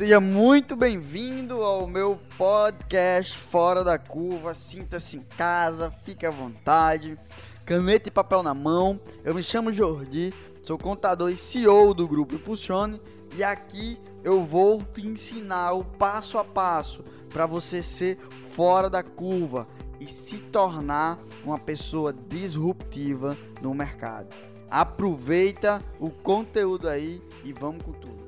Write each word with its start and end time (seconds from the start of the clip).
Seja 0.00 0.18
muito 0.18 0.74
bem-vindo 0.74 1.62
ao 1.62 1.86
meu 1.86 2.18
podcast 2.38 3.36
Fora 3.36 3.84
da 3.84 3.98
Curva. 3.98 4.54
Sinta-se 4.54 5.18
em 5.18 5.20
casa, 5.20 5.92
fique 6.04 6.24
à 6.24 6.30
vontade. 6.30 7.18
Caneta 7.66 8.08
e 8.08 8.10
papel 8.10 8.42
na 8.42 8.54
mão. 8.54 8.98
Eu 9.22 9.34
me 9.34 9.44
chamo 9.44 9.70
Jordi, 9.70 10.32
sou 10.62 10.78
contador 10.78 11.28
e 11.28 11.36
CEO 11.36 11.92
do 11.92 12.08
grupo 12.08 12.34
Impulsione 12.34 12.98
e 13.36 13.44
aqui 13.44 14.00
eu 14.24 14.42
vou 14.42 14.82
te 14.82 15.06
ensinar 15.06 15.74
o 15.74 15.84
passo 15.84 16.38
a 16.38 16.44
passo 16.46 17.04
para 17.28 17.44
você 17.44 17.82
ser 17.82 18.16
fora 18.54 18.88
da 18.88 19.02
curva 19.02 19.68
e 20.00 20.10
se 20.10 20.38
tornar 20.38 21.18
uma 21.44 21.58
pessoa 21.58 22.10
disruptiva 22.10 23.36
no 23.60 23.74
mercado. 23.74 24.34
Aproveita 24.70 25.82
o 25.98 26.08
conteúdo 26.08 26.88
aí 26.88 27.22
e 27.44 27.52
vamos 27.52 27.84
com 27.84 27.92
tudo. 27.92 28.19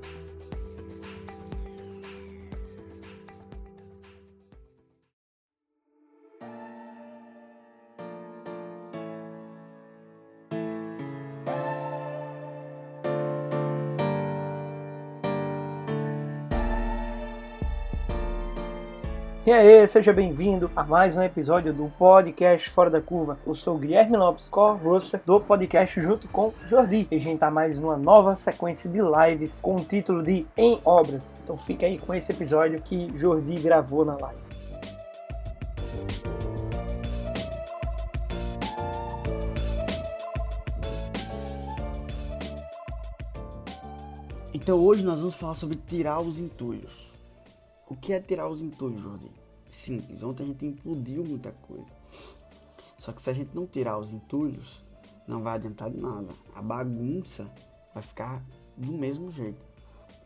E 19.45 19.51
aí, 19.51 19.85
seja 19.89 20.13
bem-vindo 20.13 20.71
a 20.77 20.85
mais 20.85 21.17
um 21.17 21.21
episódio 21.21 21.73
do 21.73 21.93
podcast 21.99 22.71
Fora 22.71 22.89
da 22.89 23.01
Curva. 23.01 23.37
Eu 23.45 23.57
sou 23.57 23.77
Guilherme 23.77 24.17
Lopes, 24.17 24.47
co-host 24.47 25.21
do 25.27 25.41
podcast 25.41 26.01
junto 26.01 26.29
com 26.29 26.53
Jordi. 26.65 27.09
E 27.11 27.17
a 27.17 27.19
gente 27.19 27.41
tá 27.41 27.51
mais 27.51 27.81
numa 27.81 27.97
nova 27.97 28.37
sequência 28.37 28.89
de 28.89 29.01
lives 29.01 29.59
com 29.61 29.75
o 29.75 29.85
título 29.85 30.23
de 30.23 30.47
Em 30.57 30.81
Obras. 30.85 31.35
Então 31.43 31.57
fica 31.57 31.87
aí 31.87 31.99
com 31.99 32.15
esse 32.15 32.31
episódio 32.31 32.81
que 32.81 33.11
Jordi 33.17 33.61
gravou 33.61 34.05
na 34.05 34.17
live. 34.17 34.41
Então 44.55 44.79
hoje 44.79 45.05
nós 45.05 45.19
vamos 45.19 45.35
falar 45.35 45.57
sobre 45.57 45.77
tirar 45.89 46.21
os 46.21 46.39
entulhos. 46.39 47.12
O 47.93 47.97
que 47.97 48.15
é 48.15 48.19
tirar 48.19 48.49
os 48.49 48.63
entulhos, 48.63 49.03
Jordi? 49.03 49.31
Simples. 49.69 50.23
Ontem 50.23 50.45
a 50.45 50.47
gente 50.47 50.65
implodiu 50.65 51.23
muita 51.23 51.53
coisa. 51.53 51.85
Só 52.99 53.13
que 53.13 53.21
se 53.21 53.29
a 53.29 53.35
gente 53.35 53.55
não 53.55 53.67
tirar 53.67 53.99
os 53.99 54.11
entulhos, 54.11 54.83
não 55.29 55.43
vai 55.43 55.57
adiantar 55.57 55.91
de 55.91 55.99
nada. 55.99 56.31
A 56.55 56.63
bagunça 56.63 57.53
vai 57.93 58.03
ficar 58.03 58.43
do 58.79 58.93
mesmo 58.93 59.31
jeito. 59.31 59.61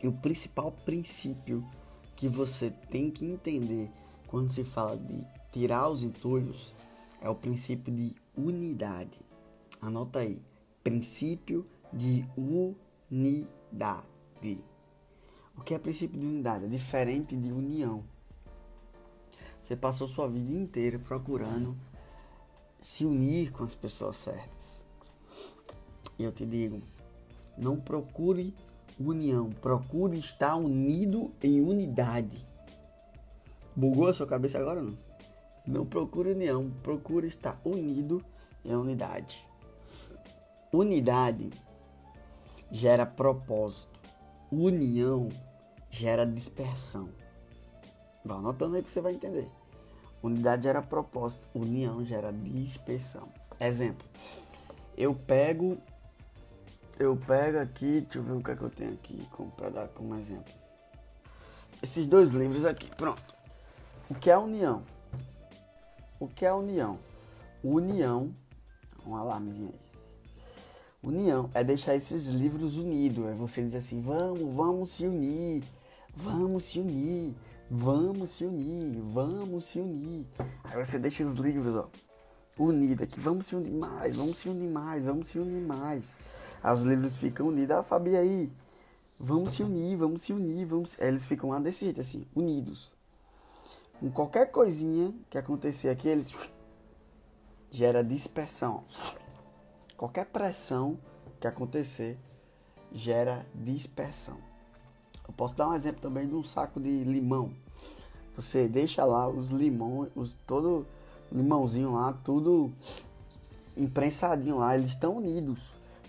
E 0.00 0.06
o 0.06 0.12
principal 0.12 0.70
princípio 0.84 1.68
que 2.14 2.28
você 2.28 2.70
tem 2.70 3.10
que 3.10 3.26
entender 3.26 3.90
quando 4.28 4.48
se 4.52 4.62
fala 4.62 4.96
de 4.96 5.26
tirar 5.50 5.88
os 5.88 6.04
entulhos 6.04 6.72
é 7.20 7.28
o 7.28 7.34
princípio 7.34 7.92
de 7.92 8.14
unidade. 8.36 9.18
Anota 9.80 10.20
aí. 10.20 10.40
Princípio 10.84 11.66
de 11.92 12.24
unidade. 13.10 14.06
O 15.56 15.62
que 15.62 15.74
é 15.74 15.78
princípio 15.78 16.20
de 16.20 16.26
unidade? 16.26 16.66
É 16.66 16.68
diferente 16.68 17.36
de 17.36 17.50
união. 17.50 18.04
Você 19.62 19.74
passou 19.74 20.06
sua 20.06 20.28
vida 20.28 20.52
inteira 20.52 20.98
procurando 20.98 21.76
se 22.78 23.04
unir 23.04 23.50
com 23.50 23.64
as 23.64 23.74
pessoas 23.74 24.16
certas. 24.16 24.84
E 26.18 26.22
eu 26.22 26.30
te 26.30 26.46
digo, 26.46 26.80
não 27.58 27.80
procure 27.80 28.54
união, 28.98 29.50
procure 29.50 30.18
estar 30.18 30.56
unido 30.56 31.32
em 31.42 31.60
unidade. 31.60 32.44
Bugou 33.74 34.08
a 34.08 34.14
sua 34.14 34.26
cabeça 34.26 34.58
agora 34.58 34.80
não? 34.80 34.96
Não 35.66 35.84
procure 35.84 36.30
união, 36.30 36.70
procure 36.82 37.26
estar 37.26 37.60
unido 37.64 38.24
em 38.64 38.74
unidade. 38.74 39.44
Unidade 40.72 41.50
gera 42.70 43.04
propósito. 43.04 43.98
União 44.50 45.28
gera 45.98 46.26
dispersão. 46.26 47.08
Vá 48.24 48.36
anotando 48.36 48.76
aí 48.76 48.82
que 48.82 48.90
você 48.90 49.00
vai 49.00 49.14
entender. 49.14 49.50
Unidade 50.22 50.64
gera 50.64 50.82
propósito, 50.82 51.48
união 51.54 52.04
gera 52.04 52.32
dispersão. 52.32 53.28
Exemplo. 53.60 54.06
Eu 54.96 55.14
pego 55.14 55.78
eu 56.98 57.14
pego 57.14 57.58
aqui, 57.58 58.00
deixa 58.00 58.18
eu 58.18 58.22
ver 58.22 58.32
o 58.32 58.42
que 58.42 58.50
é 58.50 58.56
que 58.56 58.62
eu 58.62 58.70
tenho 58.70 58.94
aqui 58.94 59.28
para 59.54 59.68
dar 59.68 59.88
como 59.88 60.14
exemplo. 60.14 60.52
Esses 61.82 62.06
dois 62.06 62.30
livros 62.30 62.64
aqui, 62.64 62.88
pronto. 62.96 63.34
O 64.08 64.14
que 64.14 64.30
é 64.30 64.38
união? 64.38 64.82
O 66.18 66.26
que 66.26 66.46
é 66.46 66.52
união? 66.54 66.98
União, 67.62 68.34
um 69.06 69.14
alarmezinho 69.14 69.74
aí. 69.74 69.86
União 71.02 71.50
é 71.52 71.62
deixar 71.62 71.94
esses 71.94 72.28
livros 72.28 72.78
unidos. 72.78 73.26
É 73.26 73.34
você 73.34 73.62
dizer 73.62 73.78
assim, 73.78 74.00
vamos, 74.00 74.54
vamos 74.54 74.90
se 74.90 75.06
unir. 75.06 75.62
Vamos 76.18 76.64
se 76.64 76.80
unir, 76.80 77.34
vamos 77.70 78.30
se 78.30 78.46
unir, 78.46 79.02
vamos 79.12 79.66
se 79.66 79.78
unir. 79.78 80.26
Aí 80.64 80.82
você 80.82 80.98
deixa 80.98 81.22
os 81.22 81.34
livros, 81.34 81.74
ó, 81.74 81.90
unidos 82.58 83.06
aqui. 83.06 83.20
Vamos 83.20 83.46
se 83.46 83.54
unir 83.54 83.74
mais, 83.74 84.16
vamos 84.16 84.38
se 84.38 84.48
unir 84.48 84.70
mais, 84.70 85.04
vamos 85.04 85.28
se 85.28 85.38
unir 85.38 85.60
mais. 85.60 86.16
Aí 86.62 86.74
os 86.74 86.84
livros 86.84 87.18
ficam 87.18 87.48
unidos. 87.48 87.76
Ah, 87.76 87.82
Fabi, 87.82 88.16
aí, 88.16 88.50
vamos 89.20 89.50
se 89.50 89.62
unir, 89.62 89.98
vamos 89.98 90.22
se 90.22 90.32
unir, 90.32 90.64
vamos. 90.64 90.98
Aí 90.98 91.08
eles 91.08 91.26
ficam 91.26 91.50
lá 91.50 91.58
desse 91.58 91.84
jeito, 91.84 92.00
assim, 92.00 92.26
unidos. 92.34 92.90
Com 94.00 94.10
qualquer 94.10 94.50
coisinha 94.50 95.14
que 95.28 95.36
acontecer 95.36 95.90
aqui, 95.90 96.08
eles 96.08 96.32
gera 97.70 98.02
dispersão. 98.02 98.84
Qualquer 99.98 100.24
pressão 100.24 100.98
que 101.38 101.46
acontecer 101.46 102.18
gera 102.90 103.46
dispersão. 103.54 104.45
Eu 105.26 105.34
posso 105.34 105.56
dar 105.56 105.68
um 105.68 105.74
exemplo 105.74 106.00
também 106.00 106.26
de 106.26 106.34
um 106.34 106.44
saco 106.44 106.80
de 106.80 107.04
limão. 107.04 107.50
Você 108.36 108.68
deixa 108.68 109.04
lá 109.04 109.28
os 109.28 109.50
limões, 109.50 110.10
os, 110.14 110.34
todo 110.46 110.86
limãozinho 111.32 111.92
lá, 111.92 112.12
tudo 112.12 112.70
imprensadinho 113.76 114.58
lá, 114.58 114.76
eles 114.76 114.90
estão 114.90 115.16
unidos. 115.16 115.60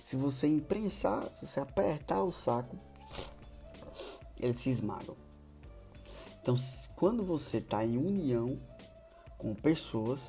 Se 0.03 0.15
você 0.15 0.47
imprensar, 0.47 1.27
se 1.33 1.45
você 1.45 1.59
apertar 1.59 2.23
o 2.23 2.31
saco, 2.31 2.77
eles 4.39 4.59
se 4.59 4.69
esmagam. 4.69 5.15
Então, 6.41 6.55
quando 6.95 7.23
você 7.23 7.57
está 7.57 7.85
em 7.85 7.97
união 7.97 8.57
com 9.37 9.53
pessoas, 9.53 10.21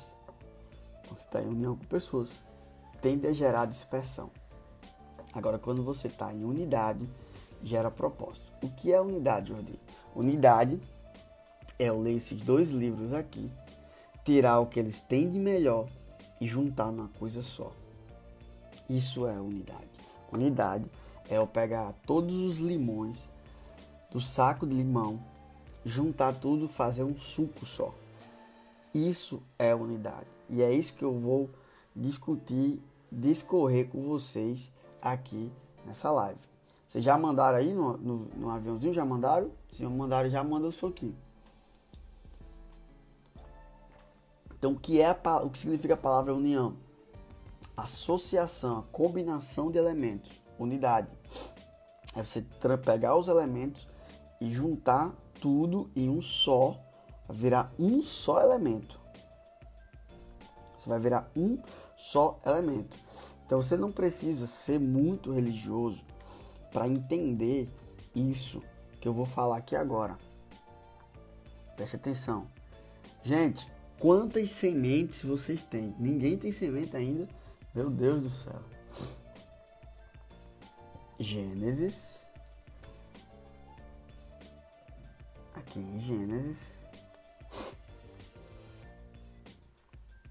você 1.09 1.25
está 1.25 1.41
em 1.41 1.47
união 1.47 1.75
com 1.75 1.85
pessoas, 1.85 2.41
tende 3.01 3.27
a 3.27 3.33
gerar 3.33 3.65
dispersão. 3.65 4.29
Agora, 5.33 5.57
quando 5.57 5.83
você 5.83 6.07
está 6.07 6.33
em 6.33 6.43
unidade, 6.43 7.09
gera 7.63 7.89
propósito. 7.89 8.48
O 8.61 8.69
que 8.69 8.91
é 8.91 8.99
unidade, 8.99 9.49
Jordi? 9.49 9.79
Unidade 10.15 10.79
é 11.77 11.85
eu 11.85 12.01
ler 12.01 12.17
esses 12.17 12.41
dois 12.41 12.71
livros 12.71 13.13
aqui, 13.13 13.49
tirar 14.25 14.59
o 14.59 14.65
que 14.65 14.79
eles 14.79 14.99
têm 14.99 15.29
de 15.29 15.39
melhor 15.39 15.87
e 16.41 16.47
juntar 16.47 16.91
numa 16.91 17.09
coisa 17.19 17.41
só. 17.41 17.71
Isso 18.89 19.25
é 19.25 19.39
unidade. 19.39 19.87
Unidade 20.31 20.85
é 21.29 21.37
eu 21.37 21.47
pegar 21.47 21.93
todos 22.05 22.35
os 22.35 22.57
limões 22.57 23.29
do 24.11 24.19
saco 24.19 24.65
de 24.65 24.75
limão, 24.75 25.19
juntar 25.85 26.33
tudo, 26.33 26.67
fazer 26.67 27.03
um 27.03 27.17
suco 27.17 27.65
só. 27.65 27.93
Isso 28.93 29.41
é 29.57 29.73
unidade. 29.73 30.27
E 30.49 30.61
é 30.61 30.73
isso 30.73 30.93
que 30.93 31.03
eu 31.03 31.13
vou 31.13 31.49
discutir, 31.95 32.81
discorrer 33.11 33.87
com 33.87 34.01
vocês 34.01 34.71
aqui 35.01 35.51
nessa 35.85 36.11
live. 36.11 36.48
Vocês 36.89 37.05
já 37.05 37.15
mandaram 37.19 37.59
aí 37.59 37.71
no, 37.71 37.97
no, 37.97 38.15
no 38.35 38.49
aviãozinho? 38.49 38.95
Já 38.95 39.05
mandaram? 39.05 39.51
Se 39.69 39.83
não 39.83 39.91
mandaram, 39.91 40.27
já 40.27 40.43
manda 40.43 40.67
o 40.67 40.71
soquinho. 40.71 41.15
Então, 44.57 44.71
o 44.71 44.79
que, 44.79 44.99
é 44.99 45.05
a, 45.05 45.37
o 45.37 45.51
que 45.51 45.59
significa 45.59 45.93
a 45.93 45.97
palavra 45.97 46.33
união? 46.33 46.77
Associação, 47.77 48.87
combinação 48.91 49.69
de 49.69 49.77
elementos, 49.77 50.31
unidade. 50.57 51.07
É 52.15 52.23
você 52.23 52.43
pegar 52.83 53.15
os 53.15 53.27
elementos 53.27 53.87
e 54.41 54.51
juntar 54.51 55.13
tudo 55.39 55.91
em 55.95 56.09
um 56.09 56.23
só, 56.23 56.75
virar 57.29 57.71
um 57.77 58.01
só 58.01 58.41
elemento. 58.41 58.99
Você 60.75 60.89
vai 60.89 60.99
virar 60.99 61.29
um 61.35 61.61
só 61.95 62.39
elemento. 62.43 62.97
Então 63.45 63.61
você 63.61 63.77
não 63.77 63.91
precisa 63.91 64.47
ser 64.47 64.79
muito 64.79 65.31
religioso 65.31 66.03
para 66.71 66.87
entender 66.87 67.69
isso 68.15 68.61
que 68.99 69.07
eu 69.07 69.13
vou 69.13 69.25
falar 69.25 69.57
aqui 69.57 69.75
agora. 69.75 70.17
Preste 71.75 71.95
atenção. 71.95 72.47
Gente, 73.23 73.67
quantas 73.99 74.49
sementes 74.51 75.23
vocês 75.23 75.63
têm? 75.63 75.95
Ninguém 75.99 76.37
tem 76.37 76.51
semente 76.51 76.95
ainda? 76.95 77.27
Meu 77.73 77.89
Deus 77.89 78.23
do 78.23 78.29
céu. 78.29 78.61
Gênesis. 81.19 82.19
aqui 85.69 85.79
em 85.79 85.99
Gênesis. 85.99 86.73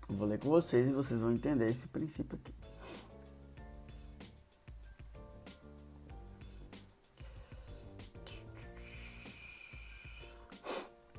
vou 0.08 0.26
ler 0.26 0.38
com 0.38 0.48
vocês 0.48 0.88
e 0.88 0.92
vocês 0.92 1.20
vão 1.20 1.32
entender 1.32 1.70
esse 1.70 1.86
princípio 1.86 2.36
aqui. 2.36 2.57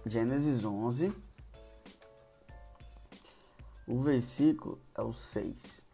Gênesis 0.09 0.65
11. 0.65 1.13
O 3.87 4.01
versículo 4.01 4.79
é 4.95 5.01
o 5.01 5.13
6. 5.13 5.85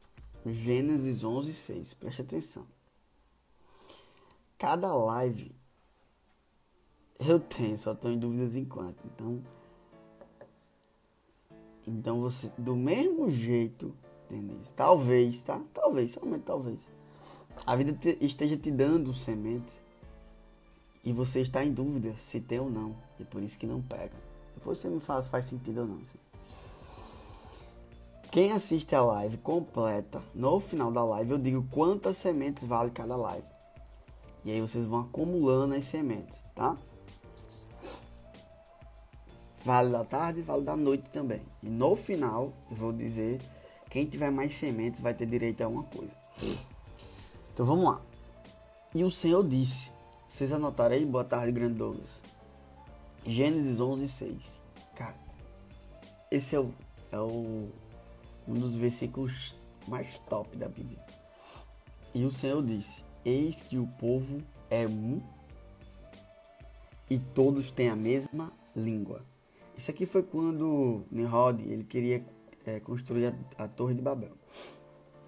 Gênesis 0.46 1.24
11, 1.24 1.54
6. 1.54 1.94
Preste 1.96 2.22
atenção. 2.22 2.66
Cada 4.58 4.94
live 4.94 5.54
eu 7.20 7.40
tenho, 7.40 7.78
só 7.78 7.94
estou 7.94 8.12
em 8.12 8.18
dúvidas 8.18 8.56
enquanto. 8.56 8.98
Então, 9.06 9.44
então 11.86 12.22
você, 12.22 12.52
do 12.58 12.76
mesmo 12.76 13.30
jeito, 13.30 13.94
entendeu? 14.30 14.60
Talvez, 14.76 15.44
tá? 15.44 15.62
Talvez, 15.74 16.12
somente 16.12 16.44
talvez. 16.44 16.80
A 17.66 17.76
vida 17.76 17.94
te, 17.94 18.18
esteja 18.22 18.58
te 18.58 18.72
dando 18.72 19.14
sementes 19.14 19.85
e 21.06 21.14
você 21.14 21.42
está 21.42 21.64
em 21.64 21.72
dúvida 21.72 22.16
se 22.18 22.42
tem 22.42 22.60
ou 22.60 22.70
não. 22.70 22.96
E 23.20 23.24
por 23.24 23.44
isso 23.44 23.58
que 23.58 23.68
não 23.68 23.82
pega. 23.82 24.16
Depois 24.56 24.80
você 24.80 24.90
me 24.90 25.00
fala 25.00 25.22
se 25.22 25.30
faz 25.30 25.46
sentido 25.46 25.82
ou 25.82 25.88
não. 25.88 26.00
Quem 28.32 28.52
assiste 28.52 28.94
a 28.96 29.02
live 29.02 29.38
completa, 29.38 30.22
no 30.34 30.60
final 30.60 30.92
da 30.92 31.04
live 31.06 31.32
eu 31.32 31.38
digo 31.38 31.66
quantas 31.72 32.18
sementes 32.18 32.64
vale 32.64 32.90
cada 32.90 33.16
live. 33.16 33.48
E 34.44 34.52
aí 34.52 34.60
vocês 34.60 34.84
vão 34.84 35.02
acumulando 35.02 35.76
as 35.76 35.86
sementes, 35.86 36.40
tá? 36.54 36.76
Vale 39.64 39.90
da 39.90 40.04
tarde 40.04 40.42
vale 40.42 40.64
da 40.64 40.76
noite 40.76 41.10
também. 41.10 41.42
E 41.64 41.70
no 41.70 41.96
final, 41.96 42.52
eu 42.70 42.76
vou 42.76 42.92
dizer, 42.92 43.42
quem 43.90 44.06
tiver 44.06 44.30
mais 44.30 44.54
sementes 44.54 45.00
vai 45.00 45.14
ter 45.14 45.26
direito 45.26 45.62
a 45.62 45.68
uma 45.68 45.84
coisa. 45.84 46.16
Então 47.54 47.66
vamos 47.66 47.86
lá. 47.86 48.02
E 48.94 49.04
o 49.04 49.10
Senhor 49.10 49.48
disse, 49.48 49.95
vocês 50.36 50.52
anotaram 50.52 50.94
aí? 50.94 51.06
Boa 51.06 51.24
tarde, 51.24 51.50
grande 51.54 51.76
Douglas. 51.76 52.22
Gênesis 53.26 53.80
11, 53.80 54.06
6. 54.06 54.62
Cara, 54.94 55.16
esse 56.30 56.54
é 56.54 56.60
o, 56.60 56.74
é 57.10 57.18
o 57.18 57.70
um 58.46 58.54
dos 58.54 58.76
versículos 58.76 59.56
mais 59.88 60.20
top 60.20 60.58
da 60.58 60.68
Bíblia. 60.68 61.00
E 62.14 62.26
o 62.26 62.32
Senhor 62.32 62.62
disse: 62.62 63.02
Eis 63.24 63.62
que 63.62 63.78
o 63.78 63.88
povo 63.88 64.42
é 64.70 64.86
um 64.86 65.22
e 67.10 67.18
todos 67.18 67.72
têm 67.72 67.88
a 67.88 67.96
mesma 67.96 68.52
língua. 68.76 69.24
Isso 69.78 69.90
aqui 69.90 70.06
foi 70.06 70.22
quando 70.22 71.06
Nimrod 71.10 71.62
ele 71.62 71.86
queria 71.86 72.26
é, 72.66 72.82
construir 72.82 73.28
a, 73.28 73.64
a, 73.64 73.70
Torre 73.70 73.94
de 73.94 74.02
Babel. 74.02 74.34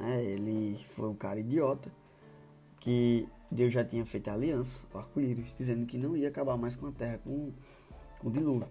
É, 0.01 0.21
ele 0.21 0.77
foi 0.95 1.07
um 1.07 1.15
cara 1.15 1.39
idiota 1.39 1.89
que 2.81 3.25
Deus 3.49 3.73
já 3.73 3.83
tinha 3.83 4.05
feito 4.05 4.29
a 4.29 4.33
aliança, 4.33 4.85
o 4.93 4.97
arco-íris, 4.97 5.55
dizendo 5.57 5.85
que 5.85 5.97
não 5.97 6.15
ia 6.15 6.27
acabar 6.27 6.57
mais 6.57 6.75
com 6.75 6.87
a 6.87 6.91
terra 6.91 7.17
com, 7.19 7.51
com 8.19 8.27
o 8.27 8.31
dilúvio. 8.31 8.67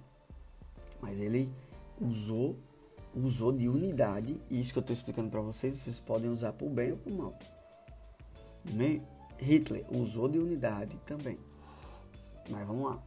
Mas 1.01 1.19
ele 1.21 1.51
usou 2.01 2.57
usou 3.17 3.51
de 3.51 3.67
unidade, 3.67 4.39
e 4.51 4.61
isso 4.61 4.73
que 4.73 4.79
eu 4.79 4.83
estou 4.83 4.95
explicando 4.95 5.31
para 5.31 5.41
vocês, 5.41 5.79
vocês 5.79 5.99
podem 5.99 6.29
usar 6.29 6.53
por 6.53 6.69
bem 6.69 6.93
ou 6.93 6.99
por 6.99 7.13
mal. 7.13 7.39
Hitler 9.39 9.85
usou 9.91 10.29
de 10.29 10.39
unidade 10.39 10.99
também. 11.07 11.39
Mas 12.51 12.67
vamos 12.67 12.91
lá. 12.91 13.03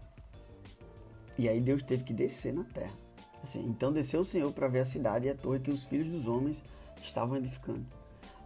E 1.38 1.48
aí 1.48 1.62
Deus 1.62 1.83
teve 1.83 2.04
que 2.04 2.13
descer 2.13 2.54
na 2.54 2.63
terra. 2.63 2.94
Assim, 3.42 3.63
então 3.65 3.94
desceu 3.94 4.22
o 4.22 4.25
Senhor 4.25 4.51
para 4.51 4.68
ver 4.68 4.80
a 4.80 4.86
cidade 4.86 5.27
e 5.27 5.30
a 5.30 5.36
torre 5.36 5.60
que 5.60 5.72
os 5.72 5.83
filhos 5.83 6.07
dos 6.07 6.27
homens 6.27 6.63
estavam 7.01 7.38
edificando. 7.38 7.86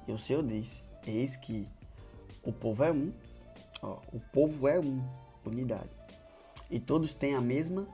E 0.07 0.11
o 0.11 0.19
Senhor 0.19 0.43
disse: 0.43 0.83
Eis 1.05 1.35
que 1.35 1.67
o 2.43 2.51
povo 2.51 2.83
é 2.83 2.91
um, 2.91 3.13
ó, 3.81 3.99
o 4.11 4.19
povo 4.19 4.67
é 4.67 4.79
um, 4.79 5.01
unidade. 5.45 5.89
E 6.69 6.79
todos 6.79 7.13
têm 7.13 7.35
a 7.35 7.41
mesma 7.41 7.87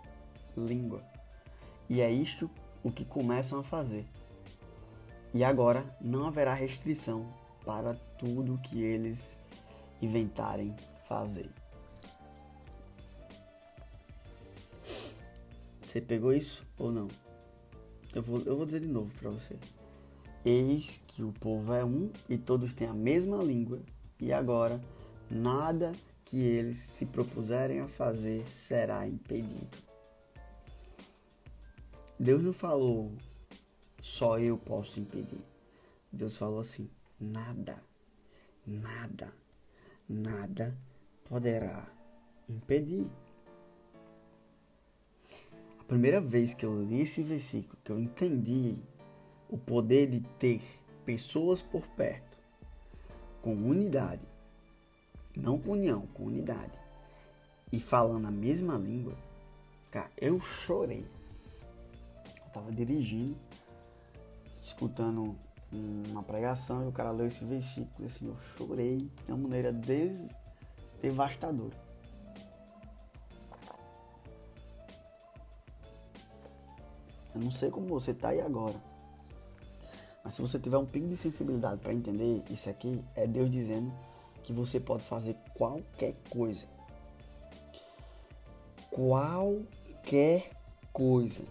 língua. 0.57 1.03
E 1.89 2.01
é 2.01 2.11
isto 2.11 2.49
o 2.83 2.91
que 2.91 3.05
começam 3.05 3.59
a 3.59 3.63
fazer. 3.63 4.05
E 5.33 5.43
agora 5.43 5.85
não 6.01 6.25
haverá 6.25 6.53
restrição 6.53 7.31
para 7.65 7.93
tudo 8.17 8.57
que 8.57 8.81
eles 8.81 9.37
inventarem 10.01 10.75
fazer. 11.07 11.51
Você 15.85 16.01
pegou 16.01 16.33
isso 16.33 16.65
ou 16.77 16.91
não? 16.91 17.07
Eu 18.13 18.23
vou, 18.23 18.41
eu 18.41 18.55
vou 18.55 18.65
dizer 18.65 18.79
de 18.79 18.87
novo 18.87 19.13
para 19.15 19.29
você. 19.29 19.57
Eis 20.45 21.03
que 21.07 21.21
o 21.21 21.31
povo 21.33 21.73
é 21.73 21.83
um 21.83 22.11
e 22.27 22.37
todos 22.37 22.73
têm 22.73 22.87
a 22.87 22.93
mesma 22.93 23.37
língua, 23.43 23.81
e 24.19 24.33
agora 24.33 24.81
nada 25.29 25.93
que 26.25 26.41
eles 26.41 26.77
se 26.77 27.05
propuserem 27.05 27.79
a 27.79 27.87
fazer 27.87 28.45
será 28.47 29.07
impedido. 29.07 29.77
Deus 32.19 32.43
não 32.43 32.53
falou 32.53 33.11
só 34.01 34.37
eu 34.39 34.57
posso 34.57 34.99
impedir. 34.99 35.43
Deus 36.11 36.35
falou 36.35 36.59
assim: 36.59 36.89
nada, 37.19 37.81
nada, 38.65 39.33
nada 40.07 40.77
poderá 41.25 41.87
impedir. 42.47 43.07
A 45.79 45.83
primeira 45.85 46.21
vez 46.21 46.53
que 46.53 46.65
eu 46.65 46.83
li 46.83 47.01
esse 47.01 47.23
versículo, 47.23 47.77
que 47.83 47.91
eu 47.91 47.99
entendi 47.99 48.77
o 49.49 49.57
poder 49.57 50.07
de 50.07 50.21
ter 50.37 50.61
pessoas 51.05 51.61
por 51.61 51.87
perto 51.87 52.28
com 53.41 53.53
unidade, 53.53 54.23
não 55.35 55.59
com 55.59 55.71
união, 55.71 56.05
com 56.13 56.23
unidade, 56.23 56.77
e 57.71 57.79
falando 57.79 58.27
a 58.27 58.31
mesma 58.31 58.75
língua, 58.75 59.15
cara, 59.91 60.09
eu 60.17 60.39
chorei 60.39 61.05
estava 62.49 62.71
dirigindo, 62.71 63.37
escutando 64.61 65.35
uma 65.71 66.23
pregação 66.23 66.83
e 66.83 66.87
o 66.87 66.91
cara 66.91 67.11
leu 67.11 67.27
esse 67.27 67.45
versículo 67.45 68.07
assim, 68.07 68.27
eu 68.27 68.37
chorei 68.57 69.09
de 69.25 69.31
uma 69.31 69.37
maneira 69.37 69.71
des 69.71 70.19
devastadora. 71.01 71.89
Eu 77.33 77.41
não 77.41 77.51
sei 77.51 77.69
como 77.69 77.87
você 77.87 78.11
está 78.11 78.29
aí 78.29 78.41
agora. 78.41 78.88
Mas 80.29 80.35
se 80.35 80.43
você 80.43 80.59
tiver 80.59 80.77
um 80.77 80.85
pingo 80.85 81.07
de 81.07 81.17
sensibilidade 81.17 81.81
para 81.81 81.91
entender 81.91 82.43
isso 82.51 82.69
aqui, 82.69 83.03
é 83.15 83.25
Deus 83.25 83.49
dizendo 83.49 83.91
que 84.43 84.53
você 84.53 84.79
pode 84.79 85.01
fazer 85.01 85.35
qualquer 85.55 86.13
coisa. 86.29 86.67
Qualquer 88.91 90.51
coisa 90.93 91.43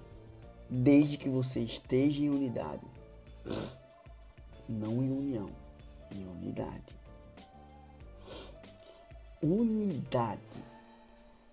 desde 0.70 1.16
que 1.16 1.28
você 1.28 1.58
esteja 1.58 2.22
em 2.22 2.30
unidade. 2.30 2.86
Não 4.68 5.02
em 5.02 5.10
união, 5.10 5.50
em 6.14 6.24
unidade. 6.28 6.96
Unidade 9.42 10.40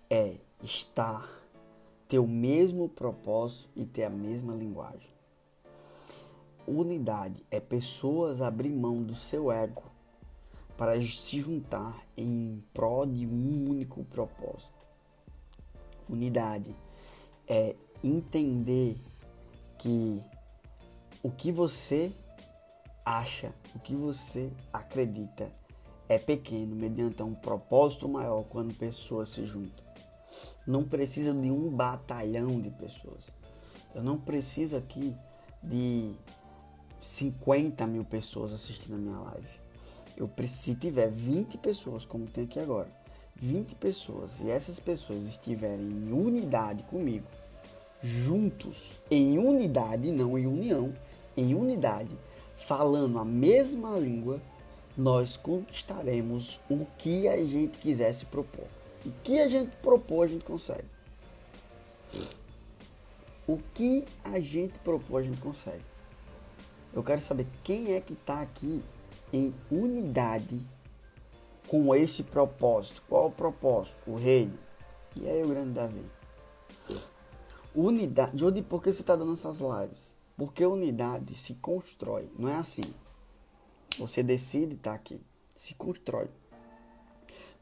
é 0.08 0.36
estar, 0.62 1.28
ter 2.08 2.20
o 2.20 2.28
mesmo 2.28 2.88
propósito 2.88 3.68
e 3.74 3.84
ter 3.84 4.04
a 4.04 4.10
mesma 4.10 4.54
linguagem. 4.54 5.15
Unidade 6.66 7.44
é 7.50 7.60
pessoas 7.60 8.40
abrir 8.40 8.70
mão 8.70 9.02
do 9.02 9.14
seu 9.14 9.52
ego 9.52 9.84
para 10.76 11.00
se 11.00 11.38
juntar 11.40 12.04
em 12.16 12.62
prol 12.74 13.06
de 13.06 13.26
um 13.26 13.70
único 13.70 14.04
propósito. 14.04 14.74
Unidade 16.08 16.74
é 17.46 17.76
entender 18.02 19.00
que 19.78 20.22
o 21.22 21.30
que 21.30 21.52
você 21.52 22.12
acha, 23.04 23.54
o 23.74 23.78
que 23.78 23.94
você 23.94 24.52
acredita 24.72 25.50
é 26.08 26.18
pequeno 26.18 26.74
mediante 26.74 27.22
um 27.22 27.34
propósito 27.34 28.08
maior 28.08 28.42
quando 28.44 28.74
pessoas 28.74 29.28
se 29.28 29.46
juntam. 29.46 29.84
Não 30.66 30.84
precisa 30.84 31.32
de 31.32 31.50
um 31.50 31.70
batalhão 31.70 32.60
de 32.60 32.70
pessoas. 32.70 33.24
Eu 33.94 34.02
não 34.02 34.18
preciso 34.18 34.76
aqui 34.76 35.14
de 35.62 36.14
50 37.06 37.86
mil 37.86 38.04
pessoas 38.04 38.52
assistindo 38.52 38.94
a 38.94 38.98
minha 38.98 39.18
live. 39.18 39.46
Eu 40.16 40.26
preciso, 40.26 40.62
se 40.62 40.74
tiver 40.74 41.08
20 41.08 41.56
pessoas, 41.58 42.04
como 42.04 42.26
tem 42.26 42.44
aqui 42.44 42.58
agora, 42.58 42.88
20 43.36 43.76
pessoas, 43.76 44.40
e 44.40 44.50
essas 44.50 44.80
pessoas 44.80 45.24
estiverem 45.28 45.86
em 45.86 46.12
unidade 46.12 46.82
comigo, 46.84 47.26
juntos, 48.02 48.92
em 49.08 49.38
unidade, 49.38 50.10
não 50.10 50.36
em 50.36 50.46
união, 50.46 50.92
em 51.36 51.54
unidade, 51.54 52.10
falando 52.56 53.20
a 53.20 53.24
mesma 53.24 53.96
língua, 53.98 54.40
nós 54.96 55.36
conquistaremos 55.36 56.58
o 56.68 56.84
que 56.98 57.28
a 57.28 57.36
gente 57.36 57.78
quiser 57.78 58.12
se 58.14 58.24
propor. 58.24 58.66
O 59.04 59.12
que 59.22 59.38
a 59.38 59.48
gente 59.48 59.70
propor, 59.76 60.24
a 60.24 60.28
gente 60.28 60.44
consegue. 60.44 60.88
O 63.46 63.58
que 63.72 64.04
a 64.24 64.40
gente 64.40 64.76
propôs, 64.80 65.24
a 65.24 65.28
gente 65.28 65.40
consegue. 65.40 65.95
Eu 66.96 67.02
quero 67.04 67.20
saber 67.20 67.46
quem 67.62 67.92
é 67.92 68.00
que 68.00 68.14
está 68.14 68.40
aqui 68.40 68.82
em 69.30 69.54
unidade 69.70 70.58
com 71.68 71.94
esse 71.94 72.22
propósito. 72.22 73.02
Qual 73.06 73.26
o 73.26 73.30
propósito? 73.30 73.94
O 74.06 74.14
reino. 74.16 74.58
E 75.14 75.28
aí 75.28 75.42
o 75.42 75.48
grande 75.48 75.74
Davi. 75.74 76.00
Unidade. 77.74 78.38
Jodi, 78.38 78.62
por 78.62 78.82
que 78.82 78.90
você 78.90 79.02
está 79.02 79.14
dando 79.14 79.34
essas 79.34 79.58
lives? 79.60 80.14
Porque 80.38 80.64
unidade 80.64 81.34
se 81.34 81.52
constrói. 81.56 82.30
Não 82.38 82.48
é 82.48 82.54
assim. 82.54 82.94
Você 83.98 84.22
decide 84.22 84.76
estar 84.76 84.92
tá 84.92 84.96
aqui. 84.96 85.20
Se 85.54 85.74
constrói. 85.74 86.30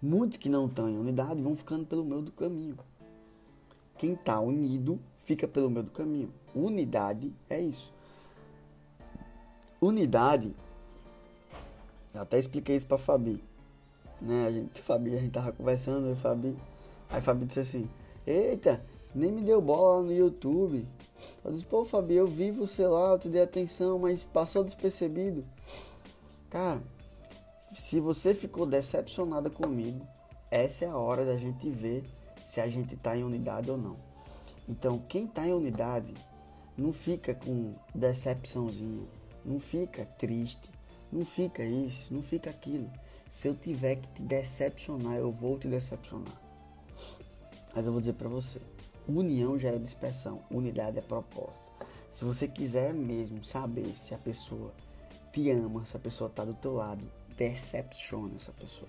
Muitos 0.01 0.39
que 0.39 0.49
não 0.49 0.67
estão 0.67 0.89
em 0.89 0.97
unidade 0.97 1.43
vão 1.43 1.57
ficando 1.57 1.85
pelo 1.85 2.05
meio 2.05 2.23
do 2.23 2.31
caminho. 2.31 2.79
Quem 3.99 4.13
está 4.13 4.39
unido 4.39 5.01
fica 5.25 5.49
pelo 5.49 5.69
meio 5.69 5.87
do 5.87 5.91
caminho. 5.91 6.33
Unidade 6.55 7.33
é 7.51 7.61
isso. 7.61 7.93
Unidade. 9.85 10.55
Eu 12.15 12.23
até 12.23 12.39
expliquei 12.39 12.75
isso 12.75 12.87
para 12.87 12.97
Fabi. 12.97 13.43
Né? 14.19 14.47
A 14.47 14.51
gente, 14.51 14.81
Fabi, 14.81 15.15
a 15.15 15.21
gente 15.21 15.33
tava 15.33 15.53
conversando, 15.53 16.09
eu 16.09 16.17
Fabi. 16.17 16.57
Aí 17.11 17.21
Fabi 17.21 17.45
disse 17.45 17.61
assim: 17.61 17.91
Eita, 18.27 18.83
nem 19.15 19.31
me 19.31 19.43
deu 19.43 19.61
bola 19.61 20.03
no 20.03 20.13
YouTube. 20.13 20.87
Eu 21.45 21.53
disse: 21.53 21.67
Pô, 21.67 21.85
Fabi, 21.85 22.15
eu 22.15 22.27
vi 22.27 22.51
você 22.51 22.87
lá, 22.87 23.11
eu 23.11 23.19
te 23.19 23.29
dei 23.29 23.43
atenção, 23.43 23.99
mas 23.99 24.25
passou 24.25 24.65
despercebido. 24.65 25.45
Cara, 26.49 26.81
se 27.75 28.01
você 28.01 28.35
ficou 28.35 28.65
decepcionada 28.65 29.51
comigo, 29.51 30.01
essa 30.51 30.87
é 30.87 30.89
a 30.89 30.97
hora 30.97 31.27
da 31.27 31.37
gente 31.37 31.69
ver 31.69 32.05
se 32.47 32.59
a 32.59 32.67
gente 32.67 32.95
está 32.95 33.15
em 33.17 33.23
unidade 33.23 33.71
ou 33.71 33.77
não. 33.77 33.97
Então, 34.67 34.99
quem 35.09 35.27
está 35.27 35.47
em 35.47 35.53
unidade 35.53 36.15
não 36.75 36.91
fica 36.91 37.35
com 37.35 37.75
decepçãozinha, 37.95 39.05
não 39.45 39.61
fica 39.61 40.05
triste, 40.05 40.71
não 41.13 41.25
fica 41.25 41.63
isso, 41.63 42.13
não 42.13 42.23
fica 42.23 42.51
aquilo. 42.51 42.91
Se 43.29 43.49
eu 43.49 43.55
tiver 43.55 43.97
que 43.97 44.09
te 44.09 44.23
decepcionar, 44.23 45.17
eu 45.17 45.31
vou 45.31 45.59
te 45.59 45.69
decepcionar. 45.69 46.41
Mas 47.75 47.87
eu 47.87 47.93
vou 47.93 48.01
dizer 48.01 48.15
para 48.15 48.29
você, 48.29 48.61
união 49.09 49.59
gera 49.59 49.79
dispersão, 49.79 50.43
unidade 50.51 50.99
é 50.99 51.03
propósito. 51.03 51.73
Se 52.11 52.25
você 52.25 52.47
quiser 52.47 52.95
mesmo 52.95 53.43
saber 53.43 53.97
se 53.97 54.15
a 54.15 54.19
pessoa 54.19 54.73
te 55.33 55.51
ama, 55.51 55.85
se 55.85 55.97
a 55.97 56.01
pessoa 56.01 56.31
está 56.31 56.45
do 56.45 56.55
teu 56.55 56.75
lado, 56.75 57.05
decepcione 57.37 58.37
essa 58.37 58.53
pessoa. 58.53 58.89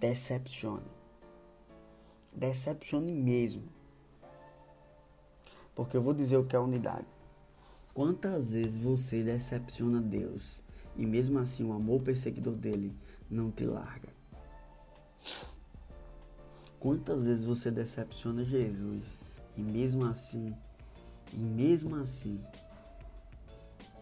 Decepcione. 0.00 0.86
Decepcione 2.32 3.12
mesmo. 3.12 3.62
Porque 5.74 5.96
eu 5.96 6.02
vou 6.02 6.12
dizer 6.12 6.36
o 6.36 6.44
que 6.44 6.56
é 6.56 6.58
unidade. 6.58 7.06
Quantas 7.98 8.52
vezes 8.52 8.78
você 8.78 9.24
decepciona 9.24 10.00
Deus 10.00 10.54
e 10.96 11.04
mesmo 11.04 11.36
assim 11.40 11.64
o 11.64 11.72
amor 11.72 12.00
perseguidor 12.00 12.54
dele 12.54 12.96
não 13.28 13.50
te 13.50 13.64
larga? 13.64 14.08
Quantas 16.78 17.24
vezes 17.24 17.42
você 17.42 17.72
decepciona 17.72 18.44
Jesus 18.44 19.04
e 19.56 19.60
mesmo 19.60 20.04
assim, 20.04 20.54
e 21.32 21.38
mesmo 21.38 21.96
assim, 21.96 22.40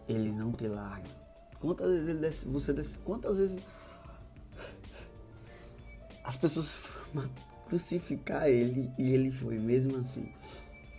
ele 0.07 0.31
não 0.31 0.51
te 0.51 0.67
larga? 0.67 1.09
Quantas 1.59 1.89
vezes 1.99 2.43
você 2.43 2.75
quantas 3.03 3.39
vezes 3.39 3.59
as 6.23 6.37
pessoas 6.37 6.81
crucificar 7.67 8.47
ele 8.47 8.91
e 8.95 9.11
ele 9.11 9.31
foi 9.31 9.57
mesmo 9.57 9.97
assim 9.97 10.31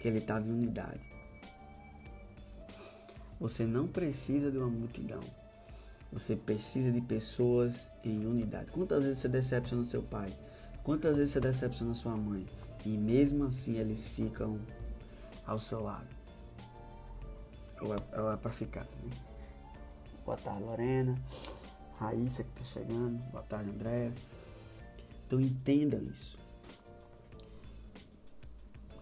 que 0.03 0.09
ele 0.09 0.19
estava 0.19 0.45
em 0.45 0.51
unidade. 0.51 1.08
Você 3.41 3.65
não 3.65 3.87
precisa 3.87 4.51
de 4.51 4.59
uma 4.59 4.69
multidão. 4.69 5.21
Você 6.13 6.35
precisa 6.35 6.91
de 6.91 7.01
pessoas 7.01 7.89
em 8.03 8.27
unidade. 8.27 8.71
Quantas 8.71 9.05
vezes 9.05 9.19
você 9.19 9.29
decepciona 9.29 9.85
seu 9.85 10.03
pai? 10.03 10.33
Quantas 10.83 11.17
vezes 11.17 11.33
você 11.33 11.41
decepciona 11.41 11.95
sua 11.95 12.17
mãe? 12.17 12.47
E 12.85 12.89
mesmo 12.89 13.45
assim 13.45 13.77
eles 13.77 14.07
ficam 14.07 14.59
ao 15.47 15.59
seu 15.59 15.83
lado. 15.83 16.09
Ou 17.81 17.95
é, 17.95 17.99
é 18.33 18.37
para 18.37 18.51
ficar, 18.51 18.85
né? 18.85 19.11
Boa 20.25 20.37
tarde, 20.37 20.63
Lorena. 20.63 21.17
Raíssa 21.99 22.43
que 22.43 22.51
tá 22.51 22.65
chegando. 22.65 23.19
Boa 23.31 23.43
tarde, 23.43 23.71
Andréa. 23.71 24.13
Então 25.27 25.41
entendam 25.41 26.03
isso. 26.03 26.39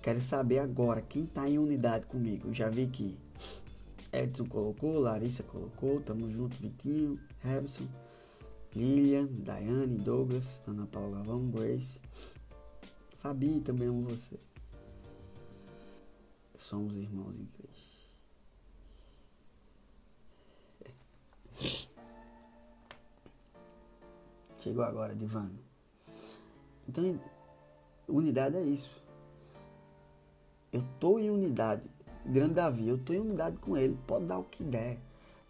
Quero 0.03 0.21
saber 0.21 0.59
agora 0.59 1.01
quem 1.03 1.25
está 1.25 1.49
em 1.49 1.59
unidade 1.59 2.07
comigo. 2.07 2.53
já 2.53 2.69
vi 2.69 2.87
que 2.87 3.19
Edson 4.17 4.47
colocou, 4.47 4.99
Larissa 4.99 5.43
colocou, 5.43 6.01
tamo 6.01 6.31
junto, 6.31 6.57
Vitinho, 6.57 7.21
Harrison, 7.41 7.87
Lilian, 8.75 9.27
Daiane, 9.27 9.99
Douglas, 9.99 10.63
Ana 10.67 10.87
Paula 10.87 11.17
Galvão, 11.17 11.51
Grace, 11.51 12.01
Fabi, 13.19 13.61
também 13.61 13.89
amo 13.89 14.03
você. 14.03 14.39
Somos 16.55 16.97
irmãos 16.97 17.39
em 17.39 17.47
Cristo. 17.47 17.77
Chegou 24.61 24.85
agora, 24.85 25.15
Divano. 25.15 25.59
Então, 26.89 27.21
unidade 28.09 28.57
é 28.57 28.63
isso. 28.63 29.03
Eu 30.73 30.83
tô 31.01 31.19
em 31.19 31.31
unidade. 31.31 31.96
Grande 32.29 32.55
Davi, 32.55 32.89
eu 32.89 32.99
tô 32.99 33.13
em 33.13 33.21
unidade 33.21 33.57
com 33.59 33.77
ele. 33.77 33.97
Pode 34.07 34.27
dar 34.27 34.39
o 34.39 34.45
que 34.45 34.65
der. 34.65 34.99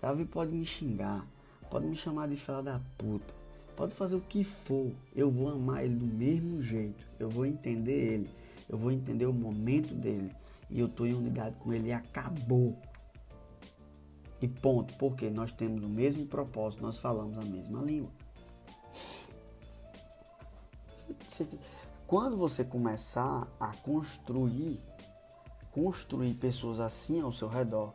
Davi 0.01 0.27
pode 0.27 0.53
me 0.53 0.65
xingar. 0.65 1.27
Pode 1.71 1.87
me 1.87 1.97
chamar 1.97 2.29
de 2.29 2.37
fela 2.37 2.63
da 2.63 2.81
puta. 2.99 3.35
Pode 3.75 3.95
fazer 3.95 4.15
o 4.15 4.21
que 4.21 4.45
for. 4.45 4.93
Eu 5.15 5.31
vou 5.31 5.49
amar 5.49 5.85
ele 5.85 5.95
do 5.95 6.07
mesmo 6.07 6.63
jeito. 6.63 7.07
Eu 7.19 7.31
vou 7.31 7.47
entender 7.47 8.15
ele. 8.15 8.31
Eu 8.69 8.77
vou 8.77 8.93
entender 8.93 9.25
o 9.25 9.33
momento 9.33 9.95
dele. 9.95 10.31
E 10.69 10.79
eu 10.79 10.89
tô 10.89 11.07
em 11.07 11.15
unidade 11.15 11.57
com 11.57 11.73
ele 11.73 11.89
e 11.89 11.93
acabou. 11.93 12.77
E 14.41 14.47
ponto. 14.47 14.95
Porque 14.95 15.31
nós 15.31 15.53
temos 15.53 15.83
o 15.83 15.89
mesmo 15.89 16.27
propósito. 16.27 16.83
Nós 16.83 16.99
falamos 16.99 17.39
a 17.39 17.43
mesma 17.43 17.83
língua. 17.83 18.11
Quando 22.07 22.37
você 22.37 22.65
começar 22.65 23.49
a 23.59 23.73
construir 23.77 24.79
construir 25.77 26.33
pessoas 26.33 26.81
assim 26.81 27.21
ao 27.21 27.31
seu 27.31 27.49
redor, 27.49 27.93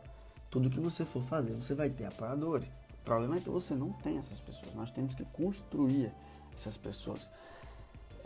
tudo 0.48 0.70
que 0.70 0.78
você 0.78 1.04
for 1.04 1.20
fazer, 1.24 1.52
você 1.54 1.74
vai 1.74 1.90
ter 1.90 2.04
apoiadores. 2.04 2.68
O 2.68 3.04
problema 3.04 3.36
é 3.36 3.40
que 3.40 3.50
você 3.50 3.74
não 3.74 3.90
tem 3.90 4.18
essas 4.18 4.38
pessoas. 4.38 4.72
Nós 4.76 4.92
temos 4.92 5.16
que 5.16 5.24
construir 5.24 6.12
essas 6.54 6.76
pessoas. 6.76 7.28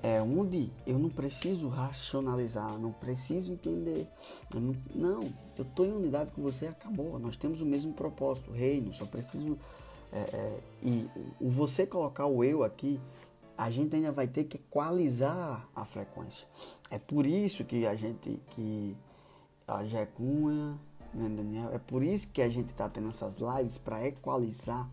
É 0.02 0.20
onde 0.20 0.70
eu 0.86 0.98
não 0.98 1.08
preciso 1.08 1.68
racionalizar, 1.68 2.78
não 2.78 2.92
preciso 2.92 3.50
entender. 3.50 4.06
Eu 4.54 4.60
não, 4.60 4.76
não, 4.94 5.22
eu 5.56 5.62
estou 5.62 5.86
em 5.86 5.92
unidade 5.92 6.32
com 6.32 6.42
você 6.42 6.66
acabou. 6.66 7.18
Nós 7.18 7.34
temos 7.38 7.62
o 7.62 7.66
mesmo 7.66 7.94
propósito, 7.94 8.52
reino. 8.52 8.92
Só 8.92 9.06
preciso. 9.06 9.58
É, 10.12 10.18
é, 10.18 10.60
e 10.82 11.08
o 11.40 11.48
você 11.48 11.86
colocar 11.86 12.26
o 12.26 12.44
eu 12.44 12.62
aqui, 12.62 13.00
a 13.56 13.70
gente 13.70 13.96
ainda 13.96 14.12
vai 14.12 14.28
ter 14.28 14.44
que 14.44 14.58
equalizar 14.58 15.66
a 15.74 15.86
frequência. 15.86 16.46
É 16.90 16.98
por 16.98 17.24
isso 17.24 17.64
que 17.64 17.86
a 17.86 17.94
gente 17.94 18.38
que 18.50 18.94
a 19.66 19.84
Jecunha, 19.84 20.78
né, 21.12 21.28
Daniel? 21.28 21.74
É 21.74 21.78
por 21.78 22.02
isso 22.02 22.30
que 22.30 22.42
a 22.42 22.48
gente 22.48 22.70
está 22.70 22.88
tendo 22.88 23.08
essas 23.08 23.38
lives 23.38 23.78
para 23.78 24.06
equalizar 24.06 24.88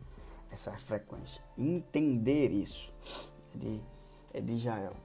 essa 0.51 0.71
frequência, 0.73 1.41
entender 1.57 2.51
isso. 2.51 2.93
É 3.55 3.57
de, 3.57 3.81
é 4.33 4.41
de 4.41 4.57
Jael. 4.59 4.95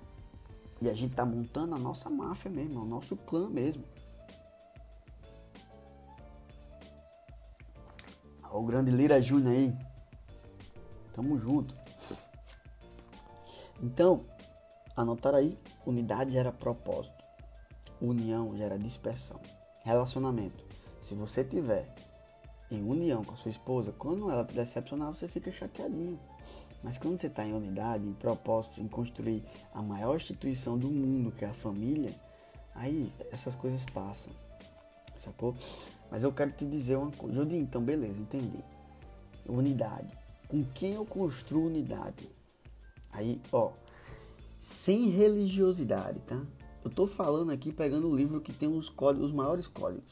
E 0.80 0.88
a 0.88 0.92
gente 0.92 1.14
tá 1.14 1.24
montando 1.24 1.74
a 1.74 1.78
nossa 1.78 2.08
máfia 2.08 2.50
mesmo, 2.50 2.82
o 2.82 2.84
nosso 2.84 3.16
clã 3.16 3.48
mesmo. 3.48 3.84
o 8.50 8.62
grande 8.62 8.90
Lira 8.90 9.20
Júnior 9.20 9.54
aí. 9.54 9.76
Tamo 11.12 11.38
junto. 11.38 11.76
Então, 13.82 14.24
anotaram 14.96 15.38
aí, 15.38 15.58
unidade 15.86 16.32
gera 16.32 16.50
propósito. 16.50 17.24
União 18.00 18.56
gera 18.56 18.78
dispersão. 18.78 19.40
Relacionamento. 19.84 20.64
Se 21.00 21.14
você 21.14 21.42
tiver 21.42 21.88
em 22.70 22.82
união 22.82 23.24
com 23.24 23.34
a 23.34 23.36
sua 23.36 23.50
esposa, 23.50 23.92
quando 23.98 24.30
ela 24.30 24.44
te 24.44 24.54
decepcionar, 24.54 25.08
você 25.08 25.26
fica 25.26 25.50
chateadinho. 25.50 26.18
Mas 26.82 26.98
quando 26.98 27.18
você 27.18 27.26
está 27.26 27.44
em 27.44 27.52
unidade, 27.52 28.06
em 28.06 28.12
propósito, 28.12 28.80
em 28.80 28.86
construir 28.86 29.44
a 29.74 29.82
maior 29.82 30.16
instituição 30.16 30.78
do 30.78 30.88
mundo, 30.88 31.32
que 31.32 31.44
é 31.44 31.48
a 31.48 31.54
família, 31.54 32.14
aí 32.74 33.10
essas 33.32 33.54
coisas 33.54 33.84
passam. 33.86 34.32
Sacou? 35.16 35.54
Mas 36.10 36.22
eu 36.22 36.32
quero 36.32 36.52
te 36.52 36.64
dizer 36.64 36.96
uma 36.96 37.10
coisa. 37.10 37.36
Judinho, 37.36 37.62
então 37.62 37.82
beleza, 37.82 38.20
entendi. 38.20 38.62
Unidade. 39.46 40.08
Com 40.46 40.64
quem 40.74 40.94
eu 40.94 41.04
construo 41.04 41.66
unidade? 41.66 42.30
Aí, 43.10 43.40
ó, 43.50 43.72
sem 44.58 45.08
religiosidade, 45.08 46.20
tá? 46.20 46.40
Eu 46.88 46.94
tô 46.94 47.06
falando 47.06 47.52
aqui 47.52 47.70
pegando 47.70 48.08
o 48.08 48.16
livro 48.16 48.40
que 48.40 48.50
tem 48.50 48.66
os 48.66 48.88
códigos, 48.88 49.28
os 49.28 49.34
maiores 49.34 49.66
códigos. 49.66 50.10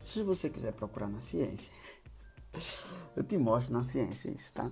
Se 0.00 0.20
você 0.20 0.50
quiser 0.50 0.72
procurar 0.72 1.08
na 1.08 1.20
ciência, 1.20 1.72
eu 3.14 3.22
te 3.22 3.38
mostro 3.38 3.72
na 3.72 3.84
ciência 3.84 4.28
isso, 4.28 4.52
tá? 4.52 4.68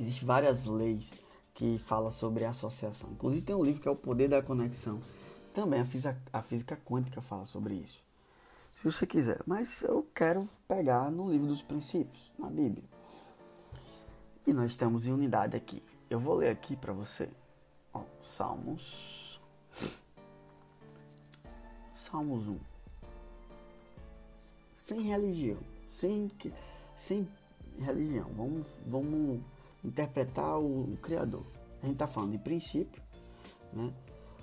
Existem 0.00 0.26
várias 0.26 0.66
leis 0.66 1.12
que 1.54 1.78
falam 1.78 2.10
sobre 2.10 2.44
associação. 2.44 3.10
Inclusive 3.12 3.42
tem 3.42 3.54
um 3.54 3.64
livro 3.64 3.80
que 3.80 3.86
é 3.86 3.90
O 3.92 3.94
Poder 3.94 4.28
da 4.28 4.42
Conexão. 4.42 5.00
Também 5.54 5.78
a 5.78 5.84
física, 5.84 6.20
a 6.32 6.42
física 6.42 6.76
quântica 6.76 7.20
fala 7.20 7.46
sobre 7.46 7.74
isso. 7.74 8.02
Se 8.72 8.82
você 8.82 9.06
quiser. 9.06 9.40
Mas 9.46 9.82
eu 9.82 10.04
quero 10.12 10.48
pegar 10.66 11.12
no 11.12 11.30
livro 11.30 11.46
dos 11.46 11.62
princípios, 11.62 12.32
na 12.36 12.50
Bíblia. 12.50 12.82
E 14.44 14.52
nós 14.52 14.72
estamos 14.72 15.06
em 15.06 15.12
unidade 15.12 15.56
aqui. 15.56 15.80
Eu 16.10 16.18
vou 16.18 16.34
ler 16.34 16.50
aqui 16.50 16.74
para 16.74 16.92
você. 16.92 17.30
Ó, 17.94 18.02
Salmos. 18.20 19.15
Salmos 22.10 22.46
1. 22.46 22.58
Sem 24.74 25.00
religião. 25.02 25.58
Sem, 25.88 26.30
sem 26.96 27.28
religião. 27.78 28.30
Vamos, 28.36 28.68
vamos 28.86 29.40
interpretar 29.84 30.58
o, 30.58 30.92
o 30.92 30.96
Criador. 31.02 31.44
A 31.82 31.86
gente 31.86 31.94
está 31.94 32.06
falando 32.06 32.32
de 32.32 32.38
princípio, 32.38 33.02
né? 33.72 33.92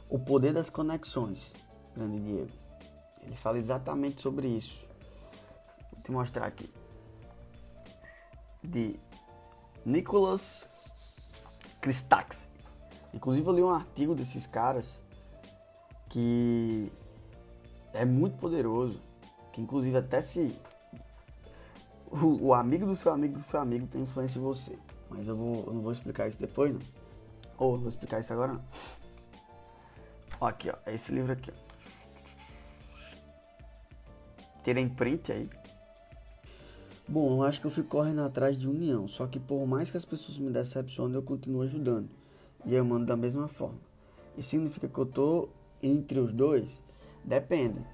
o 0.10 0.20
poder 0.20 0.54
das 0.54 0.70
conexões, 0.70 1.54
grande 1.96 2.20
Diego. 2.20 2.52
Ele 3.22 3.36
fala 3.36 3.58
exatamente 3.58 4.22
sobre 4.22 4.48
isso. 4.48 4.88
Vou 5.92 6.02
te 6.02 6.12
mostrar 6.12 6.46
aqui. 6.46 6.70
De 8.64 9.00
Nicholas 9.86 10.68
Christakis. 11.82 12.48
Inclusive 13.14 13.48
eu 13.48 13.54
li 13.54 13.64
um 13.64 13.70
artigo 13.70 14.16
desses 14.16 14.48
caras 14.48 15.00
que 16.10 16.92
é 17.94 18.06
muito 18.06 18.38
poderoso. 18.38 19.00
Que 19.52 19.62
inclusive 19.62 19.96
até 19.98 20.22
se 20.22 20.56
o, 22.08 22.48
o, 22.48 22.54
amigo 22.54 22.86
do 22.86 22.96
seu 22.96 23.12
amigo 23.12 23.38
do 23.38 23.44
seu 23.44 23.60
amigo 23.60 23.88
tem 23.88 24.02
influência 24.02 24.40
em 24.40 24.42
você. 24.42 24.78
Mas 25.10 25.28
eu, 25.28 25.36
vou, 25.36 25.64
eu 25.68 25.74
não 25.74 25.82
vou 25.82 25.92
explicar 25.92 26.28
isso 26.28 26.40
depois, 26.40 26.74
não. 26.74 26.82
Ou 27.58 27.78
vou 27.78 27.90
explicar 27.90 28.20
isso 28.20 28.34
agora, 28.34 28.54
não. 28.54 28.64
Ó, 30.42 30.48
aqui, 30.48 30.70
ó. 30.70 30.76
É 30.86 30.94
esse 30.94 31.12
livro 31.12 31.32
aqui, 31.32 31.52
ó. 31.52 31.74
Terem 34.64 34.90
print 34.90 35.32
aí. 35.32 35.50
Bom, 37.08 37.38
eu 37.38 37.44
acho 37.44 37.60
que 37.60 37.68
eu 37.68 37.72
fico 37.72 37.90
correndo 37.90 38.22
atrás 38.22 38.58
de 38.58 38.68
união. 38.68 39.08
Só 39.08 39.28
que 39.28 39.40
por 39.40 39.66
mais 39.68 39.92
que 39.92 39.98
as 39.98 40.06
pessoas 40.06 40.38
me 40.38 40.50
decepcionem, 40.50 41.16
eu 41.16 41.22
continuo 41.22 41.62
ajudando. 41.62 42.10
E 42.66 42.74
eu 42.74 42.86
mando 42.86 43.06
da 43.06 43.18
mesma 43.18 43.48
forma. 43.48 43.78
Isso 44.38 44.50
significa 44.50 44.88
que 44.88 44.98
eu 44.98 45.06
tô 45.06 45.50
entre 45.82 46.20
os 46.20 46.32
dois? 46.32 46.82
Depende. 47.24 47.86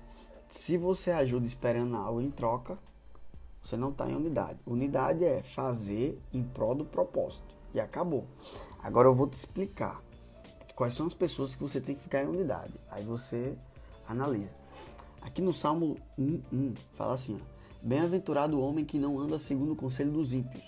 Se 0.50 0.78
você 0.78 1.12
ajuda 1.12 1.46
esperando 1.46 1.96
algo 1.96 2.22
em 2.22 2.32
troca, 2.32 2.80
você 3.64 3.78
não 3.78 3.90
está 3.90 4.10
em 4.10 4.16
unidade. 4.16 4.60
Unidade 4.66 5.24
é 5.24 5.44
fazer 5.44 6.20
em 6.34 6.44
prol 6.44 6.76
do 6.76 6.86
propósito. 6.86 7.54
E 7.74 7.80
acabou. 7.80 8.26
Agora 8.82 9.08
eu 9.08 9.14
vou 9.14 9.28
te 9.28 9.34
explicar 9.34 10.02
quais 10.76 10.94
são 10.94 11.06
as 11.06 11.14
pessoas 11.14 11.54
que 11.54 11.62
você 11.62 11.80
tem 11.80 11.94
que 11.94 12.02
ficar 12.02 12.24
em 12.24 12.28
unidade. 12.28 12.74
Aí 12.90 13.04
você 13.04 13.56
analisa. 14.08 14.54
Aqui 15.22 15.42
no 15.42 15.54
Salmo 15.54 15.98
1, 16.18 16.74
fala 16.94 17.14
assim: 17.14 17.40
Bem-aventurado 17.82 18.58
o 18.58 18.62
homem 18.62 18.86
que 18.86 18.98
não 18.98 19.20
anda 19.20 19.38
segundo 19.38 19.74
o 19.74 19.76
conselho 19.76 20.12
dos 20.12 20.34
ímpios, 20.34 20.64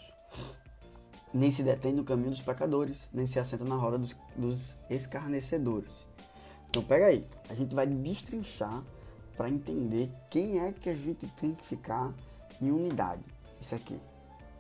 nem 1.34 1.50
se 1.50 1.64
detém 1.64 1.94
no 1.94 2.04
caminho 2.04 2.32
dos 2.32 2.42
pecadores, 2.42 3.08
nem 3.14 3.26
se 3.26 3.40
assenta 3.40 3.64
na 3.64 3.76
roda 3.76 3.98
dos, 3.98 4.16
dos 4.36 4.78
escarnecedores. 4.90 6.11
Então 6.72 6.82
pega 6.82 7.08
aí, 7.08 7.28
a 7.50 7.54
gente 7.54 7.76
vai 7.76 7.86
destrinchar 7.86 8.82
para 9.36 9.50
entender 9.50 10.10
quem 10.30 10.62
é 10.62 10.72
que 10.72 10.90
a 10.90 10.96
gente 10.96 11.28
tem 11.28 11.54
que 11.54 11.66
ficar 11.66 12.14
em 12.62 12.72
unidade. 12.72 13.22
Isso 13.60 13.76
aqui. 13.76 14.00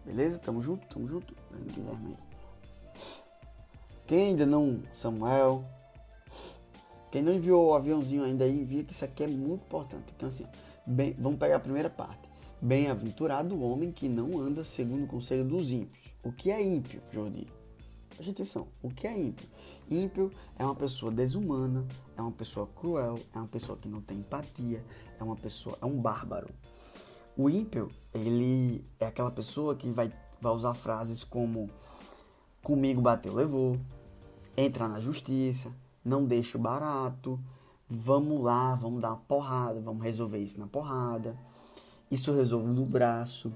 Beleza? 0.05 0.37
Tamo 0.37 0.61
junto? 0.61 0.85
Tamo 0.93 1.07
junto? 1.07 1.33
Guilherme. 1.73 2.17
Quem 4.05 4.27
ainda 4.27 4.45
não, 4.45 4.83
Samuel. 4.93 5.63
Quem 7.09 7.21
não 7.21 7.33
enviou 7.33 7.69
o 7.69 7.73
aviãozinho 7.73 8.25
ainda 8.25 8.43
aí, 8.43 8.59
envia 8.59 8.83
que 8.83 8.91
isso 8.91 9.05
aqui 9.05 9.23
é 9.23 9.27
muito 9.27 9.63
importante. 9.63 10.13
Então 10.13 10.27
assim, 10.27 10.45
bem, 10.85 11.15
vamos 11.17 11.39
pegar 11.39 11.55
a 11.55 11.61
primeira 11.61 11.89
parte. 11.89 12.29
Bem-aventurado 12.61 13.55
o 13.55 13.61
homem 13.61 13.89
que 13.89 14.09
não 14.09 14.37
anda 14.37 14.65
segundo 14.65 15.05
o 15.05 15.07
conselho 15.07 15.45
dos 15.45 15.71
ímpios. 15.71 16.13
O 16.21 16.33
que 16.33 16.51
é 16.51 16.61
ímpio, 16.61 17.01
Jordi? 17.13 17.47
Preste 18.21 18.33
atenção. 18.33 18.67
O 18.83 18.91
que 18.91 19.07
é 19.07 19.19
ímpio? 19.19 19.49
Ímpio 19.89 20.31
é 20.55 20.63
uma 20.63 20.75
pessoa 20.75 21.11
desumana, 21.11 21.83
é 22.15 22.21
uma 22.21 22.31
pessoa 22.31 22.67
cruel, 22.67 23.19
é 23.33 23.39
uma 23.39 23.47
pessoa 23.47 23.75
que 23.75 23.89
não 23.89 23.99
tem 23.99 24.19
empatia, 24.19 24.85
é 25.19 25.23
uma 25.23 25.35
pessoa, 25.35 25.75
é 25.81 25.87
um 25.87 25.99
bárbaro. 25.99 26.47
O 27.35 27.49
ímpio, 27.49 27.89
ele 28.13 28.85
é 28.99 29.07
aquela 29.07 29.31
pessoa 29.31 29.75
que 29.75 29.89
vai, 29.89 30.13
vai 30.39 30.53
usar 30.53 30.75
frases 30.75 31.23
como 31.23 31.67
comigo 32.63 33.01
bateu, 33.01 33.33
levou, 33.33 33.79
entrar 34.55 34.87
na 34.87 35.01
justiça, 35.01 35.73
não 36.05 36.23
deixa 36.23 36.59
barato, 36.59 37.39
vamos 37.89 38.39
lá, 38.43 38.75
vamos 38.75 39.01
dar 39.01 39.13
uma 39.13 39.17
porrada, 39.17 39.81
vamos 39.81 40.03
resolver 40.03 40.37
isso 40.37 40.59
na 40.59 40.67
porrada, 40.67 41.35
isso 42.11 42.31
resolve 42.31 42.67
no 42.67 42.85
braço. 42.85 43.51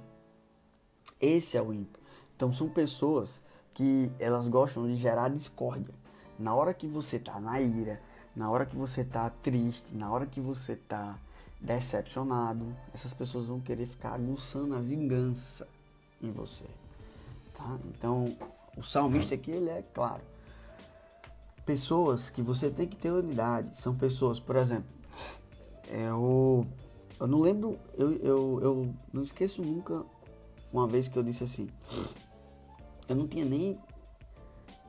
Esse 1.21 1.56
é 1.56 1.62
o 1.62 1.71
ímpio. 1.71 2.01
Então 2.36 2.51
são 2.51 2.67
pessoas 2.67 3.44
que 3.76 4.10
elas 4.18 4.48
gostam 4.48 4.88
de 4.88 4.96
gerar 4.96 5.30
discórdia. 5.30 5.94
Na 6.40 6.56
hora 6.56 6.74
que 6.74 6.88
você 6.88 7.20
tá 7.20 7.40
na 7.40 7.62
ira, 7.62 8.02
na 8.36 8.50
hora 8.50 8.66
que 8.66 8.76
você 8.76 9.04
tá 9.04 9.30
triste, 9.30 9.94
na 9.94 10.12
hora 10.12 10.26
que 10.26 10.42
você 10.42 10.76
tá 10.76 11.20
decepcionado, 11.62 12.66
essas 12.94 13.14
pessoas 13.14 13.48
vão 13.48 13.60
querer 13.60 13.88
ficar 13.88 14.14
aguçando 14.14 14.76
a 14.76 14.80
vingança 14.80 15.68
em 16.22 16.32
você. 16.32 16.66
Tá? 17.54 17.78
Então, 17.86 18.36
o 18.78 18.84
salmista 18.84 19.36
aqui 19.36 19.52
ele 19.52 19.70
é 19.70 19.84
claro. 19.94 20.22
Pessoas 21.66 22.30
que 22.30 22.42
você 22.42 22.70
tem 22.70 22.88
que 22.88 22.96
ter 22.96 23.12
unidade 23.12 23.78
são 23.78 23.96
pessoas, 23.96 24.40
por 24.40 24.56
exemplo, 24.56 24.90
eu, 25.90 26.66
é 27.20 27.24
eu 27.24 27.28
não 27.28 27.40
lembro, 27.40 27.78
eu, 27.98 28.14
eu, 28.18 28.60
eu 28.62 28.94
não 29.12 29.24
esqueço 29.24 29.62
nunca 29.62 30.04
uma 30.72 30.88
vez 30.88 31.08
que 31.08 31.18
eu 31.18 31.24
disse 31.24 31.44
assim, 31.44 31.70
eu 33.08 33.15
não 33.15 33.28
tinha 33.28 33.46
nem, 33.46 33.78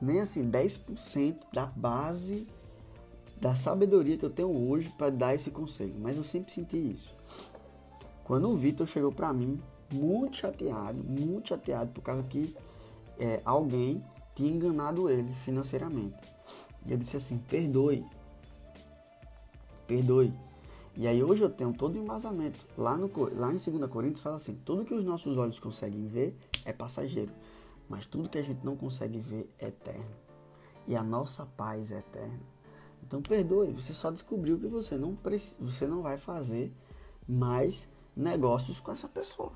nem 0.01 0.19
assim 0.19 0.49
10% 0.49 1.37
da 1.53 1.65
base 1.65 2.47
da 3.39 3.53
sabedoria 3.55 4.17
que 4.17 4.25
eu 4.25 4.29
tenho 4.29 4.49
hoje 4.49 4.89
para 4.97 5.11
dar 5.11 5.35
esse 5.35 5.51
conselho, 5.51 5.95
mas 5.99 6.17
eu 6.17 6.23
sempre 6.23 6.51
senti 6.51 6.77
isso. 6.77 7.11
Quando 8.23 8.49
o 8.49 8.55
Vitor 8.55 8.87
chegou 8.87 9.11
para 9.11 9.31
mim, 9.31 9.61
muito 9.93 10.37
chateado, 10.37 11.01
muito 11.03 11.49
chateado 11.49 11.91
por 11.91 12.01
causa 12.01 12.23
que 12.23 12.55
é, 13.19 13.41
alguém 13.45 14.03
tinha 14.35 14.51
enganado 14.51 15.09
ele 15.09 15.31
financeiramente. 15.45 16.17
E 16.85 16.91
eu 16.91 16.97
disse 16.97 17.17
assim: 17.17 17.37
perdoe, 17.37 18.05
perdoe. 19.87 20.33
E 20.95 21.07
aí 21.07 21.23
hoje 21.23 21.41
eu 21.41 21.49
tenho 21.49 21.73
todo 21.73 21.95
o 21.95 22.03
embasamento. 22.03 22.59
Lá, 22.77 22.97
no, 22.97 23.09
lá 23.35 23.53
em 23.53 23.57
2 23.57 23.89
Coríntios 23.89 24.21
fala 24.21 24.37
assim: 24.37 24.55
tudo 24.65 24.83
que 24.83 24.93
os 24.93 25.03
nossos 25.03 25.37
olhos 25.37 25.59
conseguem 25.59 26.07
ver 26.07 26.37
é 26.65 26.73
passageiro, 26.73 27.31
mas 27.89 28.05
tudo 28.05 28.29
que 28.29 28.37
a 28.37 28.43
gente 28.43 28.65
não 28.65 28.75
consegue 28.75 29.19
ver 29.19 29.53
é 29.59 29.67
eterno. 29.67 30.15
E 30.85 30.95
a 30.95 31.03
nossa 31.03 31.45
paz 31.45 31.91
é 31.91 31.99
eterna. 31.99 32.39
Então 33.03 33.21
perdoe, 33.21 33.71
você 33.71 33.93
só 33.93 34.11
descobriu 34.11 34.59
que 34.59 34.67
você 34.67 34.97
não, 34.97 35.17
você 35.59 35.87
não 35.87 36.01
vai 36.01 36.17
fazer 36.17 36.73
mais 37.27 37.87
negócios 38.15 38.79
com 38.79 38.91
essa 38.91 39.07
pessoa. 39.07 39.53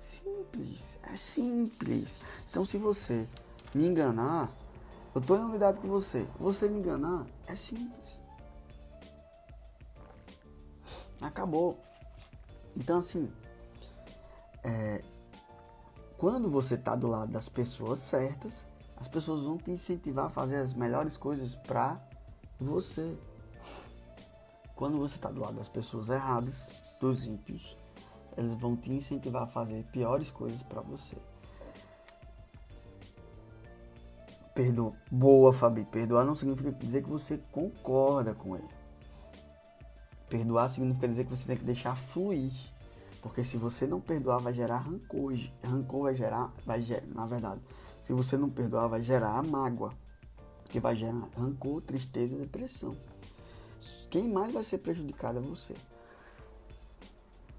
Simples, 0.00 0.98
é 1.02 1.16
simples. 1.16 2.16
Então 2.48 2.64
se 2.64 2.76
você 2.78 3.28
me 3.74 3.86
enganar, 3.86 4.52
eu 5.14 5.20
estou 5.20 5.36
em 5.36 5.44
unidade 5.44 5.80
com 5.80 5.88
você. 5.88 6.26
Você 6.38 6.68
me 6.68 6.78
enganar, 6.78 7.26
é 7.46 7.56
simples. 7.56 8.18
Acabou. 11.20 11.76
Então 12.76 12.98
assim, 12.98 13.32
é, 14.64 15.02
quando 16.22 16.48
você 16.48 16.74
está 16.76 16.94
do 16.94 17.08
lado 17.08 17.32
das 17.32 17.48
pessoas 17.48 17.98
certas, 17.98 18.64
as 18.96 19.08
pessoas 19.08 19.42
vão 19.42 19.58
te 19.58 19.72
incentivar 19.72 20.26
a 20.26 20.30
fazer 20.30 20.58
as 20.58 20.72
melhores 20.72 21.16
coisas 21.16 21.56
para 21.56 22.00
você. 22.60 23.18
Quando 24.76 24.98
você 24.98 25.16
está 25.16 25.32
do 25.32 25.40
lado 25.40 25.56
das 25.56 25.68
pessoas 25.68 26.08
erradas, 26.08 26.54
dos 27.00 27.26
ímpios, 27.26 27.76
eles 28.36 28.54
vão 28.54 28.76
te 28.76 28.92
incentivar 28.92 29.42
a 29.42 29.46
fazer 29.48 29.82
piores 29.90 30.30
coisas 30.30 30.62
para 30.62 30.80
você. 30.80 31.16
Perdoa. 34.54 34.94
Boa, 35.10 35.52
Fabi. 35.52 35.84
Perdoar 35.86 36.24
não 36.24 36.36
significa 36.36 36.70
dizer 36.70 37.02
que 37.02 37.10
você 37.10 37.38
concorda 37.50 38.32
com 38.32 38.54
ele. 38.54 38.70
Perdoar 40.28 40.70
significa 40.70 41.08
dizer 41.08 41.24
que 41.24 41.30
você 41.30 41.46
tem 41.48 41.56
que 41.56 41.64
deixar 41.64 41.96
fluir. 41.96 42.71
Porque 43.22 43.44
se 43.44 43.56
você 43.56 43.86
não 43.86 44.00
perdoar, 44.00 44.40
vai 44.40 44.52
gerar 44.52 44.78
rancor. 44.78 45.32
Rancor 45.62 46.02
vai 46.02 46.16
gerar, 46.16 46.52
vai 46.66 46.84
na 47.14 47.24
verdade, 47.24 47.62
se 48.02 48.12
você 48.12 48.36
não 48.36 48.50
perdoar, 48.50 48.88
vai 48.88 49.02
gerar 49.02 49.42
mágoa 49.44 49.94
que 50.68 50.80
vai 50.80 50.96
gerar 50.96 51.28
rancor, 51.36 51.82
tristeza 51.82 52.34
e 52.34 52.38
depressão. 52.38 52.96
Quem 54.10 54.28
mais 54.28 54.52
vai 54.52 54.64
ser 54.64 54.78
prejudicado 54.78 55.38
é 55.38 55.42
você. 55.42 55.74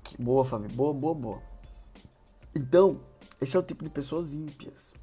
Que 0.03 0.21
boa, 0.21 0.43
Fábio. 0.43 0.69
Boa, 0.71 0.93
boa, 0.93 1.13
boa. 1.13 1.41
Então, 2.55 2.99
esse 3.39 3.55
é 3.55 3.59
o 3.59 3.63
tipo 3.63 3.83
de 3.83 3.89
pessoas 3.89 4.33
ímpias. 4.33 4.93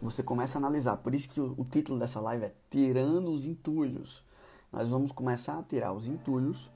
Você 0.00 0.22
começa 0.22 0.58
a 0.58 0.60
analisar. 0.60 0.96
Por 0.98 1.14
isso 1.14 1.28
que 1.28 1.40
o, 1.40 1.54
o 1.58 1.64
título 1.64 1.98
dessa 1.98 2.20
live 2.20 2.46
é 2.46 2.54
Tirando 2.70 3.30
os 3.30 3.44
Entulhos. 3.44 4.24
Nós 4.72 4.88
vamos 4.88 5.12
começar 5.12 5.58
a 5.58 5.62
tirar 5.62 5.92
os 5.92 6.08
entulhos 6.08 6.70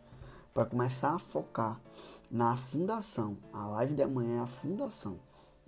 para 0.55 0.64
começar 0.64 1.14
a 1.14 1.18
focar 1.18 1.81
na 2.31 2.57
fundação. 2.57 3.37
A 3.53 3.66
live 3.66 3.95
de 3.95 4.03
amanhã 4.03 4.38
é 4.38 4.40
a 4.40 4.47
fundação. 4.47 5.19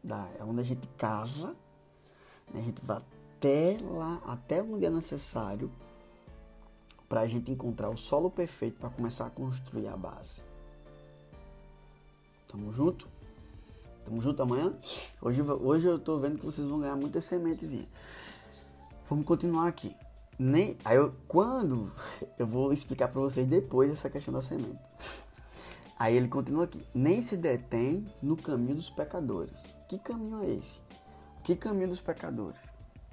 Da, 0.02 0.28
é 0.38 0.44
onde 0.44 0.60
a 0.60 0.64
gente 0.64 0.86
cava, 0.96 1.56
né? 2.52 2.60
a 2.60 2.62
gente 2.62 2.84
vai 2.84 3.02
até 3.42 3.78
lá, 3.82 4.22
até 4.26 4.62
onde 4.62 4.84
é 4.84 4.90
necessário 4.90 5.70
para 7.08 7.22
a 7.22 7.26
gente 7.26 7.50
encontrar 7.50 7.90
o 7.90 7.96
solo 7.96 8.30
perfeito 8.30 8.78
para 8.78 8.88
começar 8.90 9.26
a 9.26 9.30
construir 9.30 9.88
a 9.88 9.96
base. 9.96 10.42
Tamo 12.48 12.72
junto? 12.72 13.08
Tamo 14.04 14.20
junto 14.20 14.42
amanhã? 14.42 14.74
Hoje, 15.20 15.42
hoje 15.42 15.86
eu 15.86 15.98
tô 15.98 16.18
vendo 16.18 16.38
que 16.38 16.44
vocês 16.44 16.66
vão 16.66 16.80
ganhar 16.80 16.96
muita 16.96 17.20
sementezinha. 17.20 17.88
Vamos 19.08 19.26
continuar 19.26 19.68
aqui. 19.68 19.94
Nem, 20.38 20.76
aí 20.84 20.96
eu, 20.96 21.14
quando 21.28 21.92
eu 22.38 22.46
vou 22.46 22.72
explicar 22.72 23.08
para 23.08 23.20
vocês 23.20 23.46
depois 23.46 23.90
essa 23.90 24.08
questão 24.08 24.32
da 24.32 24.42
semente. 24.42 24.78
Aí 25.98 26.16
ele 26.16 26.28
continua 26.28 26.64
aqui. 26.64 26.84
Nem 26.94 27.22
se 27.22 27.36
detém 27.36 28.06
no 28.22 28.36
caminho 28.36 28.76
dos 28.76 28.90
pecadores. 28.90 29.76
Que 29.88 29.98
caminho 29.98 30.42
é 30.42 30.50
esse? 30.50 30.80
Que 31.44 31.54
caminho 31.54 31.88
dos 31.88 32.00
pecadores? 32.00 32.60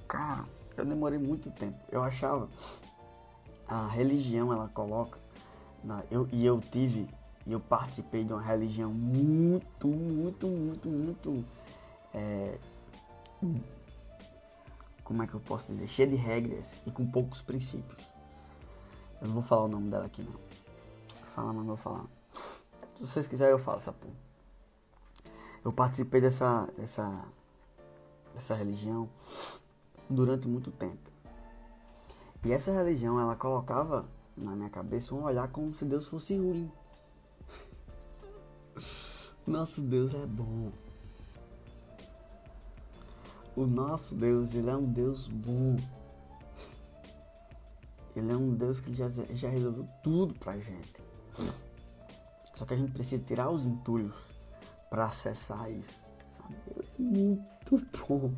Cara, 0.07 0.45
eu 0.75 0.85
demorei 0.85 1.19
muito 1.19 1.51
tempo. 1.51 1.77
Eu 1.91 2.03
achava 2.03 2.49
a 3.67 3.87
religião 3.87 4.51
ela 4.51 4.67
coloca 4.69 5.19
na, 5.83 6.03
eu, 6.09 6.27
e 6.31 6.43
eu 6.45 6.59
tive 6.59 7.07
e 7.45 7.51
eu 7.51 7.59
participei 7.59 8.23
de 8.23 8.33
uma 8.33 8.41
religião 8.41 8.91
muito, 8.91 9.87
muito, 9.87 10.47
muito, 10.47 10.89
muito. 10.89 11.45
É, 12.13 12.57
como 15.03 15.23
é 15.23 15.27
que 15.27 15.33
eu 15.33 15.39
posso 15.39 15.67
dizer? 15.67 15.87
Cheia 15.87 16.07
de 16.07 16.15
regras 16.15 16.79
e 16.85 16.91
com 16.91 17.05
poucos 17.05 17.41
princípios. 17.41 18.03
Eu 19.21 19.27
não 19.27 19.33
vou 19.33 19.43
falar 19.43 19.63
o 19.63 19.67
nome 19.67 19.89
dela 19.89 20.05
aqui 20.05 20.21
não. 20.21 20.35
Fala, 21.33 21.53
mas 21.53 21.65
não 21.65 21.75
vou 21.75 21.77
falar. 21.77 22.05
Se 22.99 23.07
vocês 23.07 23.29
quiserem 23.29 23.53
eu 23.53 23.59
falo 23.59 23.77
essa 23.77 23.93
porra. 23.93 24.13
Eu 25.63 25.71
participei 25.71 26.19
dessa, 26.19 26.69
dessa, 26.77 27.25
dessa 28.35 28.53
religião 28.53 29.09
durante 30.09 30.49
muito 30.49 30.69
tempo. 30.69 31.09
E 32.43 32.51
essa 32.51 32.73
religião, 32.73 33.17
ela 33.17 33.38
colocava 33.38 34.05
na 34.35 34.53
minha 34.53 34.69
cabeça 34.69 35.15
um 35.15 35.23
olhar 35.23 35.47
como 35.47 35.73
se 35.73 35.85
Deus 35.85 36.07
fosse 36.07 36.35
ruim. 36.35 36.69
Nosso 39.47 39.79
Deus 39.79 40.13
é 40.13 40.25
bom. 40.25 40.69
O 43.55 43.65
nosso 43.65 44.13
Deus, 44.13 44.53
ele 44.53 44.69
é 44.69 44.75
um 44.75 44.91
Deus 44.91 45.29
bom. 45.29 45.77
Ele 48.13 48.29
é 48.29 48.35
um 48.35 48.53
Deus 48.53 48.81
que 48.81 48.93
já, 48.93 49.09
já 49.09 49.47
resolveu 49.47 49.88
tudo 50.03 50.33
pra 50.33 50.57
gente. 50.57 51.01
Só 52.59 52.65
que 52.65 52.73
a 52.73 52.77
gente 52.77 52.91
precisa 52.91 53.23
tirar 53.23 53.49
os 53.49 53.65
entulhos 53.65 54.13
para 54.89 55.05
acessar 55.05 55.71
isso. 55.71 55.97
Sabe? 56.29 56.55
É 56.67 57.01
muito 57.01 57.87
bom. 58.05 58.33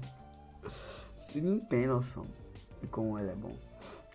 Você 1.15 1.41
não 1.41 1.59
tem 1.59 1.87
noção 1.87 2.27
de 2.79 2.87
como 2.87 3.17
ele 3.17 3.31
é 3.31 3.35
bom. 3.35 3.55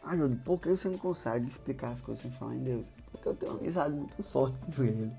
Ah, 0.04 0.16
Júlio, 0.16 0.40
por 0.44 0.60
que 0.60 0.68
você 0.68 0.88
não 0.88 0.96
consegue 0.96 1.48
explicar 1.48 1.88
as 1.88 2.00
coisas 2.00 2.22
sem 2.22 2.30
falar 2.30 2.54
em 2.54 2.62
Deus? 2.62 2.86
Porque 3.10 3.28
eu 3.28 3.34
tenho 3.34 3.50
uma 3.50 3.58
amizade 3.58 3.96
muito 3.96 4.22
forte 4.22 4.56
com 4.76 4.84
ele. 4.84 5.12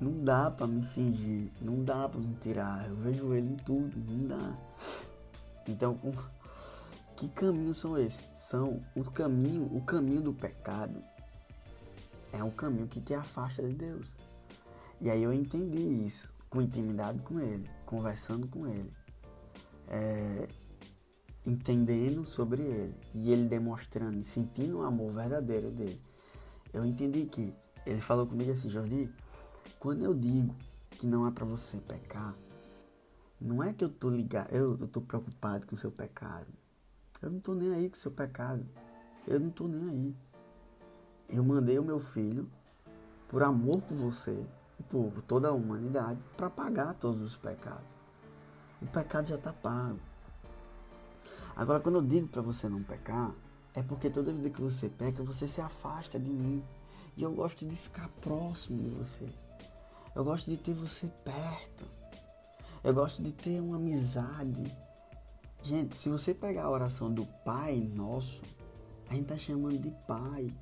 Não 0.00 0.22
dá 0.22 0.48
para 0.48 0.68
me 0.68 0.86
fingir, 0.86 1.50
não 1.60 1.82
dá 1.82 2.08
para 2.08 2.20
me 2.20 2.36
tirar. 2.36 2.88
Eu 2.88 2.94
vejo 2.94 3.34
ele 3.34 3.54
em 3.54 3.56
tudo, 3.56 3.92
não 4.08 4.28
dá. 4.28 4.56
Então, 5.66 5.98
que 7.16 7.26
caminhos 7.26 7.78
são 7.78 7.98
esses? 7.98 8.24
São 8.36 8.80
o 8.94 9.02
caminho, 9.02 9.68
o 9.76 9.80
caminho 9.80 10.20
do 10.20 10.32
pecado. 10.32 11.02
É 12.32 12.42
um 12.42 12.50
caminho 12.50 12.88
que 12.88 13.00
te 13.00 13.14
afasta 13.14 13.62
de 13.62 13.74
Deus. 13.74 14.06
E 15.00 15.10
aí 15.10 15.22
eu 15.22 15.32
entendi 15.32 15.82
isso, 16.04 16.32
com 16.48 16.62
intimidade 16.62 17.20
com 17.20 17.38
ele, 17.38 17.68
conversando 17.84 18.46
com 18.48 18.66
ele, 18.66 18.92
é, 19.88 20.48
entendendo 21.44 22.24
sobre 22.24 22.62
ele 22.62 22.96
e 23.14 23.32
ele 23.32 23.48
demonstrando 23.48 24.22
sentindo 24.22 24.78
o 24.78 24.82
amor 24.82 25.12
verdadeiro 25.12 25.70
dele. 25.70 26.00
Eu 26.72 26.84
entendi 26.84 27.26
que 27.26 27.54
ele 27.84 28.00
falou 28.00 28.26
comigo 28.26 28.52
assim, 28.52 28.70
Jordi, 28.70 29.12
quando 29.78 30.02
eu 30.02 30.14
digo 30.14 30.54
que 30.90 31.06
não 31.06 31.26
é 31.26 31.30
para 31.30 31.44
você 31.44 31.76
pecar, 31.78 32.36
não 33.40 33.62
é 33.62 33.72
que 33.72 33.82
eu 33.82 33.88
tô 33.88 34.08
ligado, 34.08 34.52
eu, 34.52 34.78
eu 34.78 34.86
tô 34.86 35.00
preocupado 35.00 35.66
com 35.66 35.74
o 35.74 35.78
seu 35.78 35.90
pecado. 35.90 36.46
Eu 37.20 37.30
não 37.30 37.40
tô 37.40 37.54
nem 37.54 37.74
aí 37.74 37.90
com 37.90 37.96
o 37.96 37.98
seu 37.98 38.10
pecado. 38.10 38.64
Eu 39.26 39.40
não 39.40 39.50
tô 39.50 39.66
nem 39.66 39.88
aí. 39.90 40.16
Eu 41.32 41.42
mandei 41.42 41.78
o 41.78 41.82
meu 41.82 41.98
filho 41.98 42.46
por 43.26 43.42
amor 43.42 43.80
por 43.80 43.96
você 43.96 44.46
e 44.78 44.82
por 44.82 45.10
toda 45.22 45.48
a 45.48 45.52
humanidade 45.52 46.20
para 46.36 46.50
pagar 46.50 46.92
todos 46.92 47.22
os 47.22 47.34
pecados. 47.34 47.96
O 48.82 48.86
pecado 48.86 49.28
já 49.28 49.36
está 49.36 49.50
pago. 49.50 49.98
Agora, 51.56 51.80
quando 51.80 51.96
eu 51.96 52.02
digo 52.02 52.28
para 52.28 52.42
você 52.42 52.68
não 52.68 52.82
pecar, 52.82 53.32
é 53.74 53.82
porque 53.82 54.10
toda 54.10 54.32
vida 54.32 54.50
que 54.50 54.60
você 54.60 54.90
peca, 54.90 55.24
você 55.24 55.48
se 55.48 55.62
afasta 55.62 56.20
de 56.20 56.30
mim. 56.30 56.62
E 57.16 57.22
eu 57.22 57.32
gosto 57.32 57.66
de 57.66 57.74
ficar 57.74 58.08
próximo 58.20 58.82
de 58.82 58.90
você. 58.90 59.26
Eu 60.14 60.24
gosto 60.24 60.50
de 60.50 60.58
ter 60.58 60.74
você 60.74 61.06
perto. 61.24 61.86
Eu 62.84 62.92
gosto 62.92 63.22
de 63.22 63.32
ter 63.32 63.60
uma 63.60 63.76
amizade. 63.76 64.64
Gente, 65.62 65.96
se 65.96 66.10
você 66.10 66.34
pegar 66.34 66.64
a 66.64 66.70
oração 66.70 67.10
do 67.10 67.24
Pai 67.44 67.76
Nosso, 67.94 68.42
a 69.08 69.14
gente 69.14 69.26
tá 69.26 69.38
chamando 69.38 69.78
de 69.78 69.90
Pai. 70.06 70.52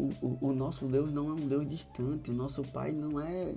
O, 0.00 0.38
o, 0.48 0.52
nosso 0.52 0.86
Deus 0.86 1.12
não 1.12 1.28
é 1.28 1.32
um 1.32 1.48
Deus 1.48 1.68
distante. 1.68 2.30
O 2.30 2.34
nosso 2.34 2.62
Pai 2.62 2.92
não 2.92 3.20
é. 3.20 3.54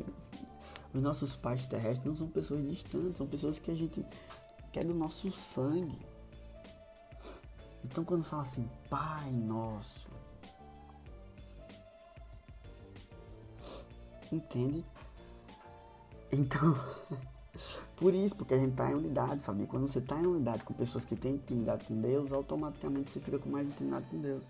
Os 0.94 1.02
nossos 1.02 1.36
pais 1.36 1.66
terrestres 1.66 2.06
não 2.06 2.16
são 2.16 2.28
pessoas 2.28 2.64
distantes, 2.70 3.18
são 3.18 3.26
pessoas 3.26 3.58
que 3.58 3.72
a 3.72 3.76
gente 3.76 4.06
quer 4.72 4.84
do 4.84 4.94
nosso 4.94 5.32
sangue. 5.32 5.98
Então 7.84 8.04
quando 8.04 8.24
fala 8.24 8.44
assim, 8.44 8.70
Pai 8.90 9.32
Nosso, 9.32 10.08
Entende? 14.34 14.84
Então, 16.32 16.76
por 17.96 18.16
isso, 18.16 18.36
porque 18.36 18.56
a 18.56 18.58
gente 18.58 18.72
está 18.72 18.90
em 18.90 18.96
unidade, 18.96 19.44
Fabi. 19.44 19.68
Quando 19.68 19.88
você 19.88 20.00
está 20.00 20.20
em 20.20 20.26
unidade 20.26 20.64
com 20.64 20.74
pessoas 20.74 21.06
que 21.06 21.16
têm 21.16 21.36
intimidade 21.36 21.86
com 21.86 22.02
Deus, 22.02 22.32
automaticamente 22.32 23.12
você 23.12 23.20
fica 23.20 23.38
com 23.38 23.50
mais 23.50 23.68
intimidade 23.68 24.08
com 24.08 24.20
Deus. 24.20 24.44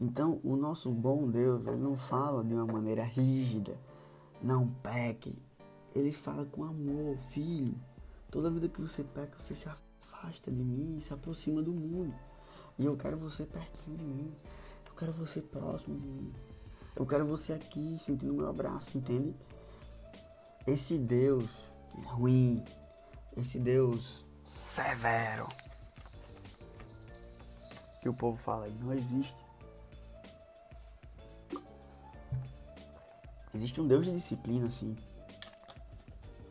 Então, 0.00 0.40
o 0.42 0.56
nosso 0.56 0.90
bom 0.90 1.28
Deus, 1.28 1.66
ele 1.66 1.76
não 1.76 1.96
fala 1.96 2.42
de 2.42 2.54
uma 2.54 2.64
maneira 2.64 3.04
rígida, 3.04 3.78
não 4.42 4.66
peque. 4.66 5.36
Ele 5.94 6.10
fala 6.10 6.46
com 6.46 6.64
amor, 6.64 7.18
filho. 7.28 7.74
Toda 8.30 8.50
vida 8.50 8.68
que 8.68 8.80
você 8.80 9.04
peca, 9.04 9.36
você 9.38 9.54
se 9.54 9.68
afasta 9.68 10.50
de 10.50 10.62
mim 10.62 10.98
se 11.00 11.12
aproxima 11.12 11.60
do 11.60 11.72
mundo. 11.72 12.14
E 12.78 12.84
eu 12.86 12.96
quero 12.96 13.18
você 13.18 13.44
pertinho 13.44 13.98
de 13.98 14.04
mim. 14.04 14.32
Eu 14.86 14.94
quero 14.94 15.12
você 15.12 15.42
próximo 15.42 15.98
de 15.98 16.06
mim. 16.06 16.32
Eu 16.96 17.04
quero 17.06 17.26
você 17.26 17.52
aqui 17.52 17.98
sentindo 17.98 18.32
meu 18.32 18.48
abraço, 18.48 18.96
entende? 18.96 19.34
Esse 20.66 20.96
Deus 20.96 21.70
que 21.90 21.98
é 21.98 22.04
ruim, 22.04 22.64
esse 23.36 23.58
Deus 23.58 24.24
severo 24.44 25.46
que 28.00 28.08
o 28.08 28.14
povo 28.14 28.38
fala 28.38 28.64
aí, 28.64 28.74
não 28.80 28.92
existe. 28.92 29.39
Existe 33.54 33.80
um 33.80 33.86
Deus 33.86 34.06
de 34.06 34.12
disciplina, 34.12 34.70
sim. 34.70 34.96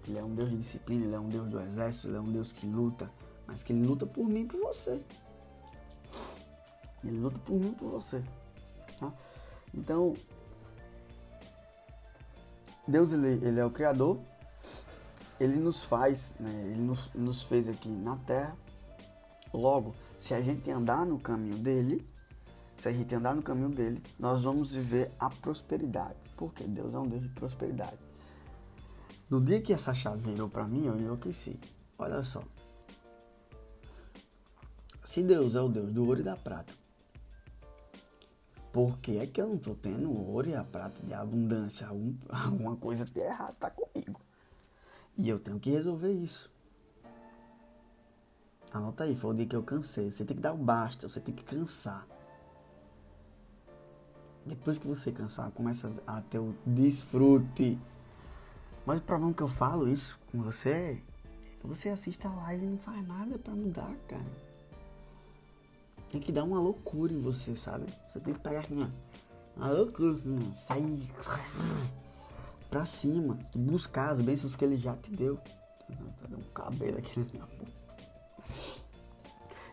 Ele 0.07 0.17
é 0.17 0.23
um 0.23 0.33
Deus 0.33 0.49
de 0.49 0.57
disciplina, 0.57 1.05
ele 1.05 1.15
é 1.15 1.19
um 1.19 1.29
Deus 1.29 1.47
do 1.47 1.59
exército, 1.59 2.07
ele 2.07 2.17
é 2.17 2.19
um 2.19 2.31
Deus 2.31 2.51
que 2.51 2.65
luta, 2.65 3.09
mas 3.45 3.63
que 3.63 3.71
ele 3.71 3.85
luta 3.85 4.05
por 4.05 4.25
mim 4.27 4.41
e 4.41 4.45
por 4.45 4.59
você. 4.59 5.01
Ele 7.03 7.19
luta 7.19 7.39
por 7.39 7.55
mim 7.55 7.71
e 7.71 7.75
por 7.75 7.89
você. 7.91 8.23
Tá? 8.97 9.13
Então, 9.73 10.13
Deus 12.87 13.13
ele, 13.13 13.45
ele 13.45 13.59
é 13.59 13.65
o 13.65 13.69
Criador, 13.69 14.19
ele 15.39 15.57
nos 15.57 15.83
faz, 15.83 16.33
né, 16.39 16.71
ele 16.71 16.81
nos, 16.81 17.13
nos 17.13 17.43
fez 17.43 17.69
aqui 17.69 17.87
na 17.87 18.17
terra. 18.17 18.57
Logo, 19.53 19.95
se 20.19 20.33
a 20.33 20.41
gente 20.41 20.69
andar 20.71 21.05
no 21.05 21.19
caminho 21.19 21.57
dele, 21.57 22.08
se 22.79 22.87
a 22.87 22.93
gente 22.93 23.13
andar 23.13 23.35
no 23.35 23.41
caminho 23.41 23.69
dele, 23.69 24.01
nós 24.17 24.41
vamos 24.41 24.71
viver 24.71 25.11
a 25.19 25.29
prosperidade. 25.29 26.17
Porque 26.37 26.63
Deus 26.63 26.93
é 26.93 26.99
um 26.99 27.07
Deus 27.07 27.23
de 27.23 27.29
prosperidade. 27.29 27.99
No 29.29 29.41
dia 29.41 29.61
que 29.61 29.73
essa 29.73 29.93
chave 29.93 30.31
virou 30.31 30.49
para 30.49 30.63
mim, 30.63 30.85
eu 30.85 30.97
enlouqueci. 30.97 31.59
Olha 31.97 32.23
só. 32.23 32.41
Se 35.03 35.21
Deus 35.21 35.55
é 35.55 35.61
o 35.61 35.67
Deus 35.67 35.91
do 35.91 36.05
ouro 36.05 36.21
e 36.21 36.23
da 36.23 36.37
prata, 36.37 36.71
por 38.71 38.97
que 38.99 39.17
é 39.17 39.27
que 39.27 39.41
eu 39.41 39.47
não 39.47 39.57
tô 39.57 39.75
tendo 39.75 40.11
ouro 40.11 40.47
e 40.47 40.55
a 40.55 40.63
prata 40.63 41.01
de 41.05 41.13
abundância? 41.13 41.87
Algum, 41.87 42.15
alguma 42.29 42.75
coisa 42.77 43.05
tá 43.05 43.19
errada 43.19 43.53
tá 43.59 43.69
comigo. 43.69 44.21
E 45.17 45.27
eu 45.27 45.37
tenho 45.37 45.59
que 45.59 45.69
resolver 45.69 46.13
isso. 46.13 46.49
Anota 48.71 49.03
aí, 49.03 49.15
foi 49.17 49.31
o 49.31 49.33
dia 49.33 49.47
que 49.47 49.55
eu 49.55 49.63
cansei. 49.63 50.09
Você 50.09 50.23
tem 50.23 50.37
que 50.37 50.41
dar 50.41 50.53
o 50.53 50.57
basta, 50.57 51.09
você 51.09 51.19
tem 51.19 51.35
que 51.35 51.43
cansar. 51.43 52.07
Depois 54.45 54.77
que 54.77 54.87
você 54.87 55.11
cansar, 55.11 55.51
começa 55.51 55.91
a 56.07 56.21
ter 56.21 56.39
o 56.39 56.55
desfrute. 56.65 57.79
Mas 58.85 58.99
o 58.99 59.03
problema 59.03 59.33
que 59.33 59.43
eu 59.43 59.47
falo 59.47 59.87
isso 59.87 60.19
com 60.31 60.41
você 60.41 60.69
é 60.69 61.01
você 61.63 61.89
assiste 61.89 62.25
a 62.25 62.29
live 62.29 62.65
e 62.65 62.69
não 62.69 62.77
faz 62.77 63.05
nada 63.05 63.37
para 63.37 63.53
mudar, 63.53 63.93
cara. 64.07 64.25
Tem 66.09 66.21
que 66.21 66.31
dar 66.31 66.43
uma 66.43 66.59
loucura 66.59 67.13
em 67.13 67.19
você, 67.19 67.55
sabe? 67.55 67.85
Você 68.07 68.19
tem 68.19 68.33
que 68.33 68.39
pegar 68.39 68.61
assim, 68.61 68.81
ó. 68.81 68.87
Uma 69.57 69.69
loucura, 69.69 70.13
assim, 70.13 70.53
sair 70.55 71.11
pra 72.69 72.85
cima, 72.85 73.37
buscar 73.53 74.11
as 74.11 74.21
bênçãos 74.21 74.55
que 74.55 74.63
ele 74.63 74.77
já 74.77 74.95
te 74.95 75.11
deu. 75.11 75.37
Tá 75.37 76.27
dando 76.27 76.39
um 76.39 76.53
cabelo 76.53 76.97
aqui 76.97 77.19
na 77.19 77.25
minha 77.25 77.45
boca. 77.45 77.71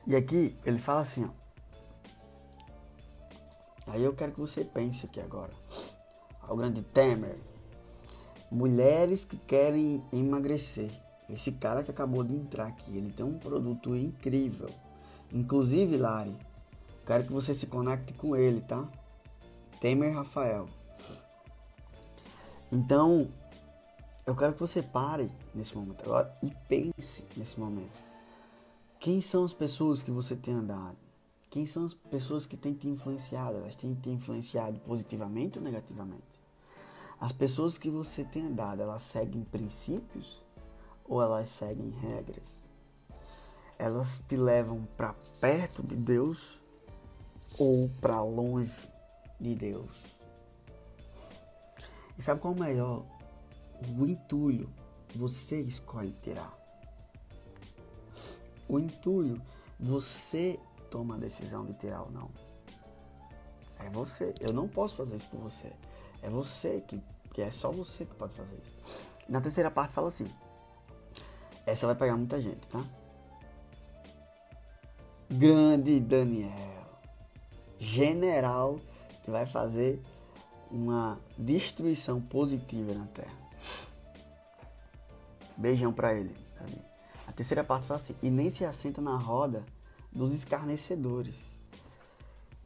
E 0.06 0.16
aqui 0.16 0.56
ele 0.64 0.78
fala 0.78 1.00
assim, 1.02 1.24
ó. 1.24 1.45
Aí 3.86 4.02
eu 4.02 4.14
quero 4.14 4.32
que 4.32 4.40
você 4.40 4.64
pense 4.64 5.06
aqui 5.06 5.20
agora. 5.20 5.52
Ao 6.42 6.56
grande 6.56 6.82
Temer. 6.82 7.38
Mulheres 8.50 9.24
que 9.24 9.36
querem 9.36 10.02
emagrecer. 10.12 10.90
Esse 11.28 11.50
cara 11.52 11.82
que 11.82 11.90
acabou 11.90 12.22
de 12.22 12.34
entrar 12.34 12.68
aqui, 12.68 12.96
ele 12.96 13.10
tem 13.10 13.24
um 13.24 13.38
produto 13.38 13.96
incrível. 13.96 14.70
Inclusive, 15.32 15.96
Lari, 15.96 16.36
quero 17.04 17.24
que 17.24 17.32
você 17.32 17.54
se 17.54 17.66
conecte 17.66 18.12
com 18.12 18.36
ele, 18.36 18.60
tá? 18.60 18.86
Temer 19.80 20.14
Rafael. 20.14 20.68
Então, 22.70 23.28
eu 24.24 24.34
quero 24.34 24.54
que 24.54 24.60
você 24.60 24.82
pare 24.82 25.30
nesse 25.54 25.76
momento 25.76 26.02
agora 26.04 26.32
e 26.42 26.50
pense 26.68 27.24
nesse 27.36 27.58
momento. 27.58 28.06
Quem 28.98 29.20
são 29.20 29.44
as 29.44 29.52
pessoas 29.52 30.02
que 30.02 30.10
você 30.10 30.34
tem 30.34 30.54
andado? 30.54 31.05
Quem 31.56 31.64
são 31.64 31.86
as 31.86 31.94
pessoas 31.94 32.44
que 32.44 32.54
têm 32.54 32.74
te 32.74 32.86
influenciado? 32.86 33.56
Elas 33.56 33.74
têm 33.74 33.94
te 33.94 34.10
influenciado 34.10 34.78
positivamente 34.80 35.56
ou 35.56 35.64
negativamente? 35.64 36.22
As 37.18 37.32
pessoas 37.32 37.78
que 37.78 37.88
você 37.88 38.24
tem 38.24 38.42
andado, 38.42 38.82
elas 38.82 39.00
seguem 39.00 39.42
princípios 39.42 40.38
ou 41.02 41.22
elas 41.22 41.48
seguem 41.48 41.88
regras? 41.88 42.60
Elas 43.78 44.22
te 44.28 44.36
levam 44.36 44.86
para 44.98 45.14
perto 45.40 45.82
de 45.82 45.96
Deus 45.96 46.60
ou 47.58 47.88
para 48.02 48.20
longe 48.20 48.86
de 49.40 49.54
Deus? 49.54 49.96
E 52.18 52.22
sabe 52.22 52.38
qual 52.42 52.52
é 52.52 52.56
o 52.58 52.60
melhor? 52.60 53.06
O 53.98 54.04
entulho 54.04 54.68
você 55.14 55.62
escolhe 55.62 56.12
tirar. 56.22 56.54
O 58.68 58.78
entulho 58.78 59.40
você 59.80 60.60
toma 60.90 61.16
a 61.16 61.18
decisão 61.18 61.66
ou 62.04 62.10
não. 62.10 62.30
É 63.78 63.90
você. 63.90 64.34
Eu 64.40 64.52
não 64.52 64.66
posso 64.66 64.96
fazer 64.96 65.16
isso 65.16 65.28
por 65.28 65.40
você. 65.40 65.72
É 66.22 66.30
você 66.30 66.80
que, 66.80 67.00
que 67.32 67.42
é 67.42 67.50
só 67.50 67.70
você 67.70 68.04
que 68.04 68.14
pode 68.14 68.34
fazer 68.34 68.56
isso. 68.56 68.72
Na 69.28 69.40
terceira 69.40 69.70
parte 69.70 69.92
fala 69.92 70.08
assim. 70.08 70.26
Essa 71.64 71.86
vai 71.86 71.96
pegar 71.96 72.16
muita 72.16 72.40
gente, 72.40 72.66
tá? 72.68 72.84
Grande 75.28 76.00
Daniel. 76.00 76.86
General 77.78 78.80
que 79.24 79.30
vai 79.30 79.44
fazer 79.44 80.00
uma 80.70 81.18
destruição 81.36 82.20
positiva 82.20 82.94
na 82.94 83.06
Terra. 83.06 83.36
Beijão 85.56 85.92
para 85.92 86.14
ele. 86.14 86.34
A 87.26 87.32
terceira 87.32 87.64
parte 87.64 87.86
fala 87.86 88.00
assim: 88.00 88.14
e 88.22 88.30
nem 88.30 88.48
se 88.48 88.64
assenta 88.64 89.00
na 89.00 89.16
roda 89.16 89.64
dos 90.16 90.32
escarnecedores. 90.32 91.58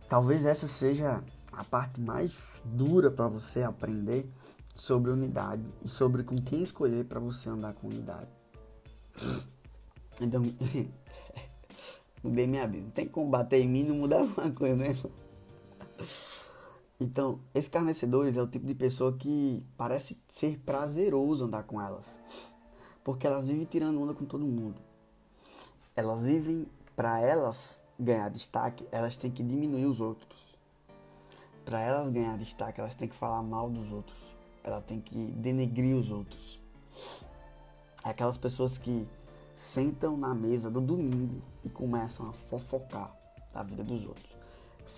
Talvez 0.08 0.46
essa 0.46 0.66
seja 0.66 1.22
a 1.52 1.64
parte 1.64 2.00
mais 2.00 2.38
dura 2.64 3.10
para 3.10 3.28
você 3.28 3.62
aprender 3.62 4.28
sobre 4.74 5.10
unidade 5.10 5.64
e 5.84 5.88
sobre 5.88 6.22
com 6.22 6.36
quem 6.36 6.62
escolher 6.62 7.04
para 7.04 7.20
você 7.20 7.48
andar 7.48 7.74
com 7.74 7.88
unidade. 7.88 8.30
Então, 10.22 10.42
mudei 12.22 12.46
minha 12.46 12.68
vida. 12.68 12.84
Não 12.84 12.90
tem 12.90 13.08
como 13.08 13.30
bater 13.30 13.58
em 13.58 13.66
mim 13.66 13.86
e 13.86 13.88
não 13.88 13.94
mudar 13.94 14.20
uma 14.20 14.50
coisa, 14.50 14.76
né? 14.76 14.94
Então, 17.00 17.40
escarnecedores 17.54 18.36
é 18.36 18.42
o 18.42 18.46
tipo 18.46 18.66
de 18.66 18.74
pessoa 18.74 19.16
que 19.16 19.64
parece 19.74 20.20
ser 20.28 20.58
prazeroso 20.58 21.46
andar 21.46 21.62
com 21.62 21.80
elas. 21.80 22.04
Porque 23.02 23.26
elas 23.26 23.46
vivem 23.46 23.64
tirando 23.64 23.98
onda 24.02 24.12
com 24.12 24.26
todo 24.26 24.44
mundo. 24.44 24.78
Elas 25.96 26.24
vivem, 26.24 26.66
para 27.00 27.18
elas 27.18 27.82
ganhar 27.98 28.28
destaque, 28.28 28.86
elas 28.92 29.16
têm 29.16 29.30
que 29.30 29.42
diminuir 29.42 29.86
os 29.86 30.02
outros. 30.02 30.38
Para 31.64 31.80
elas 31.80 32.12
ganhar 32.12 32.36
destaque, 32.36 32.78
elas 32.78 32.94
têm 32.94 33.08
que 33.08 33.14
falar 33.14 33.42
mal 33.42 33.70
dos 33.70 33.90
outros. 33.90 34.18
Ela 34.62 34.82
tem 34.82 35.00
que 35.00 35.16
denegrir 35.32 35.96
os 35.96 36.10
outros. 36.10 36.60
É 38.04 38.10
aquelas 38.10 38.36
pessoas 38.36 38.76
que 38.76 39.08
sentam 39.54 40.14
na 40.14 40.34
mesa 40.34 40.70
do 40.70 40.78
domingo 40.78 41.40
e 41.64 41.70
começam 41.70 42.28
a 42.28 42.34
fofocar 42.34 43.16
da 43.50 43.62
vida 43.62 43.82
dos 43.82 44.04
outros. 44.04 44.36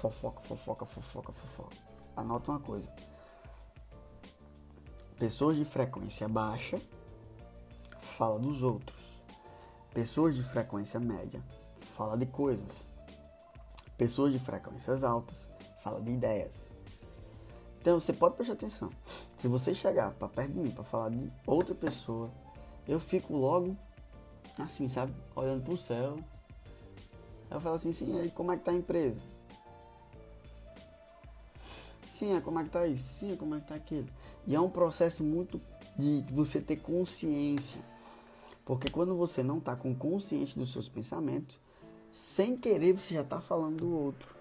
Fofoca, 0.00 0.40
fofoca, 0.40 0.84
fofoca, 0.84 1.32
fofoca 1.32 1.76
anota 2.16 2.50
uma 2.50 2.58
coisa. 2.58 2.92
Pessoas 5.20 5.56
de 5.56 5.64
frequência 5.64 6.28
baixa 6.28 6.80
fala 8.00 8.40
dos 8.40 8.60
outros. 8.60 9.00
Pessoas 9.94 10.34
de 10.34 10.42
frequência 10.42 10.98
média 10.98 11.40
fala 12.02 12.16
de 12.16 12.26
coisas. 12.26 12.88
Pessoas 13.96 14.32
de 14.32 14.38
frequências 14.40 15.04
altas 15.04 15.46
fala 15.84 16.00
de 16.00 16.10
ideias. 16.10 16.66
Então 17.80 18.00
você 18.00 18.12
pode 18.12 18.34
prestar 18.34 18.54
atenção. 18.54 18.90
Se 19.36 19.46
você 19.46 19.72
chegar 19.72 20.12
para 20.12 20.28
perto 20.28 20.52
de 20.52 20.58
mim 20.58 20.70
para 20.70 20.82
falar 20.82 21.10
de 21.10 21.32
outra 21.46 21.74
pessoa, 21.74 22.28
eu 22.88 22.98
fico 22.98 23.36
logo 23.36 23.76
assim, 24.58 24.88
sabe, 24.88 25.14
olhando 25.34 25.62
para 25.62 25.74
o 25.74 25.78
céu. 25.78 26.18
Eu 27.48 27.60
falo 27.60 27.76
assim, 27.76 27.92
sim, 27.92 28.18
aí 28.18 28.30
como 28.30 28.50
é 28.50 28.56
que 28.56 28.64
tá 28.64 28.72
a 28.72 28.74
empresa? 28.74 29.20
Sim, 32.18 32.36
é 32.36 32.40
como 32.40 32.58
é 32.58 32.64
que 32.64 32.70
tá 32.70 32.86
isso? 32.86 33.14
Sim, 33.14 33.32
é 33.32 33.36
como 33.36 33.54
é 33.54 33.60
que 33.60 33.68
tá 33.68 33.76
aquilo? 33.76 34.08
E 34.46 34.56
é 34.56 34.60
um 34.60 34.70
processo 34.70 35.22
muito 35.22 35.60
de 35.96 36.24
você 36.32 36.60
ter 36.60 36.76
consciência. 36.76 37.80
Porque 38.64 38.90
quando 38.90 39.16
você 39.16 39.42
não 39.42 39.58
está 39.58 39.76
com 39.76 39.94
consciência 39.94 40.58
dos 40.58 40.72
seus 40.72 40.88
pensamentos, 40.88 41.61
sem 42.12 42.56
querer 42.56 42.92
você 42.92 43.14
já 43.14 43.22
está 43.22 43.40
falando 43.40 43.78
do 43.78 43.90
outro. 43.90 44.36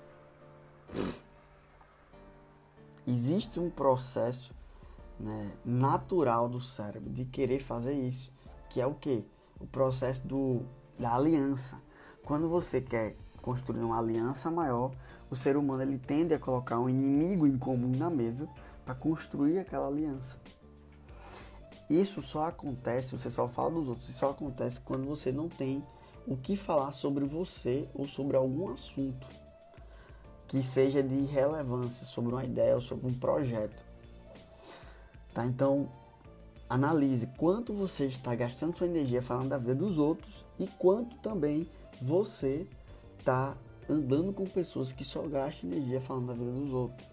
Existe 3.07 3.59
um 3.59 3.69
processo 3.69 4.53
né, 5.17 5.53
natural 5.63 6.49
do 6.49 6.59
cérebro 6.59 7.09
de 7.09 7.25
querer 7.25 7.59
fazer 7.63 7.93
isso, 7.93 8.31
que 8.69 8.81
é 8.81 8.85
o 8.85 8.93
que? 8.93 9.25
O 9.59 9.65
processo 9.65 10.27
do, 10.27 10.61
da 10.99 11.15
aliança. 11.15 11.81
Quando 12.23 12.49
você 12.49 12.81
quer 12.81 13.15
construir 13.41 13.81
uma 13.81 13.97
aliança 13.97 14.51
maior, 14.51 14.91
o 15.29 15.35
ser 15.35 15.55
humano 15.55 15.81
ele 15.81 15.97
tende 15.97 16.33
a 16.33 16.39
colocar 16.39 16.77
um 16.77 16.89
inimigo 16.89 17.47
em 17.47 17.57
comum 17.57 17.91
na 17.95 18.09
mesa 18.09 18.47
para 18.83 18.93
construir 18.93 19.59
aquela 19.59 19.87
aliança. 19.87 20.39
Isso 21.89 22.21
só 22.21 22.47
acontece, 22.47 23.17
você 23.17 23.29
só 23.29 23.47
fala 23.47 23.71
dos 23.71 23.87
outros, 23.87 24.09
isso 24.09 24.19
só 24.19 24.31
acontece 24.31 24.79
quando 24.79 25.05
você 25.05 25.31
não 25.31 25.49
tem 25.49 25.83
o 26.27 26.37
que 26.37 26.55
falar 26.55 26.91
sobre 26.91 27.25
você 27.25 27.87
ou 27.93 28.07
sobre 28.07 28.37
algum 28.37 28.71
assunto 28.71 29.27
que 30.47 30.61
seja 30.61 31.01
de 31.01 31.21
relevância, 31.25 32.05
sobre 32.05 32.33
uma 32.33 32.43
ideia 32.43 32.75
ou 32.75 32.81
sobre 32.81 33.07
um 33.07 33.13
projeto. 33.13 33.81
Tá? 35.33 35.45
Então, 35.45 35.89
analise 36.69 37.25
quanto 37.37 37.73
você 37.73 38.07
está 38.07 38.35
gastando 38.35 38.77
sua 38.77 38.87
energia 38.87 39.21
falando 39.21 39.47
da 39.47 39.57
vida 39.57 39.75
dos 39.75 39.97
outros 39.97 40.45
e 40.59 40.67
quanto 40.67 41.15
também 41.19 41.69
você 42.01 42.67
está 43.17 43.55
andando 43.89 44.33
com 44.33 44.45
pessoas 44.45 44.91
que 44.91 45.05
só 45.05 45.21
gastam 45.21 45.69
energia 45.71 46.01
falando 46.01 46.27
da 46.27 46.33
vida 46.33 46.51
dos 46.51 46.73
outros. 46.73 47.07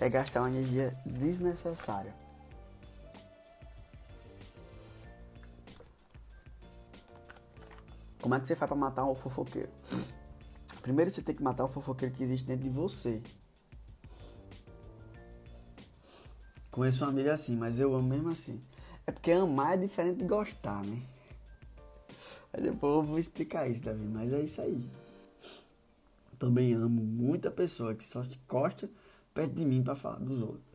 É 0.00 0.08
gastar 0.08 0.40
uma 0.40 0.50
energia 0.50 0.96
desnecessária. 1.06 2.21
Como 8.22 8.36
é 8.36 8.40
que 8.40 8.46
você 8.46 8.54
faz 8.54 8.68
para 8.68 8.78
matar 8.78 9.04
um 9.04 9.16
fofoqueiro? 9.16 9.68
Primeiro 10.80 11.10
você 11.10 11.20
tem 11.20 11.34
que 11.34 11.42
matar 11.42 11.64
o 11.64 11.68
fofoqueiro 11.68 12.14
que 12.14 12.22
existe 12.22 12.46
dentro 12.46 12.62
de 12.62 12.70
você. 12.70 13.20
Conheço 16.70 17.04
uma 17.04 17.10
amiga 17.10 17.34
assim, 17.34 17.56
mas 17.56 17.80
eu 17.80 17.92
amo 17.94 18.08
mesmo 18.08 18.30
assim. 18.30 18.60
É 19.06 19.10
porque 19.10 19.32
amar 19.32 19.74
é 19.74 19.76
diferente 19.76 20.18
de 20.18 20.24
gostar, 20.24 20.84
né? 20.84 21.02
Aí 22.52 22.62
depois 22.62 22.94
eu 22.94 23.02
vou 23.02 23.18
explicar 23.18 23.68
isso, 23.68 23.82
Davi, 23.82 24.04
mas 24.04 24.32
é 24.32 24.40
isso 24.40 24.60
aí. 24.60 24.88
Também 26.38 26.74
amo 26.74 27.02
muita 27.02 27.50
pessoa 27.50 27.94
que 27.94 28.08
só 28.08 28.22
encosta 28.22 28.88
perto 29.34 29.54
de 29.54 29.64
mim 29.64 29.82
para 29.82 29.96
falar 29.96 30.20
dos 30.20 30.40
outros. 30.40 30.72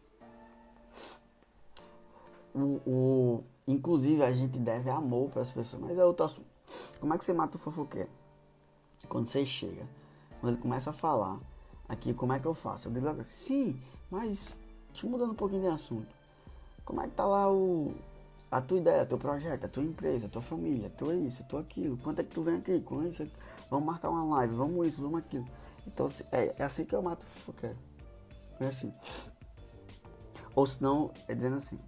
O, 2.54 2.82
o, 2.86 3.44
inclusive 3.68 4.22
a 4.22 4.34
gente 4.34 4.60
deve 4.60 4.90
amor 4.90 5.30
para 5.30 5.44
as 5.44 5.52
pessoas, 5.52 5.82
mas 5.82 5.98
é 5.98 6.04
outro 6.04 6.26
assunto. 6.26 6.57
Como 7.00 7.14
é 7.14 7.18
que 7.18 7.26
você 7.26 7.34
mata 7.34 7.58
o 7.58 7.60
fofoqueiro? 7.60 8.10
Quando 9.08 9.28
você 9.28 9.46
chega, 9.46 9.88
quando 10.42 10.54
ele 10.54 10.62
começa 10.62 10.90
a 10.90 10.94
falar, 10.94 11.40
aqui 11.88 12.14
como 12.14 12.34
é 12.34 12.40
que 12.40 12.46
eu 12.46 12.54
faço? 12.54 12.88
Eu 12.88 12.94
digo 12.94 13.06
logo 13.06 13.22
assim, 13.22 13.74
sim, 13.74 13.82
mas 14.10 14.50
te 14.94 15.06
mudando 15.06 15.32
um 15.32 15.36
pouquinho 15.36 15.62
de 15.62 15.68
assunto. 15.68 16.08
Como 16.84 17.02
é 17.02 17.06
que 17.06 17.14
tá 17.14 17.26
lá 17.26 17.52
o, 17.52 17.94
a 18.52 18.62
tua 18.62 18.78
ideia, 18.78 19.06
teu 19.06 19.18
projeto, 19.18 19.66
a 19.66 19.68
tua 19.68 19.84
empresa, 19.84 20.26
a 20.26 20.30
tua 20.30 20.42
família, 20.42 20.90
tua 20.90 21.16
isso, 21.16 21.44
tua 21.46 21.62
aquilo, 21.62 21.98
quanto 21.98 22.20
é 22.20 22.24
que 22.24 22.30
tu 22.30 22.42
vem 22.42 22.56
aqui, 22.56 22.80
com 22.82 23.04
isso, 23.04 23.30
vamos 23.70 23.86
marcar 23.86 24.10
uma 24.10 24.24
live, 24.38 24.56
vamos 24.56 24.88
isso, 24.88 25.02
vamos 25.02 25.20
aquilo. 25.20 25.48
Então 25.86 26.10
é, 26.32 26.56
é 26.58 26.64
assim 26.64 26.86
que 26.86 26.96
eu 26.96 27.02
mato 27.02 27.24
o 27.24 27.40
fofoqueiro. 27.40 27.78
É 28.60 28.68
assim. 28.68 28.92
Ou 30.56 30.66
senão, 30.66 31.12
é 31.28 31.36
dizendo 31.36 31.58
assim, 31.58 31.80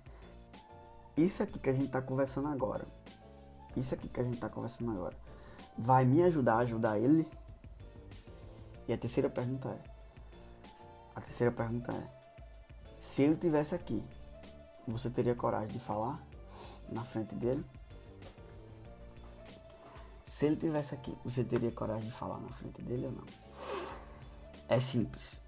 isso 1.18 1.42
aqui 1.42 1.58
que 1.58 1.70
a 1.70 1.74
gente 1.74 1.90
tá 1.90 2.02
conversando 2.02 2.48
agora, 2.48 2.86
isso 3.76 3.94
aqui 3.94 4.08
que 4.08 4.20
a 4.20 4.24
gente 4.24 4.38
tá 4.38 4.50
conversando 4.50 4.92
agora, 4.92 5.16
vai 5.78 6.06
me 6.06 6.22
ajudar 6.24 6.56
a 6.56 6.60
ajudar 6.60 7.00
ele? 7.00 7.28
E 8.88 8.94
a 8.94 8.98
terceira 8.98 9.30
pergunta 9.30 9.70
é, 9.70 9.80
a 11.16 11.22
terceira 11.22 11.52
pergunta 11.52 11.92
é, 11.92 12.20
se 12.98 13.22
ele 13.22 13.36
tivesse 13.36 13.76
aqui, 13.76 14.04
você 14.88 15.10
teria 15.10 15.36
coragem 15.36 15.70
de 15.70 15.80
falar 15.80 16.22
na 16.92 17.04
frente 17.04 17.36
dele? 17.36 17.64
Se 20.26 20.46
ele 20.46 20.56
tivesse 20.56 20.94
aqui, 20.94 21.16
você 21.24 21.44
teria 21.44 21.72
coragem 21.72 22.06
de 22.06 22.12
falar 22.12 22.40
na 22.40 22.50
frente 22.50 22.82
dele 22.82 23.08
ou 23.08 23.12
não? 23.12 23.26
É 24.68 24.80
simples. 24.80 25.42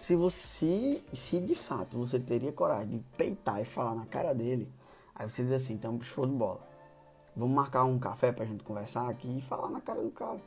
Se 0.00 0.16
você, 0.16 1.04
se 1.12 1.38
de 1.38 1.54
fato 1.54 1.98
você 1.98 2.18
teria 2.18 2.50
coragem 2.50 2.98
de 2.98 2.98
peitar 3.16 3.60
e 3.60 3.64
falar 3.64 3.94
na 3.94 4.06
cara 4.06 4.34
dele, 4.34 4.72
aí 5.18 5.28
você 5.28 5.42
diz 5.42 5.52
assim, 5.52 5.74
então 5.74 6.00
show 6.00 6.26
de 6.26 6.32
bola. 6.32 6.60
Vamos 7.36 7.54
marcar 7.54 7.84
um 7.84 7.98
café 7.98 8.32
pra 8.32 8.44
gente 8.44 8.64
conversar 8.64 9.08
aqui 9.08 9.38
e 9.38 9.40
falar 9.40 9.70
na 9.70 9.80
cara 9.80 10.02
do 10.02 10.10
cara. 10.10 10.40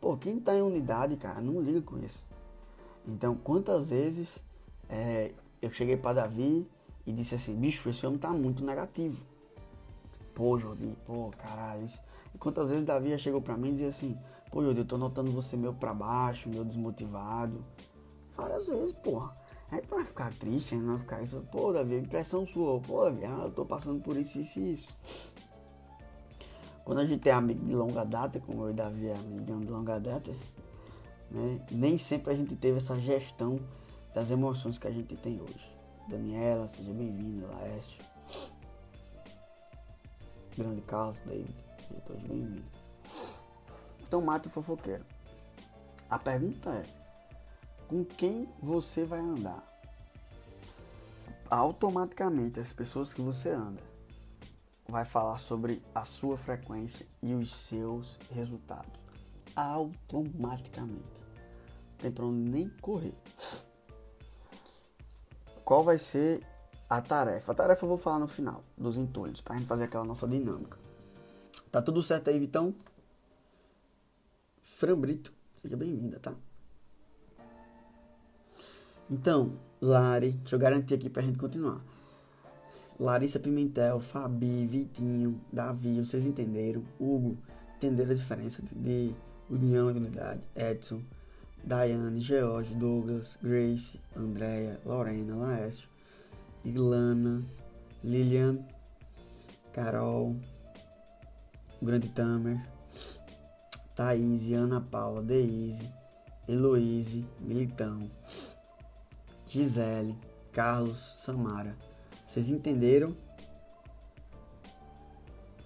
Pô, 0.00 0.16
quem 0.16 0.38
tá 0.38 0.54
em 0.54 0.62
unidade, 0.62 1.16
cara, 1.16 1.40
não 1.40 1.60
liga 1.60 1.80
com 1.80 1.98
isso. 1.98 2.24
Então, 3.06 3.34
quantas 3.36 3.90
vezes 3.90 4.38
é, 4.88 5.32
eu 5.60 5.70
cheguei 5.70 5.96
para 5.96 6.22
Davi 6.22 6.68
e 7.06 7.12
disse 7.12 7.34
assim, 7.34 7.54
bicho, 7.54 7.88
esse 7.88 8.06
homem 8.06 8.18
tá 8.18 8.30
muito 8.30 8.64
negativo. 8.64 9.24
Pô, 10.34 10.58
Jordi, 10.58 10.96
pô, 11.06 11.30
caralho. 11.38 11.86
Isso. 11.86 12.00
E 12.34 12.38
quantas 12.38 12.68
vezes 12.68 12.84
Davi 12.84 13.10
já 13.10 13.18
chegou 13.18 13.40
para 13.40 13.56
mim 13.56 13.68
e 13.68 13.72
dizia 13.72 13.88
assim, 13.88 14.18
pô, 14.50 14.62
Jordi, 14.62 14.80
eu 14.80 14.84
tô 14.84 14.98
notando 14.98 15.30
você 15.30 15.56
meio 15.56 15.72
para 15.72 15.94
baixo, 15.94 16.48
meio 16.48 16.64
desmotivado. 16.64 17.64
Várias 18.36 18.66
vezes, 18.66 18.92
porra. 18.92 19.34
Aí 19.70 19.82
não 19.90 19.98
vai 19.98 20.04
ficar 20.04 20.32
triste, 20.34 20.76
não 20.76 20.92
vai 20.92 20.98
ficar 20.98 21.22
isso. 21.22 21.44
Pô, 21.50 21.72
Davi, 21.72 21.96
impressão 21.96 22.46
sua. 22.46 22.80
Pô, 22.80 23.04
Davi, 23.04 23.24
ah, 23.24 23.42
eu 23.44 23.50
tô 23.50 23.64
passando 23.64 24.00
por 24.00 24.16
isso, 24.16 24.38
isso 24.38 24.60
e 24.60 24.74
isso. 24.74 24.86
Quando 26.84 27.00
a 27.00 27.06
gente 27.06 27.28
é 27.28 27.32
amigo 27.32 27.64
de 27.64 27.74
longa 27.74 28.04
data, 28.04 28.38
como 28.38 28.64
eu 28.64 28.70
e 28.70 28.72
Davi 28.72 29.08
é 29.08 29.14
amigo 29.14 29.44
de 29.44 29.72
longa 29.72 29.98
data, 29.98 30.30
né, 31.30 31.60
nem 31.72 31.98
sempre 31.98 32.32
a 32.32 32.36
gente 32.36 32.54
teve 32.54 32.78
essa 32.78 32.98
gestão 33.00 33.58
das 34.14 34.30
emoções 34.30 34.78
que 34.78 34.86
a 34.86 34.92
gente 34.92 35.16
tem 35.16 35.40
hoje. 35.40 35.76
Daniela, 36.08 36.68
seja 36.68 36.92
bem-vinda, 36.92 37.48
Laeste. 37.48 38.00
Grande 40.56 40.80
Carlos, 40.82 41.20
David, 41.26 41.54
todos 42.06 42.22
bem-vindos. 42.22 42.64
Então 44.06 44.22
mate 44.22 44.46
o 44.46 44.50
fofoqueiro. 44.50 45.04
A 46.08 46.18
pergunta 46.18 46.70
é, 46.70 46.82
com 47.88 48.04
quem 48.04 48.48
você 48.60 49.04
vai 49.04 49.20
andar? 49.20 49.64
Automaticamente 51.48 52.58
as 52.58 52.72
pessoas 52.72 53.14
que 53.14 53.22
você 53.22 53.50
anda 53.50 53.82
vai 54.88 55.04
falar 55.04 55.38
sobre 55.38 55.82
a 55.94 56.04
sua 56.04 56.36
frequência 56.36 57.06
e 57.22 57.34
os 57.34 57.54
seus 57.54 58.18
resultados. 58.30 58.92
Automaticamente. 59.54 61.02
Não 61.02 61.98
tem 61.98 62.10
pra 62.10 62.24
onde 62.24 62.50
nem 62.50 62.68
correr 62.80 63.14
qual 65.66 65.82
vai 65.82 65.98
ser 65.98 66.46
a 66.88 67.02
tarefa. 67.02 67.50
A 67.50 67.54
tarefa 67.54 67.84
eu 67.84 67.88
vou 67.88 67.98
falar 67.98 68.20
no 68.20 68.28
final, 68.28 68.62
dos 68.78 68.96
entulhos, 68.96 69.40
para 69.40 69.56
a 69.56 69.58
gente 69.58 69.66
fazer 69.66 69.84
aquela 69.84 70.04
nossa 70.04 70.26
dinâmica. 70.28 70.78
Tá 71.72 71.82
tudo 71.82 72.00
certo 72.02 72.30
aí, 72.30 72.38
Vitão? 72.38 72.72
Fran 74.62 74.96
Brito, 74.96 75.32
seja 75.60 75.76
bem-vinda, 75.76 76.20
tá? 76.20 76.32
Então, 79.10 79.52
Lari, 79.80 80.32
deixa 80.32 80.56
eu 80.56 80.60
garantir 80.60 80.94
aqui 80.94 81.08
pra 81.08 81.22
gente 81.22 81.38
continuar. 81.38 81.80
Larissa 82.98 83.38
Pimentel, 83.38 84.00
Fabi, 84.00 84.66
Vitinho, 84.66 85.40
Davi, 85.52 86.00
vocês 86.00 86.26
entenderam? 86.26 86.82
Hugo, 86.98 87.36
entenderam 87.76 88.10
a 88.10 88.14
diferença 88.14 88.62
de 88.62 89.14
união 89.50 89.90
e 89.90 89.94
unidade? 89.94 90.40
Edson, 90.56 91.02
Daiane, 91.62 92.20
George, 92.20 92.74
Douglas, 92.74 93.38
Grace, 93.42 94.00
Andréia, 94.16 94.80
Lorena, 94.84 95.36
Laércio, 95.36 95.88
Ilana, 96.64 97.44
Lilian, 98.02 98.58
Carol, 99.72 100.34
Grande 101.82 102.08
Tamer, 102.08 102.60
Thaís, 103.94 104.50
Ana 104.52 104.80
Paula, 104.80 105.22
Deise, 105.22 105.92
Heloíse, 106.48 107.26
Militão, 107.40 108.10
Gisele, 109.56 110.14
Carlos, 110.52 111.14
Samara. 111.18 111.74
Vocês 112.26 112.50
entenderam? 112.50 113.16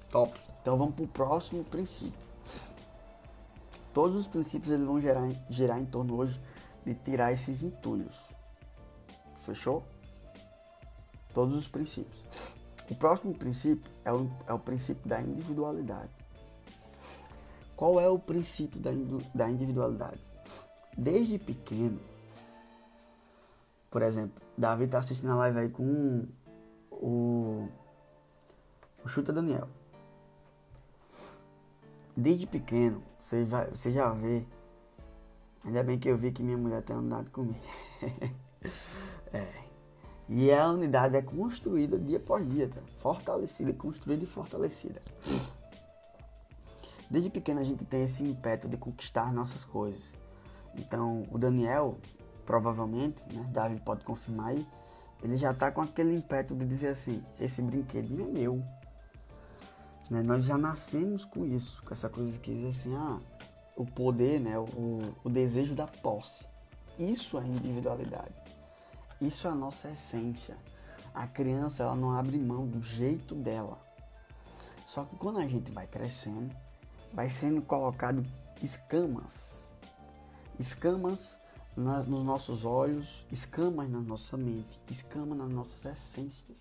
Top. 0.09 0.39
Então 0.63 0.79
vamos 0.79 0.95
pro 0.95 1.09
próximo 1.09 1.65
princípio. 1.65 2.31
Todos 3.93 4.17
os 4.17 4.27
princípios 4.29 4.73
eles 4.73 4.87
vão 4.87 5.01
gerar, 5.01 5.29
gerar 5.49 5.81
em 5.81 5.85
torno 5.85 6.15
hoje 6.15 6.41
de 6.87 6.95
tirar 6.95 7.33
esses 7.33 7.65
entulhos. 7.65 8.15
Fechou? 9.39 9.83
Todos 11.35 11.57
os 11.57 11.67
princípios. 11.67 12.23
O 12.89 12.95
próximo 12.95 13.35
princípio 13.35 13.91
é 14.05 14.13
o, 14.13 14.31
é 14.47 14.53
o 14.53 14.59
princípio 14.59 15.09
da 15.09 15.21
individualidade. 15.21 16.11
Qual 17.75 17.99
é 17.99 18.09
o 18.09 18.21
princípio 18.21 18.79
da, 18.79 18.91
da 19.35 19.51
individualidade? 19.51 20.21
Desde 20.97 21.39
pequeno, 21.41 21.99
por 23.91 24.03
exemplo, 24.03 24.41
Davi 24.57 24.85
está 24.85 24.99
assistindo 24.99 25.33
a 25.33 25.37
live 25.37 25.59
aí 25.59 25.69
com 25.69 26.27
o, 26.91 27.69
o 29.05 29.09
Chuta 29.09 29.33
Daniel. 29.33 29.69
Desde 32.17 32.47
pequeno, 32.47 33.03
você, 33.21 33.45
vai, 33.45 33.69
você 33.71 33.91
já 33.91 34.11
vê. 34.11 34.45
Ainda 35.65 35.83
bem 35.83 35.99
que 35.99 36.09
eu 36.09 36.17
vi 36.17 36.33
que 36.33 36.43
minha 36.43 36.57
mulher 36.57 36.83
tem 36.83 36.95
andado 36.95 37.31
comigo. 37.31 37.59
é. 39.33 39.61
E 40.29 40.53
a 40.53 40.69
unidade 40.69 41.17
é 41.17 41.23
construída 41.23 41.99
dia 41.99 42.19
após 42.19 42.49
dia, 42.49 42.69
tá? 42.69 42.81
Fortalecida, 42.99 43.73
construída 43.73 44.23
e 44.23 44.27
fortalecida. 44.27 45.03
Desde 47.11 47.29
pequeno 47.29 47.61
a 47.61 47.65
gente 47.65 47.85
tem 47.85 48.05
esse 48.05 48.23
impeto 48.23 48.69
de 48.69 48.77
conquistar 48.77 49.33
nossas 49.33 49.65
coisas. 49.65 50.15
Então, 50.77 51.27
o 51.33 51.37
Daniel, 51.39 51.99
provavelmente, 52.51 53.23
né, 53.33 53.49
Davi 53.53 53.79
pode 53.79 54.03
confirmar 54.03 54.49
aí, 54.49 54.67
ele 55.23 55.37
já 55.37 55.55
tá 55.55 55.71
com 55.71 55.83
aquele 55.83 56.17
impeto 56.17 56.53
de 56.53 56.67
dizer 56.67 56.89
assim: 56.89 57.25
esse 57.39 57.63
brinquedinho 57.63 58.25
é 58.25 58.33
meu. 58.33 58.65
Né? 60.11 60.21
Nós 60.21 60.47
já 60.47 60.59
nascemos 60.59 61.25
com 61.25 61.47
isso, 61.47 61.81
com 61.85 61.95
essa 61.95 62.09
coisa 62.09 62.37
que 62.41 62.53
diz 62.53 62.81
assim, 62.81 62.97
ah, 62.97 63.21
o 63.77 63.87
poder, 63.87 64.41
né? 64.41 64.59
o, 64.59 65.15
o 65.23 65.31
desejo 65.31 65.77
da 65.77 65.87
posse. 65.87 66.45
Isso 66.99 67.39
é 67.39 67.47
individualidade. 67.47 68.35
Isso 69.21 69.47
é 69.47 69.51
a 69.51 69.55
nossa 69.55 69.89
essência. 69.89 70.57
A 71.15 71.29
criança 71.29 71.85
ela 71.85 71.95
não 71.95 72.19
abre 72.19 72.37
mão 72.37 72.67
do 72.67 72.83
jeito 72.83 73.33
dela. 73.33 73.79
Só 74.89 75.05
que 75.05 75.15
quando 75.15 75.39
a 75.39 75.47
gente 75.47 75.71
vai 75.71 75.87
crescendo, 75.87 76.53
vai 77.13 77.31
sendo 77.31 77.63
colocado 77.63 78.27
escamas. 78.61 79.71
Escamas 80.59 81.39
nas, 81.81 82.07
nos 82.07 82.25
nossos 82.25 82.65
olhos, 82.65 83.27
escamas 83.31 83.89
na 83.89 84.01
nossa 84.01 84.37
mente, 84.37 84.79
escamas 84.89 85.37
nas 85.37 85.51
nossas 85.51 85.85
essências. 85.85 86.61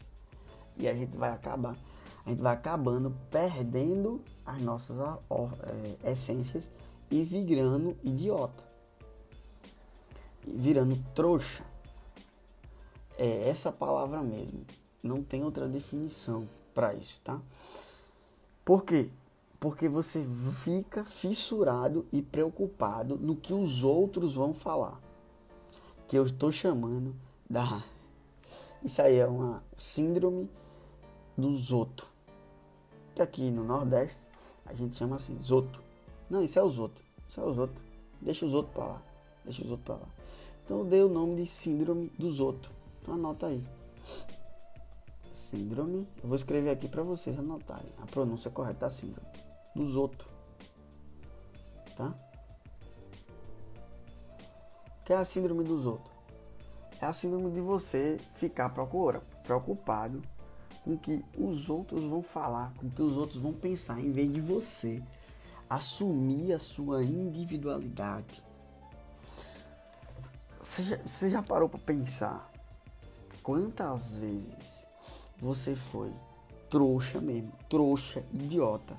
E 0.77 0.87
a 0.87 0.93
gente 0.93 1.17
vai 1.17 1.31
acabar 1.31 1.77
a 2.29 2.29
gente 2.29 2.43
vai 2.43 2.53
acabando 2.53 3.15
perdendo 3.31 4.21
as 4.45 4.61
nossas 4.61 4.97
é, 6.03 6.11
essências 6.11 6.69
e 7.09 7.23
virando 7.23 7.97
idiota. 8.03 8.63
Virando 10.45 10.95
trouxa. 11.15 11.63
É 13.17 13.49
essa 13.49 13.71
palavra 13.71 14.21
mesmo. 14.21 14.63
Não 15.03 15.23
tem 15.23 15.43
outra 15.43 15.67
definição 15.67 16.47
para 16.73 16.93
isso, 16.93 17.19
tá? 17.23 17.41
Por 18.63 18.83
quê? 18.83 19.09
Porque 19.59 19.89
você 19.89 20.23
fica 20.63 21.03
fissurado 21.03 22.05
e 22.11 22.21
preocupado 22.21 23.17
no 23.17 23.35
que 23.35 23.53
os 23.53 23.83
outros 23.83 24.35
vão 24.35 24.53
falar. 24.53 25.01
Que 26.09 26.17
eu 26.17 26.25
estou 26.25 26.51
chamando 26.51 27.15
da. 27.49 27.83
Isso 28.83 29.01
aí 29.01 29.17
é 29.17 29.27
uma 29.27 29.63
síndrome 29.77 30.49
do 31.37 31.55
Zoto. 31.55 32.05
Que 33.15 33.21
aqui 33.21 33.51
no 33.51 33.63
Nordeste 33.63 34.17
a 34.65 34.73
gente 34.73 34.97
chama 34.97 35.17
assim, 35.17 35.39
Zoto. 35.39 35.79
Não, 36.27 36.43
isso 36.43 36.57
é 36.57 36.63
o 36.63 36.69
Zoto. 36.69 37.01
Isso 37.29 37.39
é 37.39 37.43
o 37.43 37.53
Zoto. 37.53 37.81
Deixa 38.19 38.45
os 38.45 38.53
outros 38.55 38.73
para 38.73 38.85
lá. 38.85 39.01
Deixa 39.45 39.63
os 39.63 39.69
outros 39.69 39.85
para 39.85 39.95
lá. 39.95 40.09
Então 40.65 40.79
eu 40.79 40.85
dei 40.85 41.03
o 41.03 41.09
nome 41.09 41.35
de 41.35 41.45
síndrome 41.45 42.11
do 42.17 42.31
Zoto. 42.31 42.71
Então 43.01 43.13
anota 43.13 43.45
aí. 43.45 43.63
Síndrome. 45.31 46.07
Eu 46.23 46.27
vou 46.27 46.35
escrever 46.35 46.71
aqui 46.71 46.87
para 46.87 47.03
vocês 47.03 47.37
anotarem. 47.37 47.91
A 48.01 48.07
pronúncia 48.07 48.49
correta 48.49 48.81
da 48.81 48.89
síndrome. 48.89 49.27
Dos 49.75 49.95
outros. 49.95 50.27
Tá? 51.95 52.15
Que 55.09 55.13
é 55.13 55.17
a 55.17 55.25
síndrome 55.25 55.63
dos 55.63 55.87
outros? 55.87 56.13
É 57.01 57.07
a 57.07 57.13
síndrome 57.13 57.49
de 57.49 57.59
você 57.59 58.19
ficar 58.35 58.69
procura, 58.69 59.23
preocupado 59.41 60.21
com 60.83 60.93
o 60.93 60.99
que 60.99 61.25
os 61.35 61.67
outros 61.67 62.03
vão 62.03 62.21
falar, 62.21 62.71
com 62.75 62.85
o 62.85 62.91
que 62.91 63.01
os 63.01 63.17
outros 63.17 63.41
vão 63.41 63.51
pensar, 63.51 63.99
em 63.99 64.11
vez 64.11 64.31
de 64.31 64.39
você 64.39 65.01
assumir 65.67 66.53
a 66.53 66.59
sua 66.59 67.03
individualidade. 67.03 68.43
Você 70.61 70.83
já, 70.83 70.97
você 70.97 71.31
já 71.31 71.41
parou 71.41 71.67
para 71.67 71.79
pensar 71.79 72.47
quantas 73.41 74.13
vezes 74.13 74.85
você 75.39 75.75
foi 75.75 76.13
trouxa 76.69 77.19
mesmo, 77.19 77.51
trouxa, 77.67 78.23
idiota, 78.31 78.95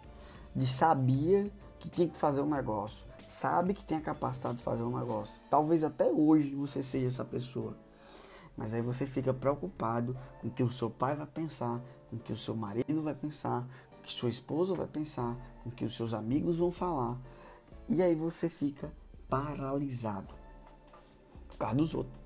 de 0.56 0.66
sabia 0.66 1.48
que 1.78 1.88
tinha 1.88 2.08
que 2.08 2.18
fazer 2.18 2.40
um 2.40 2.50
negócio, 2.50 3.08
sabe 3.30 3.74
que 3.74 3.84
tem 3.84 3.96
a 3.96 4.00
capacidade 4.00 4.58
de 4.58 4.64
fazer 4.64 4.82
um 4.82 4.98
negócio. 4.98 5.40
Talvez 5.48 5.84
até 5.84 6.10
hoje 6.10 6.52
você 6.54 6.82
seja 6.82 7.06
essa 7.06 7.24
pessoa. 7.24 7.76
Mas 8.56 8.74
aí 8.74 8.82
você 8.82 9.06
fica 9.06 9.32
preocupado 9.32 10.16
com 10.40 10.48
o 10.48 10.50
que 10.50 10.62
o 10.62 10.68
seu 10.68 10.90
pai 10.90 11.14
vai 11.14 11.26
pensar, 11.26 11.80
com 12.10 12.16
o 12.16 12.18
que 12.18 12.32
o 12.32 12.36
seu 12.36 12.56
marido 12.56 13.02
vai 13.02 13.14
pensar, 13.14 13.66
com 13.90 13.98
o 13.98 14.02
que 14.02 14.12
sua 14.12 14.30
esposa 14.30 14.74
vai 14.74 14.88
pensar, 14.88 15.36
com 15.62 15.70
o 15.70 15.72
que 15.72 15.84
os 15.84 15.96
seus 15.96 16.12
amigos 16.12 16.56
vão 16.56 16.72
falar. 16.72 17.16
E 17.88 18.02
aí 18.02 18.16
você 18.16 18.48
fica 18.48 18.92
paralisado 19.28 20.34
por 21.48 21.56
causa 21.56 21.76
dos 21.76 21.94
outros. 21.94 22.20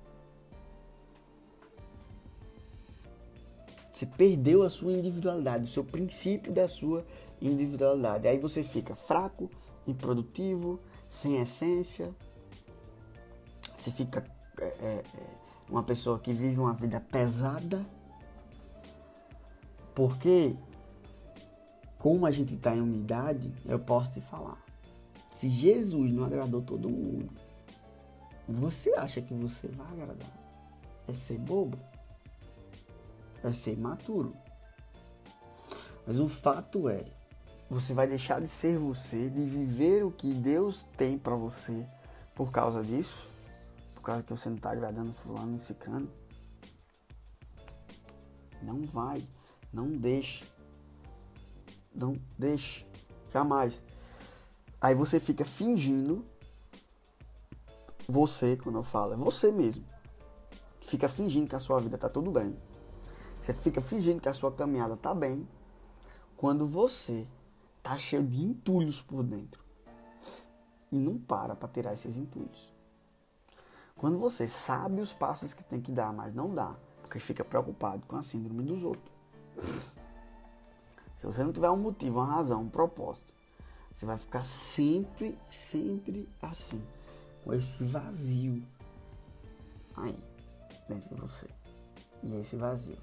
Você 3.93 4.07
perdeu 4.07 4.63
a 4.63 4.69
sua 4.69 4.91
individualidade, 4.91 5.65
o 5.65 5.67
seu 5.67 5.83
princípio 5.83 6.51
da 6.51 6.67
sua 6.67 7.05
individualidade. 7.39 8.27
Aí 8.27 8.39
você 8.39 8.63
fica 8.63 8.95
fraco, 8.95 9.49
improdutivo, 9.87 10.79
sem 11.09 11.41
essência. 11.41 12.13
Você 13.77 13.91
fica 13.91 14.25
é, 14.59 14.65
é, 14.65 15.03
é 15.17 15.25
uma 15.69 15.83
pessoa 15.83 16.19
que 16.19 16.33
vive 16.33 16.59
uma 16.59 16.73
vida 16.73 16.99
pesada. 16.99 17.85
Porque, 19.93 20.55
como 21.97 22.25
a 22.25 22.31
gente 22.31 22.55
está 22.55 22.75
em 22.75 22.81
unidade, 22.81 23.53
eu 23.65 23.79
posso 23.79 24.11
te 24.11 24.21
falar. 24.21 24.61
Se 25.35 25.49
Jesus 25.49 26.11
não 26.11 26.25
agradou 26.25 26.61
todo 26.61 26.89
mundo, 26.89 27.29
você 28.47 28.93
acha 28.95 29.21
que 29.21 29.33
você 29.33 29.67
vai 29.69 29.87
agradar? 29.87 30.33
É 31.07 31.13
ser 31.13 31.37
bobo? 31.37 31.77
é 33.47 33.53
ser 33.53 33.73
imaturo. 33.73 34.33
Mas 36.05 36.19
o 36.19 36.27
fato 36.27 36.87
é, 36.89 37.03
você 37.69 37.93
vai 37.93 38.07
deixar 38.07 38.39
de 38.39 38.47
ser 38.47 38.77
você, 38.77 39.29
de 39.29 39.45
viver 39.45 40.03
o 40.03 40.11
que 40.11 40.33
Deus 40.33 40.83
tem 40.97 41.17
para 41.17 41.35
você 41.35 41.87
por 42.35 42.51
causa 42.51 42.83
disso, 42.83 43.27
por 43.95 44.01
causa 44.01 44.23
que 44.23 44.31
você 44.31 44.49
não 44.49 44.57
está 44.57 44.71
agradando 44.71 45.13
fulano 45.13 45.55
e 45.55 45.59
ciclano. 45.59 46.09
Não 48.61 48.83
vai, 48.83 49.27
não 49.73 49.89
deixe. 49.89 50.43
Não 51.93 52.19
deixe, 52.37 52.85
jamais. 53.33 53.81
Aí 54.81 54.93
você 54.93 55.19
fica 55.19 55.45
fingindo 55.45 56.25
você, 58.07 58.55
quando 58.57 58.77
eu 58.77 58.83
falo, 58.83 59.13
é 59.13 59.17
você 59.17 59.51
mesmo. 59.51 59.83
Fica 60.81 61.09
fingindo 61.09 61.49
que 61.49 61.55
a 61.55 61.59
sua 61.59 61.79
vida 61.79 61.97
tá 61.97 62.09
tudo 62.09 62.29
bem. 62.29 62.55
Você 63.41 63.53
fica 63.53 63.81
fingindo 63.81 64.21
que 64.21 64.29
a 64.29 64.33
sua 64.33 64.51
caminhada 64.51 64.95
tá 64.95 65.13
bem, 65.13 65.47
quando 66.35 66.67
você 66.67 67.27
tá 67.85 67.99
cheio 67.99 68.23
de 68.23 68.41
entulhos 68.41 68.99
por 68.99 69.21
dentro. 69.21 69.63
E 70.91 70.97
não 70.97 71.19
para 71.19 71.55
para 71.55 71.69
tirar 71.69 71.93
esses 71.93 72.17
entulhos. 72.17 72.73
Quando 73.95 74.17
você 74.17 74.47
sabe 74.47 74.99
os 74.99 75.13
passos 75.13 75.53
que 75.53 75.63
tem 75.63 75.79
que 75.79 75.91
dar, 75.91 76.11
mas 76.11 76.33
não 76.33 76.51
dá, 76.51 76.75
porque 77.03 77.19
fica 77.19 77.45
preocupado 77.45 78.03
com 78.07 78.15
a 78.15 78.23
síndrome 78.23 78.63
dos 78.63 78.83
outros. 78.83 79.13
Se 81.15 81.27
você 81.27 81.43
não 81.43 81.53
tiver 81.53 81.69
um 81.69 81.77
motivo, 81.77 82.17
uma 82.17 82.25
razão, 82.25 82.63
um 82.63 82.69
propósito, 82.69 83.31
você 83.93 84.03
vai 84.03 84.17
ficar 84.17 84.43
sempre, 84.43 85.37
sempre 85.47 86.27
assim, 86.41 86.81
com 87.43 87.53
esse 87.53 87.83
vazio 87.83 88.63
aí 89.95 90.17
dentro 90.89 91.13
de 91.13 91.21
você. 91.21 91.47
E 92.23 92.35
esse 92.35 92.55
vazio 92.55 92.97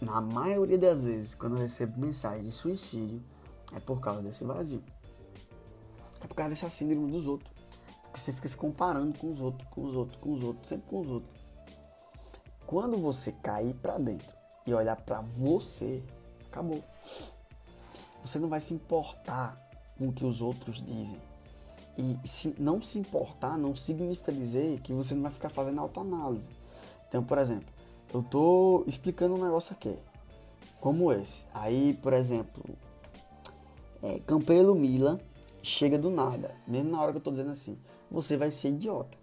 na 0.00 0.20
maioria 0.20 0.78
das 0.78 1.04
vezes, 1.04 1.34
quando 1.34 1.56
eu 1.56 1.62
recebo 1.62 1.98
mensagem 1.98 2.44
de 2.44 2.52
suicídio, 2.52 3.22
é 3.74 3.80
por 3.80 4.00
causa 4.00 4.22
desse 4.22 4.44
vazio. 4.44 4.82
É 6.22 6.26
por 6.26 6.34
causa 6.34 6.50
dessa 6.50 6.70
síndrome 6.70 7.10
dos 7.10 7.26
outros. 7.26 7.50
Porque 8.02 8.20
você 8.20 8.32
fica 8.32 8.48
se 8.48 8.56
comparando 8.56 9.18
com 9.18 9.30
os 9.30 9.40
outros, 9.40 9.68
com 9.70 9.84
os 9.84 9.94
outros, 9.94 10.20
com 10.20 10.32
os 10.32 10.42
outros, 10.42 10.68
sempre 10.68 10.88
com 10.88 11.00
os 11.00 11.08
outros. 11.08 11.40
Quando 12.66 12.96
você 12.98 13.32
cair 13.32 13.74
para 13.74 13.98
dentro 13.98 14.34
e 14.66 14.74
olhar 14.74 14.96
para 14.96 15.20
você, 15.20 16.02
acabou. 16.48 16.82
Você 18.22 18.38
não 18.38 18.48
vai 18.48 18.60
se 18.60 18.74
importar 18.74 19.56
com 19.96 20.08
o 20.08 20.12
que 20.12 20.24
os 20.24 20.40
outros 20.40 20.82
dizem. 20.84 21.20
E 21.96 22.28
se 22.28 22.54
não 22.58 22.82
se 22.82 22.98
importar 22.98 23.56
não 23.56 23.74
significa 23.74 24.32
dizer 24.32 24.80
que 24.80 24.92
você 24.92 25.14
não 25.14 25.22
vai 25.22 25.32
ficar 25.32 25.48
fazendo 25.48 25.80
autoanálise. 25.80 26.50
Então, 27.08 27.22
por 27.22 27.38
exemplo, 27.38 27.68
eu 28.12 28.22
tô 28.22 28.84
explicando 28.86 29.34
um 29.34 29.42
negócio 29.42 29.72
aqui, 29.72 29.96
como 30.80 31.12
esse. 31.12 31.46
Aí, 31.54 31.94
por 32.02 32.12
exemplo, 32.12 32.64
é, 34.02 34.18
Campelo 34.20 34.74
Mila 34.74 35.20
chega 35.62 35.98
do 35.98 36.10
nada, 36.10 36.54
mesmo 36.66 36.90
na 36.90 37.00
hora 37.00 37.12
que 37.12 37.18
eu 37.18 37.22
tô 37.22 37.30
dizendo 37.30 37.50
assim, 37.50 37.78
você 38.10 38.36
vai 38.36 38.50
ser 38.50 38.68
idiota. 38.68 39.18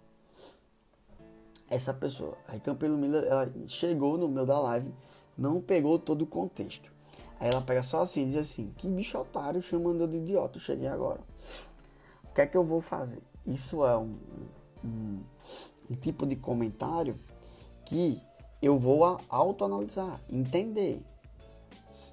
Essa 1.70 1.94
pessoa, 1.94 2.36
aí 2.46 2.60
Campelo 2.60 2.96
Mila, 2.96 3.18
ela 3.18 3.52
chegou 3.66 4.18
no 4.18 4.28
meio 4.28 4.46
da 4.46 4.58
live, 4.60 4.92
não 5.36 5.60
pegou 5.60 5.98
todo 5.98 6.22
o 6.22 6.26
contexto. 6.26 6.92
Aí 7.40 7.48
ela 7.50 7.62
pega 7.62 7.82
só 7.82 8.02
assim 8.02 8.26
diz 8.26 8.36
assim, 8.36 8.72
que 8.76 8.86
bicho 8.86 9.18
otário 9.18 9.62
chamando 9.62 10.02
eu 10.02 10.06
de 10.06 10.18
idiota, 10.18 10.58
eu 10.58 10.62
cheguei 10.62 10.86
agora. 10.86 11.20
O 12.24 12.34
que 12.34 12.40
é 12.40 12.46
que 12.46 12.56
eu 12.56 12.64
vou 12.64 12.80
fazer? 12.80 13.22
Isso 13.46 13.84
é 13.84 13.96
um, 13.96 14.16
um, 14.84 15.20
um 15.90 15.94
tipo 15.96 16.26
de 16.26 16.36
comentário 16.36 17.18
que 17.84 18.20
eu 18.60 18.78
vou 18.78 19.20
autoanalisar, 19.28 20.20
entender. 20.30 21.02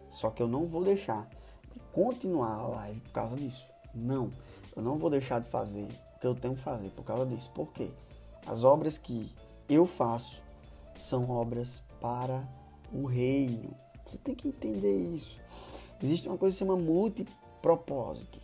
Só 0.09 0.29
que 0.29 0.43
eu 0.43 0.47
não 0.47 0.67
vou 0.67 0.83
deixar 0.83 1.27
de 1.27 1.40
continuar 1.93 2.53
a 2.55 2.67
live 2.67 2.99
por 3.01 3.11
causa 3.11 3.35
disso. 3.35 3.65
Não, 3.93 4.31
eu 4.75 4.81
não 4.81 4.97
vou 4.97 5.09
deixar 5.09 5.39
de 5.39 5.49
fazer 5.49 5.87
o 6.15 6.19
que 6.19 6.27
eu 6.27 6.35
tenho 6.35 6.55
que 6.55 6.61
fazer 6.61 6.89
por 6.89 7.03
causa 7.03 7.25
disso. 7.25 7.49
Por 7.53 7.67
quê? 7.73 7.89
As 8.45 8.63
obras 8.63 8.97
que 8.97 9.31
eu 9.69 9.85
faço 9.85 10.41
são 10.95 11.29
obras 11.29 11.83
para 11.99 12.47
o 12.91 13.05
reino. 13.05 13.69
Você 14.05 14.17
tem 14.17 14.35
que 14.35 14.47
entender 14.47 15.15
isso. 15.15 15.39
Existe 16.01 16.27
uma 16.27 16.37
coisa 16.37 16.53
que 16.53 16.57
se 16.57 16.65
chama 16.65 16.81
multipropósitos. 16.81 18.41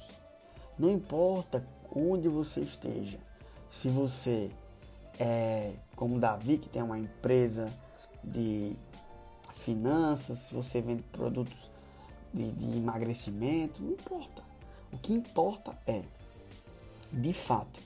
Não 0.77 0.91
importa 0.91 1.65
onde 1.91 2.27
você 2.27 2.61
esteja, 2.61 3.17
se 3.71 3.87
você 3.87 4.51
é 5.19 5.73
como 5.95 6.19
Davi, 6.19 6.57
que 6.59 6.69
tem 6.69 6.81
uma 6.81 6.99
empresa 6.99 7.71
de 8.23 8.75
finanças, 9.55 10.39
se 10.39 10.53
você 10.53 10.81
vende 10.81 11.01
produtos 11.03 11.71
de, 12.33 12.51
de 12.51 12.77
emagrecimento, 12.77 13.81
não 13.81 13.91
importa. 13.91 14.43
O 14.91 14.97
que 14.97 15.13
importa 15.13 15.77
é, 15.85 16.03
de 17.11 17.33
fato, 17.33 17.79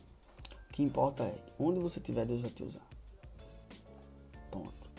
o 0.70 0.74
que 0.74 0.84
importa 0.84 1.24
é 1.24 1.44
onde 1.60 1.80
você 1.80 2.00
estiver, 2.00 2.26
Deus 2.26 2.42
vai 2.42 2.52
te 2.52 2.64
usar. 2.64 2.88
Ponto. 4.50 4.90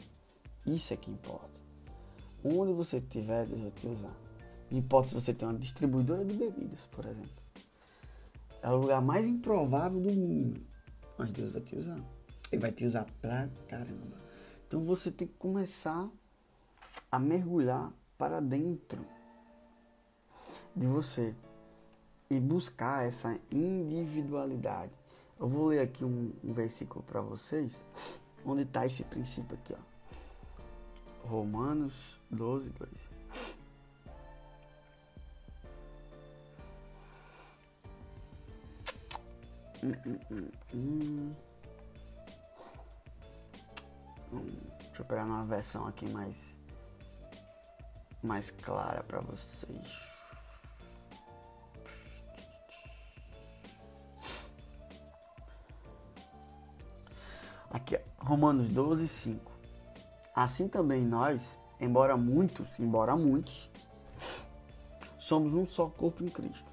Isso 0.67 0.93
é 0.93 0.97
que 0.97 1.11
importa. 1.11 1.61
Onde 2.45 2.73
você 2.73 2.99
estiver, 2.99 3.47
Deus 3.47 3.61
vai 3.61 3.71
te 3.71 3.87
usar. 3.87 4.17
Não 4.71 4.79
importa 4.79 5.09
se 5.09 5.15
você 5.15 5.35
tem 5.35 5.47
uma 5.47 5.59
distribuidora 5.59 6.25
de 6.25 6.35
bebidas, 6.35 6.81
por 6.91 7.05
exemplo. 7.05 7.43
É 8.63 8.71
o 8.71 8.77
lugar 8.77 9.03
mais 9.03 9.27
improvável 9.27 10.01
do 10.01 10.11
mundo. 10.11 10.61
Mas 11.19 11.31
Deus 11.31 11.53
vai 11.53 11.61
te 11.61 11.77
usar. 11.77 12.01
Ele 12.51 12.61
vai 12.61 12.73
te 12.73 12.85
usar 12.85 13.07
pra 13.21 13.49
caramba. 13.69 14.17
Então 14.67 14.85
você 14.85 15.11
tem 15.11 15.29
que 15.29 15.35
começar 15.35 16.09
a 17.11 17.19
mergulhar 17.19 17.93
para 18.17 18.41
dentro. 18.41 19.05
De 20.75 20.87
você 20.87 21.35
e 22.31 22.41
buscar 22.41 23.07
essa 23.07 23.39
individualidade. 23.51 24.93
Eu 25.39 25.49
vou 25.49 25.67
ler 25.67 25.81
aqui 25.81 26.05
um, 26.05 26.33
um 26.43 26.53
versículo 26.53 27.03
para 27.05 27.21
vocês, 27.21 27.79
onde 28.45 28.63
está 28.63 28.87
esse 28.87 29.05
princípio 29.05 29.55
aqui, 29.57 29.75
ó. 29.75 31.29
Romanos 31.29 31.93
12, 32.31 32.71
2. 32.71 32.91
Hum, 39.85 39.93
hum, 40.07 40.19
hum, 40.31 40.51
hum. 40.75 41.35
Deixa 44.79 45.03
eu 45.03 45.05
pegar 45.05 45.25
uma 45.25 45.45
versão 45.45 45.87
aqui 45.87 46.09
mais 46.09 46.55
mais 48.23 48.51
clara 48.53 49.03
para 49.03 49.21
vocês. 49.21 50.12
Romanos 58.23 58.69
12, 58.69 59.09
5. 59.09 59.53
Assim 60.35 60.69
também 60.69 61.03
nós, 61.05 61.59
embora 61.81 62.17
muitos, 62.17 62.79
embora 62.79 63.17
muitos, 63.17 63.69
somos 65.19 65.55
um 65.55 65.67
só 65.67 65.87
corpo 65.87 66.23
em 66.23 66.29
Cristo. 66.29 66.71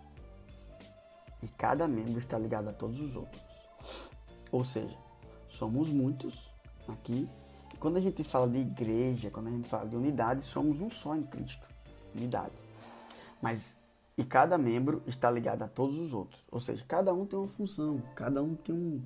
E 1.42 1.48
cada 1.48 1.88
membro 1.88 2.20
está 2.20 2.38
ligado 2.38 2.70
a 2.70 2.74
todos 2.74 3.00
os 3.00 3.16
outros. 3.16 3.42
Ou 4.52 4.64
seja, 4.64 4.96
somos 5.48 5.90
muitos 5.90 6.54
aqui. 6.88 7.28
E 7.74 7.78
quando 7.78 7.98
a 7.98 8.02
gente 8.02 8.24
fala 8.24 8.48
de 8.48 8.60
igreja, 8.60 9.32
quando 9.32 9.48
a 9.48 9.52
gente 9.52 9.68
fala 9.68 9.88
de 9.88 9.96
unidade, 9.96 10.44
somos 10.44 10.82
um 10.82 10.90
só 10.90 11.16
em 11.16 11.24
Cristo. 11.24 11.68
Unidade. 12.16 12.54
Mas 13.42 13.76
e 14.20 14.24
cada 14.26 14.58
membro 14.58 15.02
está 15.08 15.32
ligado 15.32 15.64
a 15.64 15.68
todos 15.68 15.98
os 15.98 16.14
outros. 16.14 16.44
Ou 16.52 16.60
seja, 16.60 16.84
cada 16.86 17.14
um 17.14 17.26
tem 17.26 17.40
uma 17.40 17.48
função, 17.48 18.02
cada 18.16 18.44
um 18.44 18.54
tem 18.54 18.76
um, 18.76 19.02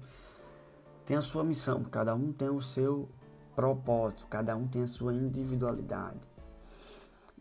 tem 1.05 1.17
a 1.17 1.21
sua 1.21 1.43
missão, 1.43 1.83
cada 1.83 2.15
um 2.15 2.31
tem 2.31 2.49
o 2.49 2.61
seu 2.61 3.09
propósito, 3.55 4.27
cada 4.27 4.55
um 4.55 4.67
tem 4.67 4.83
a 4.83 4.87
sua 4.87 5.13
individualidade. 5.13 6.19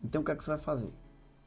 Então 0.03 0.21
o 0.21 0.25
que 0.25 0.31
é 0.31 0.35
que 0.35 0.43
você 0.43 0.51
vai 0.51 0.59
fazer? 0.59 0.93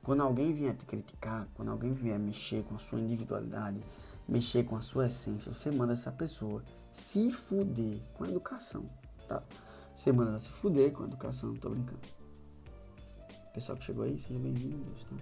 Quando 0.02 0.22
alguém 0.22 0.54
vier 0.54 0.74
te 0.76 0.84
criticar, 0.84 1.48
quando 1.54 1.70
alguém 1.70 1.92
vier 1.92 2.18
mexer 2.18 2.64
com 2.64 2.76
a 2.76 2.78
sua 2.78 3.00
individualidade, 3.00 3.80
mexer 4.28 4.64
com 4.64 4.76
a 4.76 4.80
sua 4.80 5.06
essência, 5.06 5.52
você 5.52 5.70
manda 5.70 5.92
essa 5.92 6.10
pessoa 6.12 6.62
se 6.92 7.30
fuder 7.30 8.00
com 8.14 8.24
a 8.24 8.28
educação, 8.28 8.88
tá? 9.28 9.42
Você 9.94 10.12
manda 10.12 10.30
ela 10.30 10.40
se 10.40 10.48
fuder 10.48 10.92
com 10.92 11.04
a 11.04 11.06
educação, 11.06 11.54
tô 11.56 11.70
brincando. 11.70 12.00
Pessoal 13.52 13.76
que 13.78 13.84
chegou 13.84 14.04
aí, 14.04 14.18
seja 14.18 14.38
bem-vindo, 14.38 14.84
tá? 15.08 15.16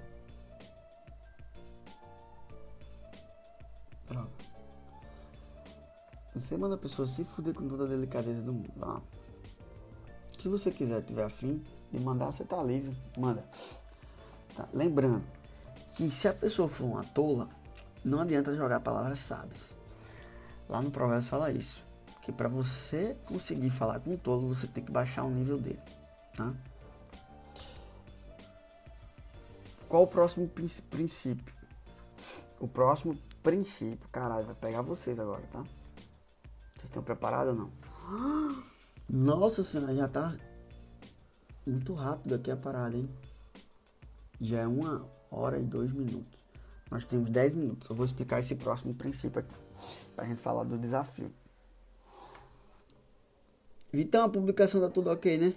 Droga. 4.08 4.43
Você 6.34 6.56
manda 6.56 6.74
a 6.74 6.78
pessoa 6.78 7.06
se 7.06 7.24
fuder 7.24 7.54
com 7.54 7.68
toda 7.68 7.84
a 7.84 7.86
delicadeza 7.86 8.42
do 8.42 8.52
mundo. 8.52 8.72
Ó. 8.80 9.00
Se 10.28 10.48
você 10.48 10.70
quiser, 10.70 11.02
tiver 11.02 11.24
afim 11.24 11.64
de 11.92 12.00
mandar, 12.00 12.32
você 12.32 12.44
tá 12.44 12.60
livre. 12.62 12.96
Manda. 13.16 13.44
Tá? 14.56 14.68
Lembrando 14.72 15.24
que 15.94 16.10
se 16.10 16.26
a 16.26 16.34
pessoa 16.34 16.68
for 16.68 16.84
uma 16.84 17.04
tola, 17.04 17.48
não 18.04 18.20
adianta 18.20 18.54
jogar 18.54 18.80
palavras 18.80 19.20
sábias. 19.20 19.60
Lá 20.68 20.82
no 20.82 20.90
Provérbios 20.90 21.28
fala 21.28 21.52
isso. 21.52 21.80
Que 22.22 22.32
para 22.32 22.48
você 22.48 23.16
conseguir 23.26 23.70
falar 23.70 24.00
com 24.00 24.12
um 24.12 24.16
tolo, 24.16 24.54
você 24.54 24.66
tem 24.66 24.82
que 24.82 24.90
baixar 24.90 25.24
o 25.24 25.30
nível 25.30 25.58
dele. 25.58 25.82
Tá? 26.36 26.52
Qual 29.88 30.02
o 30.02 30.06
próximo 30.06 30.48
princípio? 30.48 31.54
O 32.58 32.66
próximo 32.66 33.16
princípio, 33.42 34.08
caralho, 34.08 34.46
vai 34.46 34.54
pegar 34.54 34.82
vocês 34.82 35.20
agora, 35.20 35.42
tá? 35.52 35.64
Estão 36.94 37.02
preparados 37.02 37.52
ou 37.52 37.58
não? 37.58 37.72
Nossa 39.10 39.64
senhora, 39.64 39.92
já 39.96 40.06
tá 40.06 40.32
muito 41.66 41.92
rápido 41.92 42.36
aqui 42.36 42.52
a 42.52 42.56
parada, 42.56 42.96
hein? 42.96 43.10
Já 44.40 44.60
é 44.60 44.66
uma 44.68 45.04
hora 45.28 45.58
e 45.58 45.64
dois 45.64 45.92
minutos. 45.92 46.44
Nós 46.88 47.04
temos 47.04 47.30
dez 47.30 47.52
minutos. 47.52 47.90
Eu 47.90 47.96
vou 47.96 48.06
explicar 48.06 48.38
esse 48.38 48.54
próximo 48.54 48.94
princípio 48.94 49.40
aqui. 49.40 49.60
Pra 50.14 50.24
gente 50.24 50.40
falar 50.40 50.62
do 50.62 50.78
desafio. 50.78 51.34
Vitão, 53.92 54.26
a 54.26 54.28
publicação 54.28 54.80
tá 54.80 54.88
tudo 54.88 55.10
ok, 55.10 55.36
né? 55.36 55.52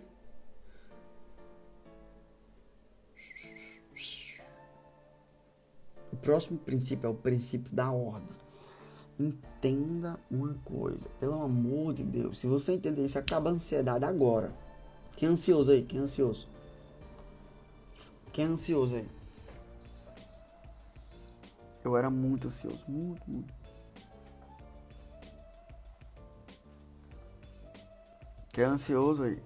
O 6.12 6.18
próximo 6.18 6.58
princípio 6.58 7.06
é 7.06 7.10
o 7.12 7.14
princípio 7.14 7.72
da 7.72 7.92
ordem. 7.92 8.47
Entenda 9.20 10.20
uma 10.30 10.54
coisa, 10.64 11.10
pelo 11.20 11.42
amor 11.42 11.94
de 11.94 12.04
Deus, 12.04 12.38
se 12.38 12.46
você 12.46 12.74
entender 12.74 13.04
isso, 13.04 13.18
acaba 13.18 13.50
a 13.50 13.54
ansiedade 13.54 14.06
agora. 14.06 14.54
Quem 15.16 15.28
é 15.28 15.32
ansioso 15.32 15.72
aí? 15.72 15.84
Quem 15.84 16.00
é 16.00 16.04
ansioso? 16.04 16.48
Quem 18.32 18.46
é 18.46 18.48
ansioso 18.48 18.96
aí? 18.96 19.10
Eu 21.84 21.98
era 21.98 22.12
muito 22.12 22.48
ansioso, 22.48 22.84
muito, 22.88 23.24
muito. 23.28 23.54
Quem 28.54 28.64
é 28.64 28.68
ansioso 28.68 29.24
aí? 29.24 29.42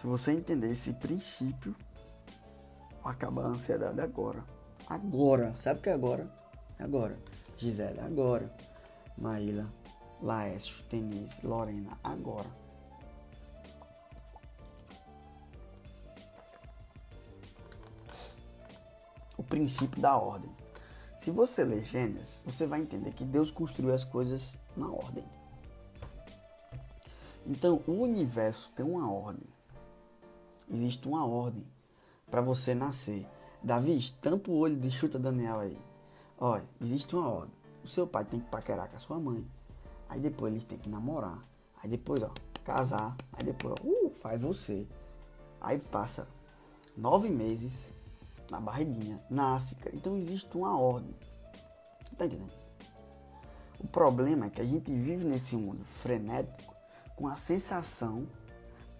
Se 0.00 0.06
você 0.06 0.32
entender 0.32 0.72
esse 0.72 0.92
princípio, 0.92 1.76
acaba 3.04 3.44
a 3.44 3.48
ansiedade 3.48 4.00
agora. 4.00 4.44
Agora, 4.88 5.56
sabe 5.58 5.78
o 5.78 5.82
que 5.82 5.88
é 5.88 5.92
agora? 5.92 6.38
agora. 6.78 7.16
Gisele, 7.58 8.00
agora. 8.00 8.50
Maíla, 9.16 9.68
Laércio, 10.22 10.76
Denise, 10.88 11.44
Lorena, 11.44 11.98
agora. 12.02 12.48
O 19.36 19.42
princípio 19.42 20.00
da 20.00 20.16
ordem. 20.16 20.50
Se 21.16 21.32
você 21.32 21.64
ler 21.64 21.84
Gênesis, 21.84 22.44
você 22.46 22.64
vai 22.64 22.80
entender 22.80 23.12
que 23.12 23.24
Deus 23.24 23.50
construiu 23.50 23.92
as 23.92 24.04
coisas 24.04 24.56
na 24.76 24.88
ordem. 24.88 25.24
Então, 27.44 27.82
o 27.88 27.92
universo 28.02 28.70
tem 28.76 28.86
uma 28.86 29.10
ordem. 29.10 29.48
Existe 30.70 31.08
uma 31.08 31.26
ordem 31.26 31.66
para 32.30 32.40
você 32.40 32.72
nascer. 32.72 33.26
Davi, 33.62 34.12
tampa 34.20 34.50
o 34.50 34.58
olho 34.58 34.76
de 34.76 34.90
chuta 34.92 35.18
Daniel 35.18 35.58
aí. 35.58 35.87
Olha, 36.40 36.64
existe 36.80 37.16
uma 37.16 37.28
ordem. 37.28 37.54
O 37.82 37.88
seu 37.88 38.06
pai 38.06 38.24
tem 38.24 38.38
que 38.38 38.48
paquerar 38.48 38.88
com 38.88 38.96
a 38.96 39.00
sua 39.00 39.18
mãe. 39.18 39.44
Aí 40.08 40.20
depois 40.20 40.52
eles 40.52 40.64
têm 40.64 40.78
que 40.78 40.88
namorar. 40.88 41.42
Aí 41.82 41.90
depois, 41.90 42.22
ó, 42.22 42.30
casar. 42.64 43.16
Aí 43.32 43.42
depois, 43.42 43.74
ó, 43.80 43.84
uh, 43.84 44.10
faz 44.10 44.40
você. 44.40 44.86
Aí 45.60 45.80
passa 45.80 46.28
nove 46.96 47.28
meses 47.28 47.92
na 48.48 48.60
barriguinha, 48.60 49.20
nasce. 49.28 49.76
Então 49.92 50.16
existe 50.16 50.56
uma 50.56 50.78
ordem. 50.78 51.12
Tá 52.16 52.26
entendendo? 52.26 52.52
O 53.80 53.88
problema 53.88 54.46
é 54.46 54.50
que 54.50 54.60
a 54.60 54.64
gente 54.64 54.92
vive 54.92 55.24
nesse 55.24 55.56
mundo 55.56 55.82
frenético 55.84 56.72
com 57.16 57.26
a 57.26 57.34
sensação 57.34 58.28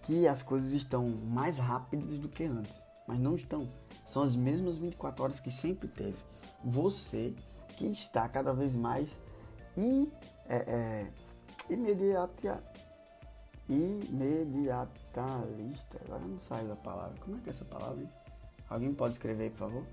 que 0.03 0.27
as 0.27 0.43
coisas 0.43 0.73
estão 0.73 1.09
mais 1.09 1.59
rápidas 1.59 2.19
do 2.19 2.29
que 2.29 2.43
antes. 2.43 2.83
Mas 3.07 3.21
não 3.21 3.37
estão. 3.37 3.69
São 4.05 4.23
as 4.23 4.35
mesmas 4.35 4.77
24 4.77 5.23
horas 5.23 5.41
que 5.41 5.51
sempre 5.51 5.87
teve 5.87 6.17
você 6.65 7.33
que 7.77 7.87
está 7.87 8.29
cada 8.29 8.53
vez 8.53 8.75
mais 8.75 9.21
e, 9.77 10.11
é, 10.49 10.57
é, 10.57 11.07
imediata, 11.71 12.61
imediatalista. 13.69 16.01
Agora 16.05 16.25
não 16.25 16.41
saiu 16.41 16.73
a 16.73 16.77
palavra. 16.77 17.17
Como 17.21 17.37
é 17.37 17.41
que 17.41 17.49
é 17.49 17.53
essa 17.53 17.65
palavra? 17.65 18.03
Hein? 18.03 18.11
Alguém 18.69 18.93
pode 18.93 19.15
escrever 19.15 19.45
aí, 19.45 19.51
por 19.51 19.59
favor? 19.59 19.87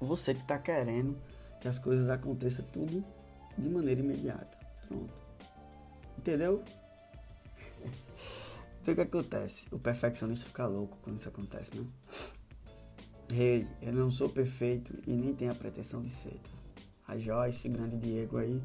Você 0.00 0.34
que 0.34 0.40
está 0.40 0.58
querendo 0.58 1.16
que 1.60 1.68
as 1.68 1.78
coisas 1.78 2.08
aconteçam 2.08 2.64
tudo 2.72 3.04
de 3.56 3.68
maneira 3.68 4.00
imediata. 4.00 4.58
Pronto. 4.86 5.12
Entendeu? 6.18 6.62
então 8.82 8.92
o 8.92 8.94
que 8.94 9.00
acontece? 9.00 9.66
O 9.72 9.78
perfeccionista 9.78 10.46
fica 10.46 10.66
louco 10.66 10.98
quando 11.02 11.18
isso 11.18 11.28
acontece, 11.28 11.76
né? 11.76 11.86
Rei, 13.28 13.66
eu 13.80 13.92
não 13.92 14.10
sou 14.10 14.28
perfeito 14.28 14.92
e 15.06 15.12
nem 15.12 15.34
tenho 15.34 15.52
a 15.52 15.54
pretensão 15.54 16.02
de 16.02 16.10
ser. 16.10 16.40
A 17.06 17.18
Joyce, 17.18 17.68
grande 17.68 17.96
Diego 17.96 18.36
aí. 18.36 18.62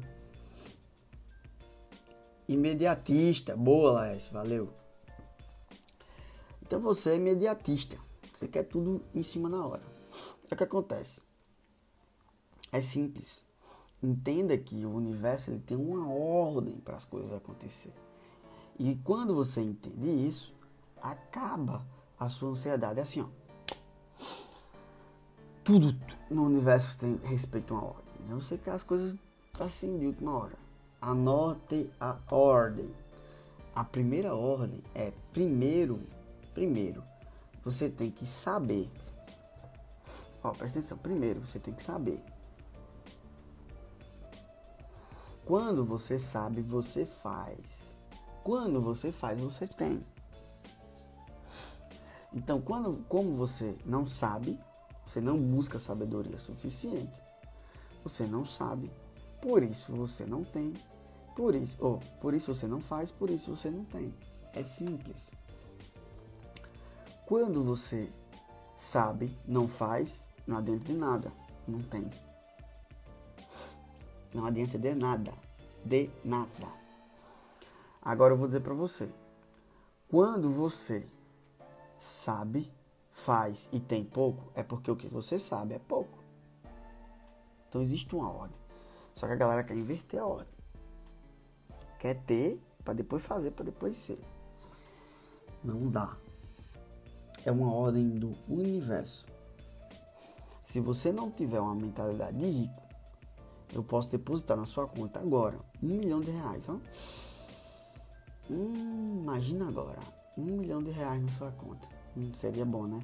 Imediatista. 2.48 3.56
Boa, 3.56 3.92
Laércio. 3.92 4.32
Valeu. 4.32 4.72
Então 6.62 6.80
você 6.80 7.10
é 7.10 7.16
imediatista. 7.16 7.98
Você 8.32 8.48
quer 8.48 8.64
tudo 8.64 9.02
em 9.14 9.22
cima 9.22 9.48
na 9.48 9.66
hora. 9.66 9.82
É 10.50 10.54
o 10.54 10.56
que 10.56 10.64
acontece. 10.64 11.22
É 12.72 12.80
simples. 12.80 13.44
Entenda 14.02 14.56
que 14.56 14.84
o 14.86 14.94
universo 14.94 15.50
ele 15.50 15.60
tem 15.60 15.76
uma 15.76 16.08
ordem 16.08 16.76
para 16.78 16.96
as 16.96 17.04
coisas 17.04 17.32
acontecer. 17.32 17.92
E 18.78 18.94
quando 19.04 19.34
você 19.34 19.60
entende 19.60 20.08
isso, 20.08 20.54
acaba 21.02 21.86
a 22.18 22.28
sua 22.28 22.50
ansiedade. 22.50 22.98
É 22.98 23.02
assim, 23.02 23.20
ó. 23.20 23.39
Tudo 25.70 25.96
no 26.28 26.46
universo 26.46 26.98
tem 26.98 27.14
respeito 27.22 27.72
a 27.72 27.78
uma 27.78 27.86
ordem. 27.90 28.28
Eu 28.28 28.40
sei 28.40 28.58
que 28.58 28.68
as 28.68 28.82
coisas 28.82 29.14
assim 29.60 30.00
de 30.00 30.06
última 30.06 30.36
hora. 30.36 30.56
Anote 31.00 31.88
a 32.00 32.18
ordem. 32.28 32.90
A 33.72 33.84
primeira 33.84 34.34
ordem 34.34 34.82
é 34.96 35.12
primeiro, 35.32 36.00
primeiro, 36.52 37.04
você 37.64 37.88
tem 37.88 38.10
que 38.10 38.26
saber. 38.26 38.90
Ó, 40.42 40.50
presta 40.50 40.80
atenção. 40.80 40.98
Primeiro, 40.98 41.46
você 41.46 41.60
tem 41.60 41.72
que 41.72 41.84
saber. 41.84 42.20
Quando 45.44 45.84
você 45.84 46.18
sabe, 46.18 46.62
você 46.62 47.06
faz. 47.06 47.94
Quando 48.42 48.80
você 48.80 49.12
faz, 49.12 49.40
você 49.40 49.68
tem. 49.68 50.04
Então, 52.32 52.60
quando, 52.60 53.04
como 53.08 53.36
você 53.36 53.76
não 53.86 54.04
sabe, 54.04 54.58
você 55.10 55.20
não 55.20 55.36
busca 55.36 55.76
sabedoria 55.76 56.38
suficiente, 56.38 57.20
você 58.04 58.24
não 58.26 58.44
sabe, 58.44 58.88
por 59.42 59.60
isso 59.60 59.92
você 59.92 60.24
não 60.24 60.44
tem, 60.44 60.72
por 61.34 61.52
isso, 61.52 61.76
ou 61.80 61.98
por 62.20 62.32
isso 62.32 62.54
você 62.54 62.68
não 62.68 62.80
faz, 62.80 63.10
por 63.10 63.28
isso 63.28 63.56
você 63.56 63.68
não 63.70 63.84
tem. 63.84 64.14
É 64.54 64.62
simples. 64.62 65.32
Quando 67.26 67.64
você 67.64 68.08
sabe, 68.76 69.36
não 69.48 69.66
faz, 69.66 70.28
não 70.46 70.58
adianta 70.58 70.84
de 70.84 70.92
nada, 70.92 71.32
não 71.66 71.82
tem. 71.82 72.08
Não 74.32 74.46
adianta 74.46 74.78
de 74.78 74.94
nada, 74.94 75.32
de 75.84 76.08
nada. 76.24 76.68
Agora 78.00 78.32
eu 78.32 78.38
vou 78.38 78.46
dizer 78.46 78.60
para 78.60 78.74
você. 78.74 79.10
Quando 80.08 80.52
você 80.52 81.04
sabe, 81.98 82.72
faz 83.20 83.68
e 83.72 83.78
tem 83.78 84.04
pouco, 84.04 84.50
é 84.54 84.62
porque 84.62 84.90
o 84.90 84.96
que 84.96 85.08
você 85.08 85.38
sabe 85.38 85.74
é 85.74 85.78
pouco. 85.78 86.18
Então 87.68 87.80
existe 87.82 88.14
uma 88.14 88.30
ordem. 88.30 88.58
Só 89.14 89.26
que 89.26 89.32
a 89.32 89.36
galera 89.36 89.62
quer 89.62 89.76
inverter 89.76 90.20
a 90.20 90.26
ordem. 90.26 90.54
Quer 91.98 92.14
ter 92.22 92.60
para 92.82 92.94
depois 92.94 93.22
fazer, 93.22 93.50
para 93.52 93.64
depois 93.64 93.96
ser. 93.96 94.20
Não 95.62 95.88
dá. 95.88 96.16
É 97.44 97.52
uma 97.52 97.72
ordem 97.72 98.08
do 98.08 98.34
universo. 98.48 99.26
Se 100.64 100.80
você 100.80 101.12
não 101.12 101.30
tiver 101.30 101.60
uma 101.60 101.74
mentalidade 101.74 102.38
de 102.38 102.46
rico, 102.46 102.82
eu 103.72 103.84
posso 103.84 104.10
depositar 104.10 104.56
na 104.56 104.66
sua 104.66 104.86
conta 104.86 105.20
agora 105.20 105.58
um 105.82 105.88
milhão 105.88 106.20
de 106.20 106.30
reais. 106.30 106.68
Ó. 106.68 106.78
Hum, 108.50 109.20
imagina 109.20 109.68
agora, 109.68 109.98
um 110.36 110.44
milhão 110.44 110.82
de 110.82 110.90
reais 110.90 111.22
na 111.22 111.28
sua 111.30 111.52
conta. 111.52 111.99
Seria 112.34 112.64
bom, 112.64 112.86
né? 112.86 113.00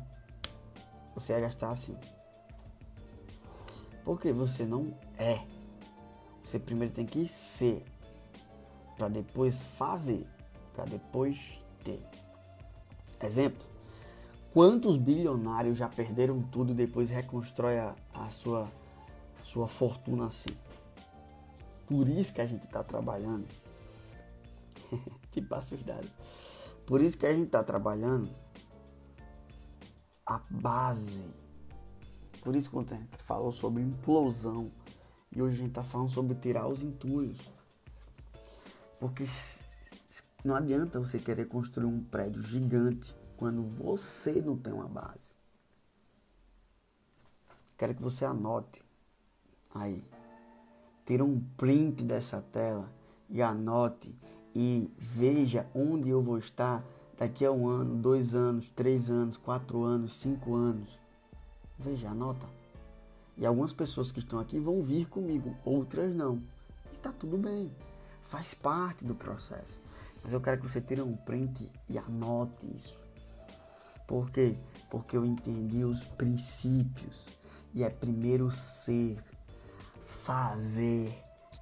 Você 1.15 1.33
ia 1.33 1.41
gastar 1.41 1.71
assim. 1.71 1.97
Porque 4.05 4.33
você 4.33 4.65
não 4.65 4.97
é. 5.19 5.41
Você 6.43 6.59
primeiro 6.59 6.95
tem 6.95 7.07
que 7.07 7.27
ser 7.27 7.85
para 8.97 9.09
depois 9.09 9.63
fazer, 9.79 10.27
para 10.75 10.85
depois 10.85 11.39
ter. 11.85 12.01
Exemplo: 13.23 13.65
quantos 14.53 14.97
bilionários 14.97 15.79
já 15.79 15.89
perderam 15.89 16.43
tudo 16.43 16.73
e 16.73 16.75
depois 16.75 17.11
reconstrói 17.11 17.79
a, 17.79 17.95
a 18.15 18.31
sua 18.31 18.71
sua 19.43 19.67
fortuna 19.67 20.27
assim? 20.27 20.57
Por 21.87 22.09
isso 22.09 22.33
que 22.33 22.41
a 22.41 22.47
gente 22.47 22.65
está 22.65 22.83
trabalhando. 22.83 23.47
Os 25.37 25.83
dados. 25.83 26.11
Por 26.87 27.01
isso 27.03 27.19
que 27.19 27.27
a 27.27 27.33
gente 27.33 27.47
está 27.47 27.63
trabalhando 27.63 28.29
a 30.27 30.41
base. 30.51 31.25
Por 32.43 32.55
isso 32.57 32.71
que 32.71 32.95
gente 32.95 33.23
falou 33.23 33.53
sobre 33.53 33.83
implosão 33.83 34.71
e 35.35 35.41
hoje 35.41 35.55
a 35.55 35.59
gente 35.59 35.69
está 35.69 35.85
falando 35.85 36.11
sobre 36.11 36.35
tirar 36.35 36.67
os 36.67 36.83
entulhos. 36.83 37.39
Porque 38.99 39.25
não 40.45 40.57
adianta 40.57 40.99
você 40.99 41.19
querer 41.19 41.47
construir 41.47 41.87
um 41.87 42.03
prédio 42.03 42.43
gigante 42.43 43.15
quando 43.37 43.63
você 43.63 44.41
não 44.41 44.57
tem 44.57 44.73
uma 44.73 44.89
base. 44.89 45.35
Quero 47.77 47.95
que 47.95 48.03
você 48.03 48.25
anote 48.25 48.83
aí. 49.75 50.03
Tira 51.05 51.25
um 51.25 51.41
print 51.57 52.03
dessa 52.03 52.41
tela 52.41 52.93
e 53.29 53.43
anote 53.43 54.17
e 54.55 54.91
veja 54.97 55.69
onde 55.75 56.09
eu 56.09 56.23
vou 56.23 56.39
estar 56.39 56.83
daqui 57.19 57.45
a 57.45 57.53
um 57.53 57.69
ano, 57.69 57.97
dois 57.97 58.35
anos, 58.35 58.69
três 58.69 59.11
anos, 59.11 59.37
quatro 59.37 59.83
anos, 59.83 60.17
cinco 60.17 60.55
anos. 60.55 60.99
Veja, 61.79 62.11
anota. 62.11 62.47
E 63.37 63.45
algumas 63.45 63.73
pessoas 63.73 64.11
que 64.11 64.21
estão 64.21 64.39
aqui 64.39 64.59
vão 64.59 64.83
vir 64.83 65.07
comigo, 65.09 65.55
outras 65.65 66.15
não. 66.15 66.43
E 66.93 66.97
tá 66.97 67.13
tudo 67.13 67.37
bem 67.37 67.71
faz 68.27 68.55
parte 68.55 69.05
do 69.05 69.15
processo. 69.15 69.79
Mas 70.23 70.33
eu 70.33 70.41
quero 70.41 70.61
que 70.61 70.69
você 70.69 70.81
tire 70.81 71.01
um 71.01 71.17
print 71.17 71.71
e 71.89 71.99
anote 71.99 72.67
isso. 72.75 72.99
Por 74.07 74.31
quê? 74.31 74.57
Porque 74.91 75.17
eu 75.17 75.25
entendi 75.25 75.85
os 75.85 76.05
princípios. 76.05 77.27
E 77.75 77.85
é 77.85 77.91
primeiro 77.91 78.51
ser, 78.51 79.23
fazer, 80.25 81.17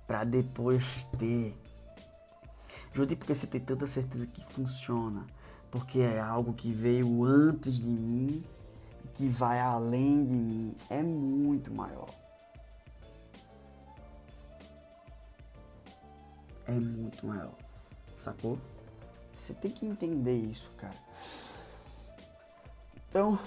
para 0.06 0.24
depois 0.24 0.84
ter. 1.18 1.56
Judy, 2.92 3.16
porque 3.16 3.34
você 3.34 3.46
tem 3.46 3.60
tanta 3.60 3.86
certeza 3.86 4.26
que 4.26 4.44
funciona? 4.52 5.26
Porque 5.74 5.98
é 5.98 6.20
algo 6.20 6.52
que 6.52 6.70
veio 6.70 7.24
antes 7.24 7.82
de 7.82 7.88
mim 7.88 8.44
que 9.14 9.28
vai 9.28 9.60
além 9.60 10.24
de 10.24 10.36
mim. 10.36 10.76
É 10.88 11.02
muito 11.02 11.74
maior. 11.74 12.08
é 16.66 16.72
muito 16.72 17.26
maior. 17.26 17.54
Sacou? 18.18 18.58
Você 19.32 19.52
tem 19.54 19.70
que 19.70 19.86
entender 19.86 20.36
isso, 20.36 20.70
cara. 20.76 20.94
Então, 23.08 23.38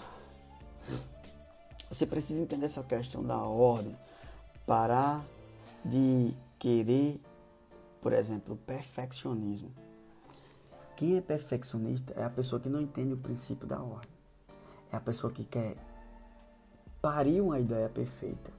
você 1.89 2.05
precisa 2.05 2.41
entender 2.41 2.65
essa 2.65 2.83
questão 2.83 3.23
da 3.23 3.37
ordem. 3.37 3.97
Parar 4.65 5.25
de 5.83 6.33
querer, 6.59 7.19
por 8.01 8.13
exemplo, 8.13 8.55
perfeccionismo. 8.57 9.71
Quem 10.97 11.15
é 11.15 11.21
perfeccionista 11.21 12.11
é 12.13 12.23
a 12.23 12.29
pessoa 12.29 12.59
que 12.59 12.67
não 12.67 12.81
entende 12.81 13.13
o 13.13 13.17
princípio 13.17 13.67
da 13.67 13.79
ordem. 13.79 14.09
É 14.91 14.97
a 14.97 14.99
pessoa 14.99 15.31
que 15.31 15.45
quer 15.45 15.77
parir 16.99 17.39
uma 17.39 17.59
ideia 17.59 17.87
perfeita. 17.87 18.51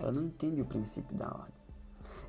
Ela 0.00 0.10
não 0.10 0.24
entende 0.24 0.60
o 0.60 0.64
princípio 0.64 1.16
da 1.16 1.28
ordem. 1.28 1.54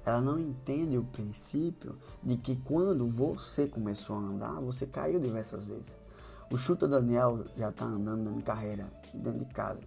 Ela 0.05 0.21
não 0.21 0.39
entende 0.39 0.95
o 0.95 1.03
princípio 1.03 1.97
de 2.21 2.37
que 2.37 2.55
quando 2.57 3.09
você 3.09 3.67
começou 3.67 4.15
a 4.15 4.19
andar, 4.19 4.61
você 4.61 4.85
caiu 4.85 5.19
diversas 5.19 5.65
vezes. 5.65 5.97
O 6.51 6.55
Chuta 6.55 6.87
Daniel 6.87 7.45
já 7.57 7.69
está 7.71 7.85
andando 7.85 8.31
de 8.31 8.43
carreira, 8.43 8.85
dentro 9.11 9.39
de 9.39 9.51
casa. 9.51 9.81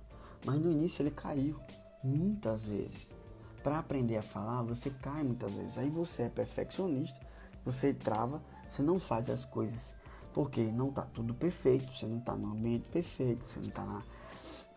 Mas 0.44 0.58
no 0.58 0.68
início 0.68 1.02
ele 1.02 1.12
caiu 1.12 1.60
muitas 2.02 2.66
vezes. 2.66 3.14
Para 3.62 3.78
aprender 3.78 4.16
a 4.16 4.22
falar, 4.22 4.62
você 4.62 4.90
cai 4.90 5.22
muitas 5.22 5.52
vezes. 5.52 5.78
Aí 5.78 5.88
você 5.88 6.22
é 6.22 6.28
perfeccionista, 6.28 7.27
você 7.64 7.92
trava, 7.92 8.42
você 8.68 8.82
não 8.82 8.98
faz 8.98 9.30
as 9.30 9.44
coisas 9.44 9.94
porque 10.32 10.60
não 10.62 10.88
está 10.88 11.02
tudo 11.02 11.34
perfeito, 11.34 11.96
você 11.96 12.06
não 12.06 12.18
está 12.18 12.34
no 12.34 12.52
ambiente 12.52 12.88
perfeito, 12.88 13.44
você 13.48 13.60
não 13.60 13.68
está 13.68 14.02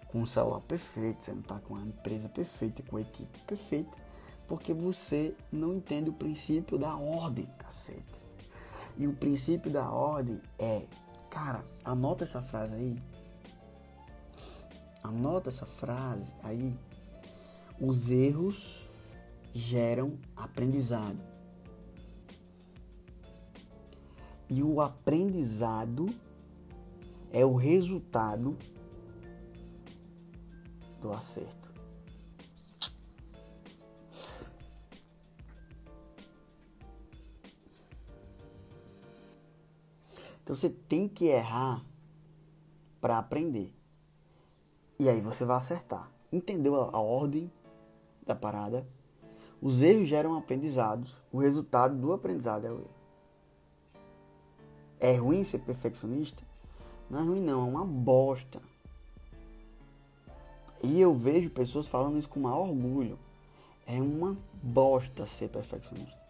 com 0.07 0.21
o 0.21 0.27
celular 0.27 0.61
perfeito, 0.61 1.23
você 1.23 1.32
não 1.32 1.41
está 1.41 1.59
com 1.59 1.75
a 1.75 1.82
empresa 1.82 2.27
perfeita, 2.29 2.84
com 2.84 2.97
a 2.97 3.01
equipe 3.01 3.39
perfeita 3.39 4.11
porque 4.51 4.73
você 4.73 5.34
não 5.49 5.75
entende 5.75 6.09
o 6.09 6.13
princípio 6.13 6.77
da 6.77 6.97
ordem, 6.97 7.45
cacete. 7.57 8.03
E 8.97 9.07
o 9.07 9.13
princípio 9.13 9.71
da 9.71 9.89
ordem 9.89 10.41
é, 10.59 10.86
cara, 11.29 11.63
anota 11.86 12.25
essa 12.25 12.41
frase 12.41 12.75
aí. 12.75 13.01
Anota 15.01 15.47
essa 15.47 15.65
frase 15.65 16.29
aí. 16.43 16.77
Os 17.79 18.11
erros 18.11 18.89
geram 19.53 20.19
aprendizado. 20.36 21.17
E 24.51 24.61
o 24.61 24.81
aprendizado 24.81 26.07
é 27.31 27.45
o 27.45 27.55
resultado 27.55 28.57
do 30.99 31.09
acerto. 31.13 31.71
Então 40.43 40.53
você 40.53 40.69
tem 40.69 41.07
que 41.07 41.27
errar 41.27 41.85
para 42.99 43.17
aprender. 43.17 43.73
E 44.99 45.07
aí 45.07 45.21
você 45.21 45.45
vai 45.45 45.55
acertar. 45.55 46.11
Entendeu 46.29 46.75
a, 46.75 46.99
ordem 46.99 47.49
da 48.27 48.35
parada? 48.35 48.85
Os 49.61 49.81
erros 49.81 50.09
geram 50.09 50.37
aprendizados. 50.37 51.23
O 51.31 51.39
resultado 51.39 51.95
do 51.95 52.11
aprendizado 52.11 52.65
é 52.65 52.69
o 52.69 52.79
erro. 52.79 53.00
É 55.01 55.15
ruim 55.15 55.43
ser 55.43 55.59
perfeccionista? 55.59 56.43
Não 57.09 57.19
é 57.19 57.23
ruim 57.23 57.41
não, 57.41 57.63
é 57.63 57.69
uma 57.71 57.83
bosta. 57.83 58.61
E 60.83 61.01
eu 61.01 61.13
vejo 61.15 61.49
pessoas 61.49 61.87
falando 61.87 62.19
isso 62.19 62.29
com 62.29 62.39
maior 62.39 62.69
orgulho. 62.69 63.17
É 63.87 63.99
uma 63.99 64.37
bosta 64.61 65.25
ser 65.25 65.49
perfeccionista. 65.49 66.21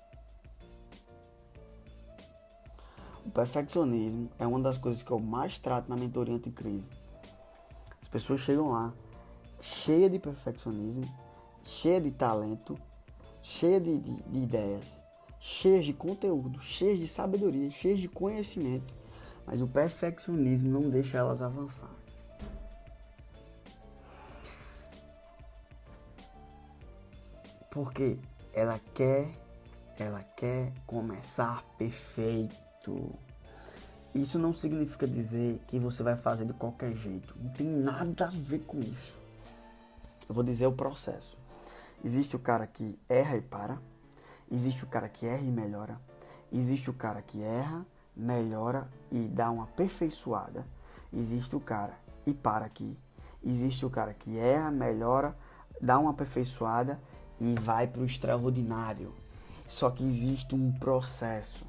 O 3.26 3.30
perfeccionismo 3.30 4.32
é 4.40 4.48
uma 4.48 4.62
das 4.62 4.78
coisas 4.78 5.04
que 5.04 5.12
eu 5.12 5.20
mais 5.20 5.60
trato 5.60 5.90
na 5.90 5.98
mentoria 5.98 6.34
anticrise. 6.34 6.90
As 8.02 8.08
pessoas 8.08 8.40
chegam 8.40 8.72
lá 8.72 8.94
cheia 9.60 10.10
de 10.10 10.18
perfeccionismo, 10.18 11.08
cheia 11.62 12.00
de 12.00 12.10
talento, 12.10 12.78
cheia 13.44 13.80
de, 13.80 14.00
de, 14.00 14.24
de 14.24 14.40
ideias, 14.40 15.04
cheias 15.42 15.84
de 15.84 15.92
conteúdo, 15.92 16.62
cheias 16.62 17.00
de 17.00 17.08
sabedoria, 17.08 17.72
cheias 17.72 18.00
de 18.00 18.08
conhecimento, 18.08 18.94
mas 19.46 19.60
o 19.60 19.68
perfeccionismo 19.68 20.70
não 20.70 20.88
deixa 20.88 21.18
elas 21.18 21.42
avançar. 21.42 21.90
Porque 27.72 28.20
ela 28.54 28.80
quer, 28.94 29.32
ela 29.98 30.22
quer 30.38 30.72
começar 30.86 31.64
perfeito. 31.78 33.10
Isso 34.14 34.38
não 34.38 34.54
significa 34.54 35.08
dizer 35.08 35.60
que 35.68 35.80
você 35.80 36.04
vai 36.04 36.18
fazer 36.18 36.46
de 36.46 36.54
qualquer 36.54 36.94
jeito. 36.96 37.34
Não 37.42 37.50
tem 37.52 37.66
nada 37.66 38.28
a 38.28 38.32
ver 38.32 38.60
com 38.60 38.80
isso. 38.80 39.14
Eu 40.28 40.36
vou 40.36 40.44
dizer 40.44 40.68
o 40.68 40.72
processo. 40.72 41.38
Existe 42.04 42.36
o 42.36 42.40
cara 42.40 42.68
que 42.68 43.00
erra 43.08 43.38
e 43.38 43.42
para. 43.42 43.80
Existe 44.52 44.84
o 44.84 44.88
cara 44.88 45.08
que 45.08 45.26
erra 45.26 45.42
e 45.42 45.52
melhora. 45.52 46.00
Existe 46.52 46.90
o 46.90 46.94
cara 46.94 47.22
que 47.22 47.42
erra, 47.42 47.86
melhora 48.16 48.90
e 49.10 49.28
dá 49.28 49.50
uma 49.50 49.64
aperfeiçoada. 49.64 50.66
Existe 51.14 51.56
o 51.56 51.60
cara 51.60 51.98
e 52.26 52.34
para 52.34 52.66
aqui. 52.66 52.98
Existe 53.44 53.86
o 53.86 53.90
cara 53.90 54.14
que 54.14 54.38
erra, 54.38 54.70
melhora, 54.70 55.36
dá 55.82 55.98
uma 55.98 56.12
aperfeiçoada 56.12 57.00
e 57.40 57.56
vai 57.62 57.88
para 57.88 58.02
o 58.02 58.06
extraordinário. 58.06 59.16
Só 59.66 59.90
que 59.90 60.04
existe 60.04 60.54
um 60.54 60.72
processo. 60.72 61.66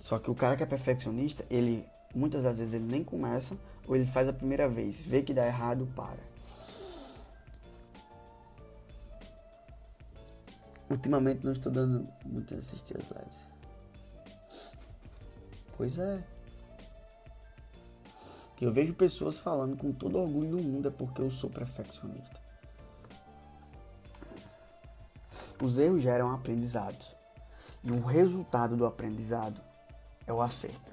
Só 0.00 0.18
que 0.18 0.30
o 0.30 0.34
cara 0.34 0.56
que 0.56 0.62
é 0.62 0.66
perfeccionista, 0.66 1.44
ele 1.50 1.86
muitas 2.14 2.42
das 2.42 2.58
vezes 2.58 2.74
ele 2.74 2.90
nem 2.90 3.04
começa 3.04 3.56
ou 3.86 3.94
ele 3.94 4.06
faz 4.06 4.28
a 4.28 4.32
primeira 4.32 4.68
vez, 4.68 5.00
vê 5.00 5.22
que 5.22 5.34
dá 5.34 5.46
errado, 5.46 5.86
para. 5.94 6.29
Ultimamente 10.90 11.44
não 11.44 11.52
estou 11.52 11.70
dando 11.70 12.06
muito 12.26 12.52
a 12.52 12.58
assistir 12.58 12.96
as 12.96 13.04
lives. 13.04 13.48
Pois 15.76 15.98
é. 15.98 16.22
Eu 18.60 18.72
vejo 18.72 18.92
pessoas 18.92 19.38
falando 19.38 19.76
com 19.76 19.92
todo 19.92 20.18
orgulho 20.18 20.56
do 20.56 20.62
mundo 20.62 20.88
é 20.88 20.90
porque 20.90 21.22
eu 21.22 21.30
sou 21.30 21.48
perfeccionista. 21.48 22.40
Os 25.62 25.78
erros 25.78 26.02
geram 26.02 26.32
aprendizado. 26.32 27.02
E 27.84 27.90
o 27.92 28.04
resultado 28.04 28.76
do 28.76 28.84
aprendizado 28.84 29.60
é 30.26 30.32
o 30.32 30.42
acerto. 30.42 30.92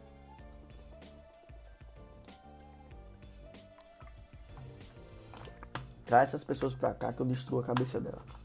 Traz 6.05 6.29
essas 6.29 6.43
pessoas 6.43 6.73
pra 6.73 6.93
cá 6.93 7.11
que 7.11 7.21
eu 7.21 7.25
destruo 7.25 7.59
a 7.59 7.63
cabeça 7.63 7.99
dela. 7.99 8.36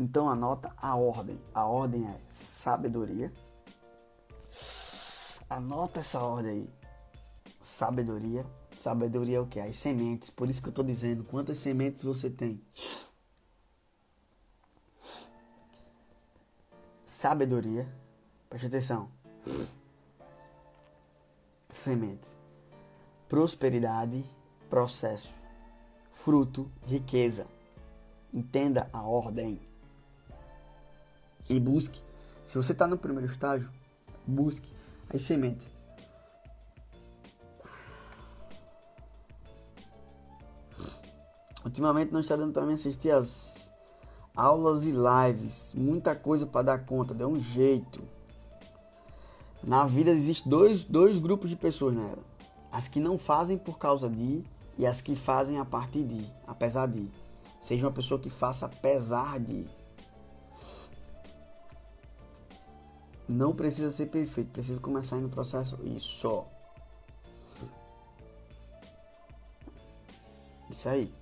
Então 0.00 0.30
anota 0.30 0.72
a 0.78 0.96
ordem. 0.96 1.38
A 1.52 1.66
ordem 1.66 2.08
é 2.08 2.18
sabedoria. 2.30 3.30
Anota 5.46 6.00
essa 6.00 6.22
ordem 6.22 6.50
aí. 6.50 6.70
Sabedoria. 7.60 8.46
Sabedoria 8.78 9.36
é 9.36 9.40
o 9.40 9.46
que? 9.46 9.60
As 9.60 9.76
sementes. 9.76 10.30
Por 10.30 10.48
isso 10.48 10.62
que 10.62 10.68
eu 10.68 10.70
estou 10.70 10.82
dizendo. 10.82 11.22
Quantas 11.24 11.58
sementes 11.58 12.02
você 12.02 12.30
tem? 12.30 12.64
Sabedoria. 17.04 17.86
Preste 18.48 18.68
atenção. 18.68 19.10
Sementes. 21.68 22.38
Prosperidade. 23.28 24.24
Processo. 24.70 25.34
Fruto. 26.10 26.72
Riqueza. 26.86 27.46
Entenda 28.32 28.88
a 28.94 29.02
ordem. 29.02 29.68
E 31.50 31.58
busque. 31.58 32.00
Se 32.44 32.56
você 32.56 32.70
está 32.70 32.86
no 32.86 32.96
primeiro 32.96 33.30
estágio, 33.30 33.68
busque 34.24 34.72
as 35.12 35.22
sementes. 35.22 35.68
Ultimamente 41.64 42.12
não 42.12 42.20
está 42.20 42.36
dando 42.36 42.52
para 42.52 42.64
mim 42.64 42.74
assistir 42.74 43.10
as 43.10 43.70
aulas 44.34 44.84
e 44.84 44.92
lives. 44.92 45.74
Muita 45.74 46.14
coisa 46.14 46.46
para 46.46 46.62
dar 46.62 46.78
conta, 46.86 47.12
deu 47.12 47.28
um 47.28 47.40
jeito. 47.40 48.00
Na 49.62 49.84
vida 49.86 50.10
existe 50.10 50.48
dois, 50.48 50.84
dois 50.84 51.18
grupos 51.18 51.50
de 51.50 51.56
pessoas 51.56 51.94
nela. 51.94 52.24
As 52.72 52.88
que 52.88 53.00
não 53.00 53.18
fazem 53.18 53.58
por 53.58 53.76
causa 53.76 54.08
de 54.08 54.44
e 54.78 54.86
as 54.86 55.02
que 55.02 55.14
fazem 55.14 55.58
a 55.58 55.64
partir 55.64 56.04
de, 56.04 56.24
apesar 56.46 56.86
de. 56.86 57.10
Seja 57.60 57.86
uma 57.86 57.92
pessoa 57.92 58.18
que 58.18 58.30
faça 58.30 58.66
apesar 58.66 59.38
de. 59.40 59.66
Não 63.32 63.54
precisa 63.54 63.92
ser 63.92 64.06
perfeito, 64.06 64.50
precisa 64.50 64.80
começar 64.80 65.14
no 65.18 65.28
processo 65.28 65.78
isso. 65.84 66.44
Isso 70.68 70.88
aí. 70.88 71.14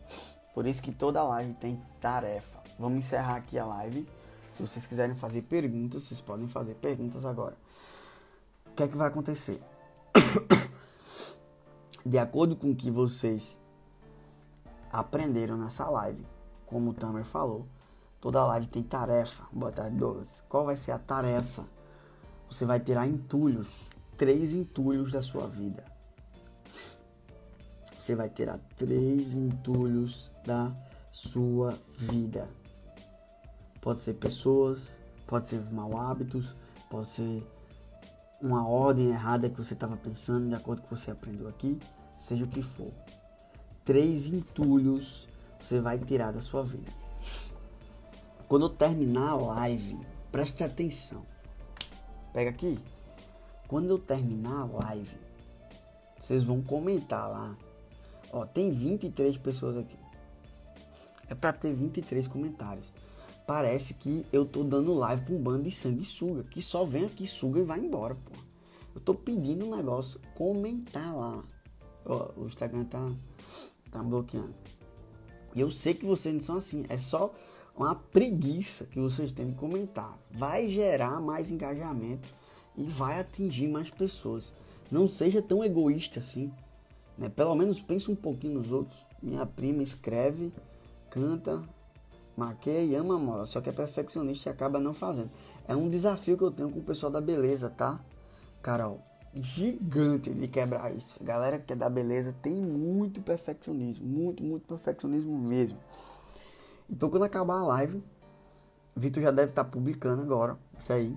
Por 0.54 0.66
isso 0.66 0.82
que 0.82 0.90
toda 0.90 1.22
live 1.22 1.52
tem 1.54 1.78
tarefa. 2.00 2.62
Vamos 2.78 3.04
encerrar 3.04 3.36
aqui 3.36 3.58
a 3.58 3.66
live. 3.66 4.08
Se 4.54 4.62
vocês 4.62 4.86
quiserem 4.86 5.14
fazer 5.14 5.42
perguntas, 5.42 6.04
vocês 6.04 6.18
podem 6.18 6.48
fazer 6.48 6.76
perguntas 6.76 7.26
agora. 7.26 7.56
O 8.64 8.70
que 8.70 8.84
é 8.84 8.88
que 8.88 8.96
vai 8.96 9.08
acontecer? 9.08 9.62
De 12.06 12.16
acordo 12.16 12.56
com 12.56 12.70
o 12.70 12.74
que 12.74 12.90
vocês 12.90 13.60
aprenderam 14.90 15.58
nessa 15.58 15.90
live, 15.90 16.26
como 16.64 16.90
o 16.90 16.94
Tamer 16.94 17.26
falou, 17.26 17.66
toda 18.18 18.46
live 18.46 18.66
tem 18.68 18.82
tarefa. 18.82 19.46
Boa 19.52 19.70
tarde, 19.70 19.94
Douglas. 19.94 20.42
Qual 20.48 20.64
vai 20.64 20.74
ser 20.74 20.92
a 20.92 20.98
tarefa? 20.98 21.76
Você 22.50 22.64
vai 22.64 22.80
tirar 22.80 23.06
entulhos, 23.06 23.88
três 24.16 24.54
entulhos 24.54 25.12
da 25.12 25.22
sua 25.22 25.46
vida 25.46 25.98
você 28.08 28.14
vai 28.14 28.30
tirar 28.30 28.58
três 28.78 29.34
entulhos 29.34 30.30
da 30.46 30.72
sua 31.12 31.78
vida. 31.94 32.48
Pode 33.82 34.00
ser 34.00 34.14
pessoas, 34.14 34.88
pode 35.26 35.46
ser 35.46 35.60
mau 35.70 35.94
hábitos, 35.94 36.56
pode 36.88 37.06
ser 37.08 37.46
uma 38.40 38.66
ordem 38.66 39.10
errada 39.10 39.50
que 39.50 39.58
você 39.58 39.74
estava 39.74 39.94
pensando 39.94 40.48
de 40.48 40.54
acordo 40.54 40.80
com 40.80 40.86
o 40.86 40.88
que 40.96 41.04
você 41.04 41.10
aprendeu 41.10 41.48
aqui, 41.48 41.78
seja 42.16 42.44
o 42.44 42.48
que 42.48 42.62
for. 42.62 42.90
Três 43.84 44.24
entulhos 44.24 45.28
você 45.60 45.78
vai 45.78 45.98
tirar 45.98 46.32
da 46.32 46.40
sua 46.40 46.62
vida. 46.64 46.90
Quando 48.48 48.64
eu 48.64 48.70
terminar 48.70 49.32
a 49.32 49.36
live, 49.36 49.98
preste 50.32 50.64
atenção. 50.64 51.26
Pega 52.38 52.50
aqui. 52.50 52.78
Quando 53.66 53.90
eu 53.90 53.98
terminar 53.98 54.60
a 54.60 54.64
live, 54.64 55.18
vocês 56.20 56.44
vão 56.44 56.62
comentar 56.62 57.28
lá 57.28 57.56
Ó, 58.32 58.46
tem 58.46 58.70
23 58.70 59.36
pessoas 59.38 59.76
aqui. 59.76 59.96
É 61.28 61.34
pra 61.34 61.52
ter 61.52 61.74
23 61.74 62.28
comentários. 62.28 62.92
Parece 63.44 63.92
que 63.94 64.24
eu 64.32 64.46
tô 64.46 64.62
dando 64.62 64.94
live 64.94 65.24
pra 65.24 65.34
um 65.34 65.42
bando 65.42 65.64
de 65.64 65.72
sanguessuga, 65.72 66.44
que 66.44 66.62
só 66.62 66.84
vem 66.84 67.06
aqui, 67.06 67.26
suga 67.26 67.58
e 67.58 67.64
vai 67.64 67.80
embora, 67.80 68.14
pô. 68.14 68.30
Eu 68.94 69.00
tô 69.00 69.16
pedindo 69.16 69.66
um 69.66 69.74
negócio, 69.74 70.20
comentar 70.36 71.12
lá. 71.16 71.42
Ó, 72.06 72.30
o 72.36 72.46
Instagram 72.46 72.84
tá, 72.84 73.12
tá 73.90 74.00
bloqueando. 74.00 74.54
E 75.56 75.60
eu 75.60 75.72
sei 75.72 75.92
que 75.92 76.06
vocês 76.06 76.32
não 76.32 76.40
são 76.40 76.58
assim. 76.58 76.86
É 76.88 76.98
só 76.98 77.34
uma 77.78 77.94
preguiça 77.94 78.84
que 78.86 78.98
vocês 78.98 79.32
têm 79.32 79.50
de 79.50 79.54
comentar. 79.54 80.18
Vai 80.30 80.68
gerar 80.68 81.20
mais 81.20 81.50
engajamento 81.50 82.28
e 82.76 82.82
vai 82.82 83.20
atingir 83.20 83.68
mais 83.68 83.88
pessoas. 83.88 84.52
Não 84.90 85.06
seja 85.06 85.40
tão 85.40 85.62
egoísta 85.62 86.18
assim. 86.18 86.52
Né? 87.16 87.28
Pelo 87.28 87.54
menos 87.54 87.80
pense 87.80 88.10
um 88.10 88.16
pouquinho 88.16 88.54
nos 88.54 88.72
outros. 88.72 88.98
Minha 89.22 89.46
prima 89.46 89.82
escreve, 89.82 90.52
canta, 91.08 91.62
maquia 92.36 92.82
e 92.82 92.94
ama 92.94 93.18
moda, 93.18 93.46
só 93.46 93.60
que 93.60 93.68
é 93.68 93.72
perfeccionista 93.72 94.48
e 94.48 94.52
acaba 94.52 94.80
não 94.80 94.92
fazendo. 94.92 95.30
É 95.66 95.76
um 95.76 95.88
desafio 95.88 96.36
que 96.36 96.44
eu 96.44 96.50
tenho 96.50 96.70
com 96.70 96.80
o 96.80 96.84
pessoal 96.84 97.12
da 97.12 97.20
beleza, 97.20 97.70
tá? 97.70 98.00
Carol, 98.60 99.00
gigante 99.34 100.32
de 100.32 100.48
quebrar 100.48 100.94
isso. 100.94 101.22
Galera 101.22 101.58
que 101.58 101.72
é 101.72 101.76
da 101.76 101.88
beleza 101.88 102.34
tem 102.42 102.54
muito 102.54 103.20
perfeccionismo, 103.20 104.06
muito, 104.06 104.42
muito 104.42 104.66
perfeccionismo 104.66 105.36
mesmo. 105.38 105.78
Então 106.88 107.10
quando 107.10 107.24
acabar 107.24 107.58
a 107.58 107.66
live, 107.66 108.02
Vitor 108.96 109.22
já 109.22 109.30
deve 109.30 109.50
estar 109.50 109.64
tá 109.64 109.70
publicando 109.70 110.22
agora, 110.22 110.58
isso 110.78 110.92
aí. 110.92 111.16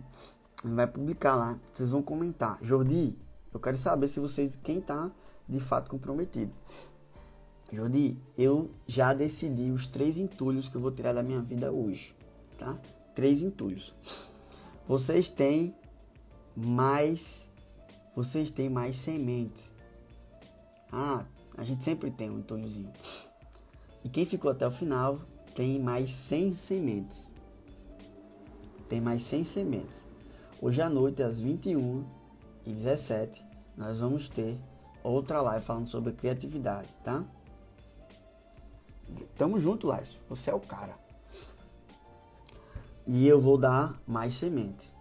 Ele 0.64 0.76
vai 0.76 0.86
publicar 0.86 1.36
lá, 1.36 1.60
vocês 1.74 1.90
vão 1.90 2.02
comentar. 2.02 2.60
Jordi, 2.62 3.18
Eu 3.54 3.60
quero 3.60 3.78
saber 3.78 4.08
se 4.08 4.20
vocês, 4.20 4.58
quem 4.64 4.78
está 4.78 5.12
de 5.50 5.60
fato 5.60 5.90
comprometido. 5.90 6.54
Jordi, 7.72 8.18
eu 8.38 8.70
já 8.86 9.14
decidi 9.14 9.72
os 9.72 9.88
três 9.88 10.18
entulhos 10.18 10.70
que 10.70 10.76
eu 10.76 10.82
vou 10.82 10.92
tirar 10.92 11.14
da 11.14 11.24
minha 11.24 11.42
vida 11.42 11.72
hoje, 11.72 12.16
tá? 12.58 12.78
Três 13.16 13.42
entulhos. 13.42 13.96
Vocês 14.88 15.30
têm 15.30 15.76
mais, 16.56 17.50
vocês 18.16 18.52
têm 18.52 18.70
mais 18.70 18.98
sementes. 18.98 19.74
Ah, 20.92 21.26
a 21.58 21.64
gente 21.64 21.84
sempre 21.84 22.12
tem 22.12 22.30
um 22.30 22.40
entulhozinho. 22.40 22.92
E 24.04 24.10
quem 24.10 24.26
ficou 24.26 24.52
até 24.52 24.68
o 24.68 24.72
final 24.72 25.20
tem 25.56 25.80
mais 25.80 26.12
100 26.12 26.54
sementes. 26.54 27.32
Tem 28.88 29.02
mais 29.02 29.24
100 29.24 29.44
sementes. 29.44 30.06
Hoje 30.62 30.82
à 30.82 30.90
noite, 30.90 31.24
às 31.24 31.40
21 31.40 32.06
e 32.66 32.72
17, 32.72 33.44
nós 33.76 34.00
vamos 34.00 34.30
ter 34.30 34.58
outra 35.04 35.42
live 35.42 35.66
falando 35.66 35.88
sobre 35.88 36.14
criatividade, 36.14 36.90
tá? 37.04 37.24
Tamo 39.36 39.60
junto, 39.60 39.88
Lais. 39.88 40.20
Você 40.30 40.50
é 40.50 40.54
o 40.54 40.60
cara. 40.60 40.98
E 43.08 43.28
eu 43.28 43.42
vou 43.42 43.58
dar 43.58 44.00
mais 44.06 44.36
sementes. 44.36 44.96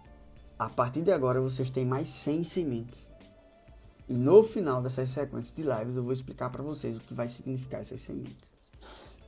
A 0.57 0.69
partir 0.69 1.01
de 1.01 1.11
agora 1.11 1.39
vocês 1.39 1.69
têm 1.69 1.85
mais 1.85 2.09
100 2.09 2.43
sementes. 2.43 3.09
E 4.09 4.13
no 4.13 4.43
final 4.43 4.81
dessas 4.81 5.09
sequências 5.09 5.55
de 5.55 5.61
lives 5.61 5.95
eu 5.95 6.03
vou 6.03 6.11
explicar 6.11 6.49
para 6.49 6.63
vocês 6.63 6.97
o 6.97 6.99
que 6.99 7.13
vai 7.13 7.29
significar 7.29 7.81
essas 7.81 8.01
sementes. 8.01 8.51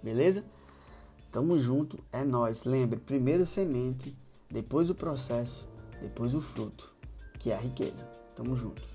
Beleza? 0.02 0.44
Tamo 1.34 1.58
junto, 1.58 1.98
é 2.12 2.24
nós. 2.24 2.64
Lembre, 2.64 3.00
primeiro 3.00 3.44
semente, 3.44 4.16
depois 4.52 4.92
o 4.92 4.96
processo, 4.96 5.68
depois 6.00 6.36
o 6.36 6.40
fruto, 6.40 6.94
que 7.40 7.50
é 7.50 7.56
a 7.56 7.60
riqueza. 7.60 8.06
Tamo 8.36 8.56
junto. 8.56 8.93